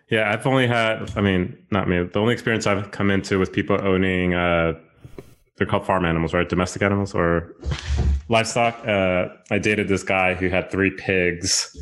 Yeah, 0.09 0.31
I've 0.31 0.45
only 0.47 0.67
had, 0.67 1.11
I 1.17 1.21
mean, 1.21 1.57
not 1.71 1.89
me, 1.89 2.03
the 2.03 2.19
only 2.19 2.33
experience 2.33 2.65
I've 2.67 2.91
come 2.91 3.11
into 3.11 3.39
with 3.39 3.51
people 3.51 3.79
owning, 3.79 4.33
uh, 4.33 4.73
they're 5.57 5.67
called 5.67 5.85
farm 5.85 6.05
animals, 6.05 6.33
right? 6.33 6.47
Domestic 6.47 6.81
animals 6.81 7.13
or 7.13 7.55
livestock. 8.29 8.85
Uh, 8.87 9.29
I 9.49 9.59
dated 9.59 9.87
this 9.87 10.03
guy 10.03 10.33
who 10.33 10.49
had 10.49 10.71
three 10.71 10.91
pigs 10.91 11.75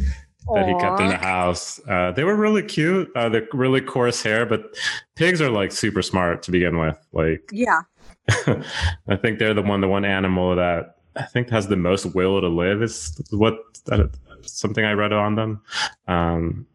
that 0.54 0.66
Aww. 0.66 0.74
he 0.74 0.80
kept 0.80 1.00
in 1.00 1.08
the 1.08 1.18
house. 1.18 1.80
Uh, 1.88 2.12
they 2.12 2.24
were 2.24 2.36
really 2.36 2.64
cute. 2.64 3.12
Uh, 3.16 3.30
they're 3.30 3.48
really 3.54 3.82
coarse 3.82 4.22
hair, 4.22 4.46
but 4.46 4.76
pigs 5.16 5.42
are 5.42 5.50
like 5.50 5.72
super 5.72 6.02
smart 6.02 6.44
to 6.44 6.52
begin 6.52 6.78
with. 6.78 6.98
Like, 7.14 7.50
yeah. 7.52 7.82
I 9.08 9.16
think 9.16 9.40
they're 9.40 9.54
the 9.54 9.62
one, 9.62 9.82
the 9.82 9.88
one 9.88 10.06
animal 10.06 10.56
that 10.56 10.98
I 11.16 11.24
think 11.24 11.50
has 11.50 11.68
the 11.68 11.76
most 11.76 12.14
will 12.14 12.42
to 12.42 12.48
live 12.48 12.84
is 12.84 13.20
what 13.32 13.58
uh, 13.92 14.04
something 14.42 14.86
I 14.86 14.94
read 14.94 15.14
on 15.14 15.36
them. 15.36 15.62
Um, 16.08 16.68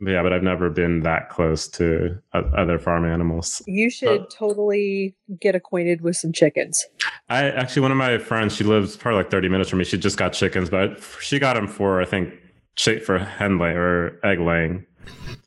but 0.00 0.10
yeah, 0.10 0.22
but 0.22 0.32
I've 0.32 0.42
never 0.42 0.70
been 0.70 1.00
that 1.00 1.30
close 1.30 1.68
to 1.68 2.18
other 2.32 2.78
farm 2.78 3.04
animals. 3.04 3.62
You 3.66 3.88
should 3.88 4.22
but, 4.22 4.30
totally 4.30 5.14
get 5.40 5.54
acquainted 5.54 6.02
with 6.02 6.16
some 6.16 6.32
chickens. 6.32 6.84
I 7.28 7.50
actually, 7.50 7.82
one 7.82 7.92
of 7.92 7.96
my 7.96 8.18
friends, 8.18 8.54
she 8.54 8.64
lives 8.64 8.96
probably 8.96 9.22
like 9.22 9.30
30 9.30 9.48
minutes 9.48 9.70
from 9.70 9.78
me. 9.78 9.84
She 9.84 9.96
just 9.96 10.18
got 10.18 10.32
chickens, 10.32 10.68
but 10.68 11.00
she 11.20 11.38
got 11.38 11.54
them 11.54 11.68
for, 11.68 12.02
I 12.02 12.04
think, 12.04 12.34
for 12.76 13.18
hen 13.18 13.58
laying 13.58 13.76
or 13.76 14.18
egg 14.24 14.40
laying. 14.40 14.86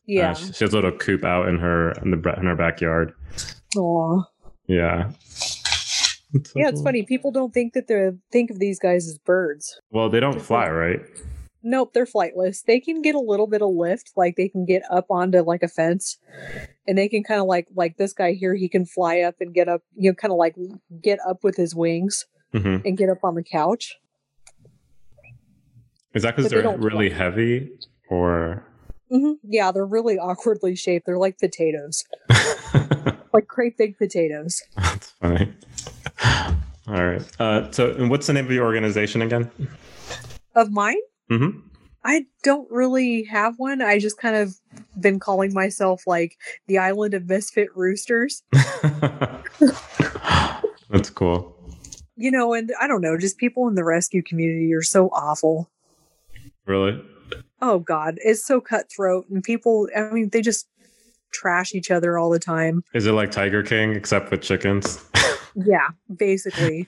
Yeah. 0.05 0.32
Uh, 0.32 0.36
she, 0.36 0.53
she 0.53 0.63
has 0.63 0.73
a 0.73 0.75
little 0.75 0.91
coop 0.91 1.23
out 1.23 1.47
in 1.47 1.57
her, 1.59 1.91
in 2.03 2.11
the, 2.11 2.36
in 2.38 2.45
her 2.45 2.55
backyard. 2.55 3.13
Aw. 3.75 4.23
Yeah 4.67 5.11
yeah, 6.55 6.69
it's 6.69 6.82
funny. 6.82 7.03
People 7.03 7.32
don't 7.32 7.53
think 7.53 7.73
that 7.73 7.88
they 7.88 8.11
think 8.32 8.51
of 8.51 8.59
these 8.59 8.80
guys 8.80 9.07
as 9.07 9.17
birds. 9.17 9.80
Well, 9.91 10.09
they 10.09 10.19
don't 10.19 10.41
fly, 10.41 10.69
right? 10.69 10.99
Nope, 11.63 11.93
they're 11.93 12.05
flightless. 12.05 12.63
They 12.63 12.80
can 12.80 13.01
get 13.01 13.15
a 13.15 13.19
little 13.19 13.47
bit 13.47 13.61
of 13.61 13.69
lift, 13.69 14.11
like 14.15 14.36
they 14.36 14.47
can 14.47 14.65
get 14.65 14.84
up 14.89 15.05
onto 15.09 15.41
like 15.41 15.63
a 15.63 15.67
fence, 15.67 16.17
and 16.88 16.97
they 16.97 17.07
can 17.07 17.23
kind 17.23 17.41
of 17.41 17.47
like 17.47 17.67
like 17.75 17.97
this 17.97 18.13
guy 18.13 18.34
here. 18.34 18.55
He 18.55 18.69
can 18.69 18.86
fly 18.86 19.21
up 19.21 19.36
and 19.39 19.53
get 19.53 19.67
up, 19.67 19.82
you 19.95 20.09
know, 20.09 20.15
kind 20.15 20.32
of 20.32 20.38
like 20.38 20.55
get 21.01 21.19
up 21.28 21.43
with 21.43 21.55
his 21.55 21.75
wings 21.75 22.25
mm-hmm. 22.53 22.86
and 22.86 22.97
get 22.97 23.09
up 23.09 23.23
on 23.23 23.36
the 23.36 23.43
couch. 23.43 23.97
Is 26.18 26.24
that 26.24 26.36
because 26.36 26.51
they're 26.51 26.63
they 26.63 26.76
really 26.78 27.11
heavy, 27.11 27.70
or? 28.09 28.63
Mm-hmm. 29.11 29.34
Yeah, 29.43 29.72
they're 29.72 29.86
really 29.86 30.18
awkwardly 30.18 30.76
shaped. 30.76 31.05
They're 31.05 31.20
like 31.20 31.38
potatoes, 31.38 32.03
like 33.34 33.47
great 33.47 33.78
big 33.78 33.99
potatoes. 33.99 34.63
That's 34.76 35.11
funny. 35.11 35.53
All 36.88 37.05
right. 37.05 37.22
Uh, 37.39 37.70
so, 37.70 37.91
and 37.91 38.09
what's 38.09 38.26
the 38.26 38.34
name 38.34 38.45
of 38.45 38.51
your 38.51 38.65
organization 38.65 39.22
again? 39.22 39.51
Of 40.55 40.72
mine? 40.72 40.97
Mm-hmm. 41.30 41.59
I 42.03 42.26
don't 42.41 42.68
really 42.72 43.26
have 43.26 43.53
one. 43.57 43.84
I 43.84 43.99
just 43.99 44.18
kind 44.18 44.36
of 44.36 44.55
been 44.99 45.20
calling 45.20 45.53
myself 45.53 46.07
like 46.07 46.36
the 46.65 46.80
Island 46.80 47.13
of 47.13 47.30
Misfit 47.30 47.70
Roosters. 47.76 48.41
That's 50.89 51.11
cool. 51.13 51.53
You 52.15 52.32
know, 52.32 52.55
and 52.55 52.72
I 52.82 52.88
don't 52.88 53.01
know, 53.01 53.20
just 53.20 53.38
people 53.38 53.68
in 53.68 53.76
the 53.76 53.84
rescue 53.84 54.24
community 54.24 54.74
are 54.74 54.82
so 54.82 55.09
awful. 55.09 55.70
Really? 56.68 57.03
Oh 57.61 57.80
God, 57.80 58.20
it's 58.24 58.45
so 58.45 58.61
cutthroat, 58.61 59.28
and 59.30 59.43
people. 59.43 59.88
I 59.95 60.09
mean, 60.11 60.30
they 60.30 60.41
just 60.41 60.68
trash 61.32 61.74
each 61.74 61.89
other 61.89 62.18
all 62.18 62.30
the 62.30 62.39
time. 62.39 62.84
Is 62.93 63.07
it 63.07 63.13
like 63.13 63.32
Tiger 63.32 63.63
King 63.63 63.95
except 63.95 64.30
with 64.30 64.41
chickens? 64.41 65.03
yeah 65.65 65.88
basically 66.15 66.88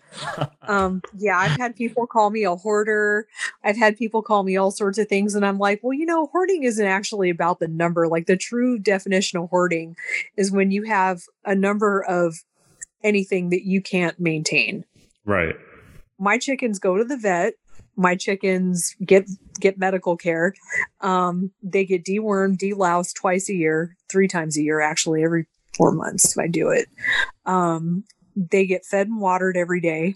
um 0.68 1.02
yeah 1.18 1.38
i've 1.40 1.58
had 1.58 1.76
people 1.76 2.06
call 2.06 2.30
me 2.30 2.44
a 2.44 2.56
hoarder 2.56 3.28
i've 3.64 3.78
had 3.78 3.98
people 3.98 4.22
call 4.22 4.44
me 4.44 4.56
all 4.56 4.70
sorts 4.70 5.00
of 5.00 5.08
things 5.08 5.34
and 5.34 5.44
i'm 5.44 5.58
like 5.58 5.80
well 5.82 5.94
you 5.94 6.06
know 6.06 6.28
hoarding 6.28 6.62
isn't 6.64 6.86
actually 6.86 7.32
about 7.32 7.60
the 7.60 7.68
number 7.68 8.08
like 8.08 8.28
the 8.28 8.38
true 8.38 8.78
definition 8.78 9.40
of 9.40 9.50
hoarding 9.50 9.96
is 10.38 10.52
when 10.52 10.70
you 10.70 10.84
have 10.84 11.24
a 11.46 11.56
number 11.56 12.04
of 12.04 12.44
anything 13.04 13.50
that 13.50 13.66
you 13.66 13.82
can't 13.82 14.20
maintain 14.20 14.86
right 15.26 15.56
my 16.20 16.38
chickens 16.38 16.78
go 16.78 16.96
to 16.96 17.04
the 17.04 17.18
vet 17.18 17.56
my 18.00 18.16
chickens 18.16 18.96
get 19.06 19.30
get 19.60 19.78
medical 19.78 20.16
care 20.16 20.54
um 21.02 21.52
they 21.62 21.86
get 21.86 22.06
dewormed 22.06 22.58
deloused 22.58 23.14
twice 23.14 23.50
a 23.50 23.54
year 23.54 23.96
three 24.10 24.28
times 24.28 24.58
a 24.58 24.64
year 24.64 24.80
actually 24.80 25.24
every 25.24 25.46
four 25.80 25.92
months 25.94 26.38
if 26.38 26.44
I 26.44 26.48
do 26.48 26.70
it. 26.70 26.88
Um, 27.46 28.04
they 28.36 28.68
get 28.68 28.86
fed 28.86 29.08
and 29.08 29.20
watered 29.20 29.58
every 29.58 29.82
day. 29.82 30.16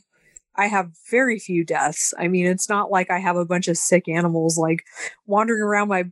I 0.55 0.67
have 0.67 0.91
very 1.09 1.39
few 1.39 1.63
deaths. 1.63 2.13
I 2.19 2.27
mean, 2.27 2.45
it's 2.45 2.69
not 2.69 2.91
like 2.91 3.09
I 3.09 3.17
have 3.17 3.37
a 3.37 3.45
bunch 3.45 3.67
of 3.67 3.77
sick 3.77 4.07
animals 4.07 4.57
like 4.57 4.83
wandering 5.25 5.63
around 5.63 5.87
my 5.87 6.03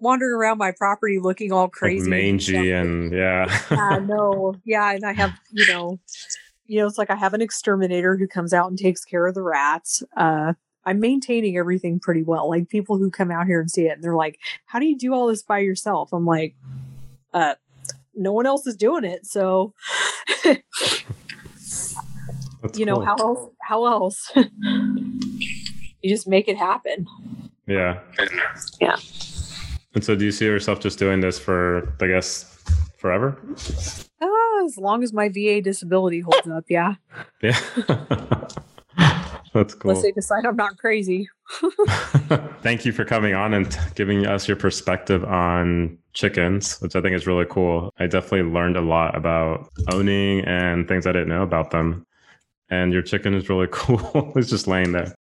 wandering 0.00 0.32
around 0.32 0.58
my 0.58 0.72
property 0.72 1.18
looking 1.20 1.52
all 1.52 1.68
crazy, 1.68 2.10
like 2.10 2.10
mangy, 2.10 2.72
and, 2.72 3.12
and 3.12 3.12
yeah. 3.12 3.60
yeah, 3.70 3.98
no, 3.98 4.56
yeah, 4.64 4.92
and 4.92 5.04
I 5.04 5.12
have 5.12 5.38
you 5.52 5.66
know, 5.68 6.00
you 6.66 6.80
know, 6.80 6.86
it's 6.86 6.98
like 6.98 7.10
I 7.10 7.16
have 7.16 7.34
an 7.34 7.42
exterminator 7.42 8.16
who 8.16 8.26
comes 8.26 8.52
out 8.52 8.68
and 8.68 8.78
takes 8.78 9.04
care 9.04 9.26
of 9.26 9.34
the 9.34 9.42
rats. 9.42 10.02
Uh, 10.16 10.54
I'm 10.84 11.00
maintaining 11.00 11.56
everything 11.56 12.00
pretty 12.00 12.22
well. 12.22 12.48
Like 12.48 12.68
people 12.68 12.96
who 12.98 13.10
come 13.10 13.30
out 13.30 13.46
here 13.46 13.60
and 13.60 13.70
see 13.70 13.86
it, 13.86 13.92
and 13.92 14.02
they're 14.04 14.16
like, 14.16 14.38
"How 14.66 14.78
do 14.78 14.86
you 14.86 14.96
do 14.96 15.14
all 15.14 15.26
this 15.28 15.42
by 15.42 15.58
yourself?" 15.58 16.12
I'm 16.12 16.26
like, 16.26 16.54
"Uh, 17.34 17.54
no 18.14 18.32
one 18.32 18.46
else 18.46 18.66
is 18.66 18.76
doing 18.76 19.04
it, 19.04 19.26
so." 19.26 19.74
You 22.74 22.84
know 22.84 22.96
cool. 22.96 23.04
how 23.04 23.16
else? 23.16 23.50
How 23.62 23.86
else? 23.86 24.32
you 24.34 26.10
just 26.10 26.28
make 26.28 26.48
it 26.48 26.56
happen. 26.56 27.06
Yeah. 27.66 28.00
Yeah. 28.80 28.96
And 29.94 30.04
so, 30.04 30.14
do 30.14 30.24
you 30.24 30.30
see 30.32 30.44
yourself 30.44 30.80
just 30.80 30.98
doing 30.98 31.20
this 31.20 31.38
for, 31.38 31.92
I 32.00 32.06
guess, 32.06 32.44
forever? 32.98 33.38
Uh, 34.20 34.64
as 34.64 34.76
long 34.76 35.02
as 35.02 35.12
my 35.12 35.28
VA 35.28 35.60
disability 35.60 36.20
holds 36.20 36.48
up, 36.48 36.64
yeah. 36.68 36.94
Yeah. 37.42 37.58
That's 39.52 39.74
cool. 39.74 39.90
Unless 39.90 40.04
they 40.04 40.12
decide 40.12 40.46
I'm 40.46 40.56
not 40.56 40.78
crazy. 40.78 41.28
Thank 42.62 42.84
you 42.84 42.92
for 42.92 43.04
coming 43.04 43.34
on 43.34 43.52
and 43.54 43.76
giving 43.96 44.26
us 44.26 44.46
your 44.46 44.56
perspective 44.56 45.24
on 45.24 45.98
chickens, 46.12 46.80
which 46.80 46.94
I 46.94 47.00
think 47.00 47.16
is 47.16 47.26
really 47.26 47.46
cool. 47.50 47.92
I 47.98 48.06
definitely 48.06 48.52
learned 48.52 48.76
a 48.76 48.80
lot 48.80 49.16
about 49.16 49.68
owning 49.92 50.44
and 50.44 50.86
things 50.86 51.06
I 51.06 51.12
didn't 51.12 51.28
know 51.28 51.42
about 51.42 51.72
them 51.72 52.06
and 52.70 52.92
your 52.92 53.02
chicken 53.02 53.34
is 53.34 53.48
really 53.48 53.68
cool. 53.70 54.32
it's 54.36 54.48
just 54.48 54.66
laying 54.66 54.92
there. 54.92 55.14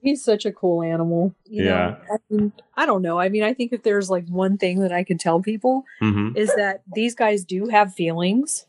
He's 0.00 0.24
such 0.24 0.44
a 0.44 0.52
cool 0.52 0.82
animal. 0.82 1.32
yeah. 1.44 1.94
I, 2.12 2.16
mean, 2.28 2.52
I, 2.76 2.86
don't 2.86 3.02
know. 3.02 3.20
I 3.20 3.28
mean, 3.28 3.44
I 3.44 3.54
think 3.54 3.72
if 3.72 3.84
there's 3.84 4.10
like 4.10 4.26
one 4.28 4.58
thing 4.58 4.80
that 4.80 4.90
I 4.90 5.04
could 5.04 5.20
tell 5.20 5.40
people 5.40 5.84
mm-hmm. 6.02 6.36
is 6.36 6.52
that 6.56 6.82
these 6.92 7.14
guys 7.14 7.44
do 7.44 7.68
have 7.68 7.94
feelings 7.94 8.66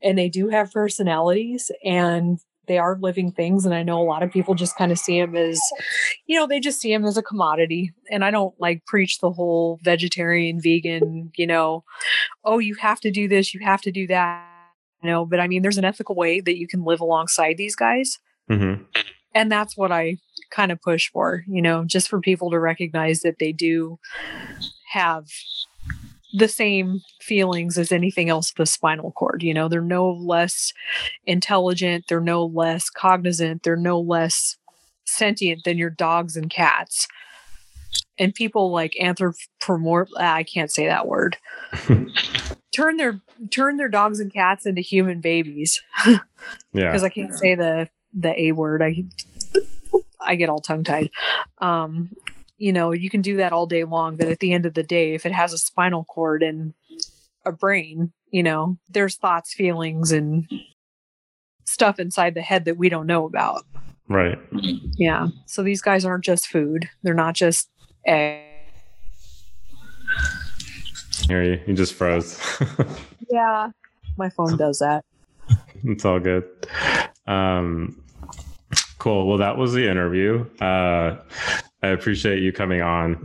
and 0.00 0.16
they 0.16 0.28
do 0.28 0.48
have 0.48 0.72
personalities 0.72 1.72
and 1.84 2.38
they 2.66 2.78
are 2.78 2.98
living 3.00 3.32
things. 3.32 3.64
And 3.64 3.74
I 3.74 3.82
know 3.82 4.00
a 4.00 4.04
lot 4.04 4.22
of 4.22 4.30
people 4.30 4.54
just 4.54 4.76
kind 4.76 4.92
of 4.92 4.98
see 4.98 5.20
them 5.20 5.36
as, 5.36 5.60
you 6.26 6.38
know, 6.38 6.46
they 6.46 6.60
just 6.60 6.80
see 6.80 6.92
them 6.92 7.04
as 7.04 7.16
a 7.16 7.22
commodity. 7.22 7.92
And 8.10 8.24
I 8.24 8.30
don't 8.30 8.54
like 8.58 8.84
preach 8.86 9.20
the 9.20 9.30
whole 9.30 9.78
vegetarian, 9.82 10.60
vegan, 10.60 11.30
you 11.36 11.46
know, 11.46 11.84
oh, 12.44 12.58
you 12.58 12.74
have 12.76 13.00
to 13.00 13.10
do 13.10 13.28
this, 13.28 13.54
you 13.54 13.60
have 13.64 13.82
to 13.82 13.92
do 13.92 14.06
that 14.08 14.46
you 15.02 15.10
know 15.10 15.24
but 15.24 15.40
i 15.40 15.46
mean 15.46 15.62
there's 15.62 15.78
an 15.78 15.84
ethical 15.84 16.14
way 16.14 16.40
that 16.40 16.58
you 16.58 16.66
can 16.66 16.84
live 16.84 17.00
alongside 17.00 17.56
these 17.56 17.76
guys 17.76 18.18
mm-hmm. 18.50 18.82
and 19.34 19.50
that's 19.50 19.76
what 19.76 19.92
i 19.92 20.16
kind 20.50 20.72
of 20.72 20.80
push 20.80 21.10
for 21.10 21.44
you 21.46 21.62
know 21.62 21.84
just 21.84 22.08
for 22.08 22.20
people 22.20 22.50
to 22.50 22.58
recognize 22.58 23.20
that 23.20 23.38
they 23.38 23.52
do 23.52 23.98
have 24.88 25.26
the 26.32 26.48
same 26.48 27.00
feelings 27.20 27.78
as 27.78 27.92
anything 27.92 28.28
else 28.28 28.52
the 28.52 28.66
spinal 28.66 29.12
cord. 29.12 29.42
You 29.42 29.54
know, 29.54 29.68
they're 29.68 29.80
no 29.80 30.10
less 30.10 30.72
intelligent, 31.26 32.06
they're 32.08 32.20
no 32.20 32.44
less 32.44 32.90
cognizant, 32.90 33.62
they're 33.62 33.76
no 33.76 34.00
less 34.00 34.56
sentient 35.04 35.64
than 35.64 35.78
your 35.78 35.90
dogs 35.90 36.36
and 36.36 36.50
cats. 36.50 37.06
And 38.18 38.34
people 38.34 38.70
like 38.70 38.96
anthropomorph 39.00 40.08
I 40.18 40.42
can't 40.42 40.70
say 40.70 40.86
that 40.86 41.06
word. 41.06 41.36
turn 42.72 42.96
their 42.96 43.20
turn 43.50 43.76
their 43.76 43.88
dogs 43.88 44.20
and 44.20 44.32
cats 44.32 44.66
into 44.66 44.82
human 44.82 45.20
babies. 45.20 45.82
yeah. 46.06 46.20
Because 46.72 47.04
I 47.04 47.08
can't 47.08 47.34
say 47.34 47.54
the 47.54 47.88
the 48.12 48.38
A 48.40 48.52
word. 48.52 48.82
I 48.82 49.04
I 50.20 50.34
get 50.36 50.48
all 50.48 50.60
tongue 50.60 50.84
tied. 50.84 51.10
Um, 51.58 52.10
you 52.58 52.72
know, 52.72 52.92
you 52.92 53.10
can 53.10 53.20
do 53.20 53.36
that 53.36 53.52
all 53.52 53.66
day 53.66 53.84
long, 53.84 54.16
but 54.16 54.28
at 54.28 54.40
the 54.40 54.52
end 54.52 54.66
of 54.66 54.74
the 54.74 54.82
day, 54.82 55.14
if 55.14 55.26
it 55.26 55.32
has 55.32 55.52
a 55.52 55.58
spinal 55.58 56.04
cord 56.04 56.42
and 56.42 56.74
a 57.44 57.52
brain, 57.52 58.12
you 58.30 58.42
know, 58.42 58.78
there's 58.88 59.16
thoughts, 59.16 59.54
feelings, 59.54 60.12
and 60.12 60.48
stuff 61.64 61.98
inside 61.98 62.34
the 62.34 62.42
head 62.42 62.64
that 62.64 62.76
we 62.76 62.88
don't 62.88 63.06
know 63.06 63.26
about. 63.26 63.64
Right. 64.08 64.38
Yeah. 64.96 65.28
So 65.46 65.62
these 65.62 65.82
guys 65.82 66.04
aren't 66.04 66.24
just 66.24 66.46
food. 66.46 66.88
They're 67.02 67.14
not 67.14 67.34
just 67.34 67.68
eggs. 68.06 68.46
Here 71.26 71.42
you, 71.42 71.60
you 71.66 71.74
just 71.74 71.94
froze. 71.94 72.40
yeah. 73.30 73.70
My 74.16 74.30
phone 74.30 74.56
does 74.56 74.78
that. 74.78 75.04
It's 75.84 76.04
all 76.04 76.20
good. 76.20 76.44
Um, 77.26 78.00
cool. 78.98 79.26
Well, 79.26 79.38
that 79.38 79.56
was 79.56 79.72
the 79.72 79.90
interview. 79.90 80.46
Uh, 80.60 81.16
I 81.86 81.90
appreciate 81.90 82.42
you 82.42 82.52
coming 82.52 82.82
on. 82.82 83.16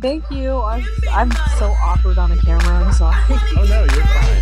Thank 0.00 0.30
you. 0.30 0.60
I'm, 0.60 0.84
I'm 1.12 1.30
so 1.58 1.70
awkward 1.82 2.18
on 2.18 2.32
a 2.32 2.36
camera. 2.38 2.84
I'm 2.84 2.92
sorry. 2.92 3.16
oh, 3.30 3.66
no, 3.68 3.84
you're 3.94 4.04
fine. 4.04 4.37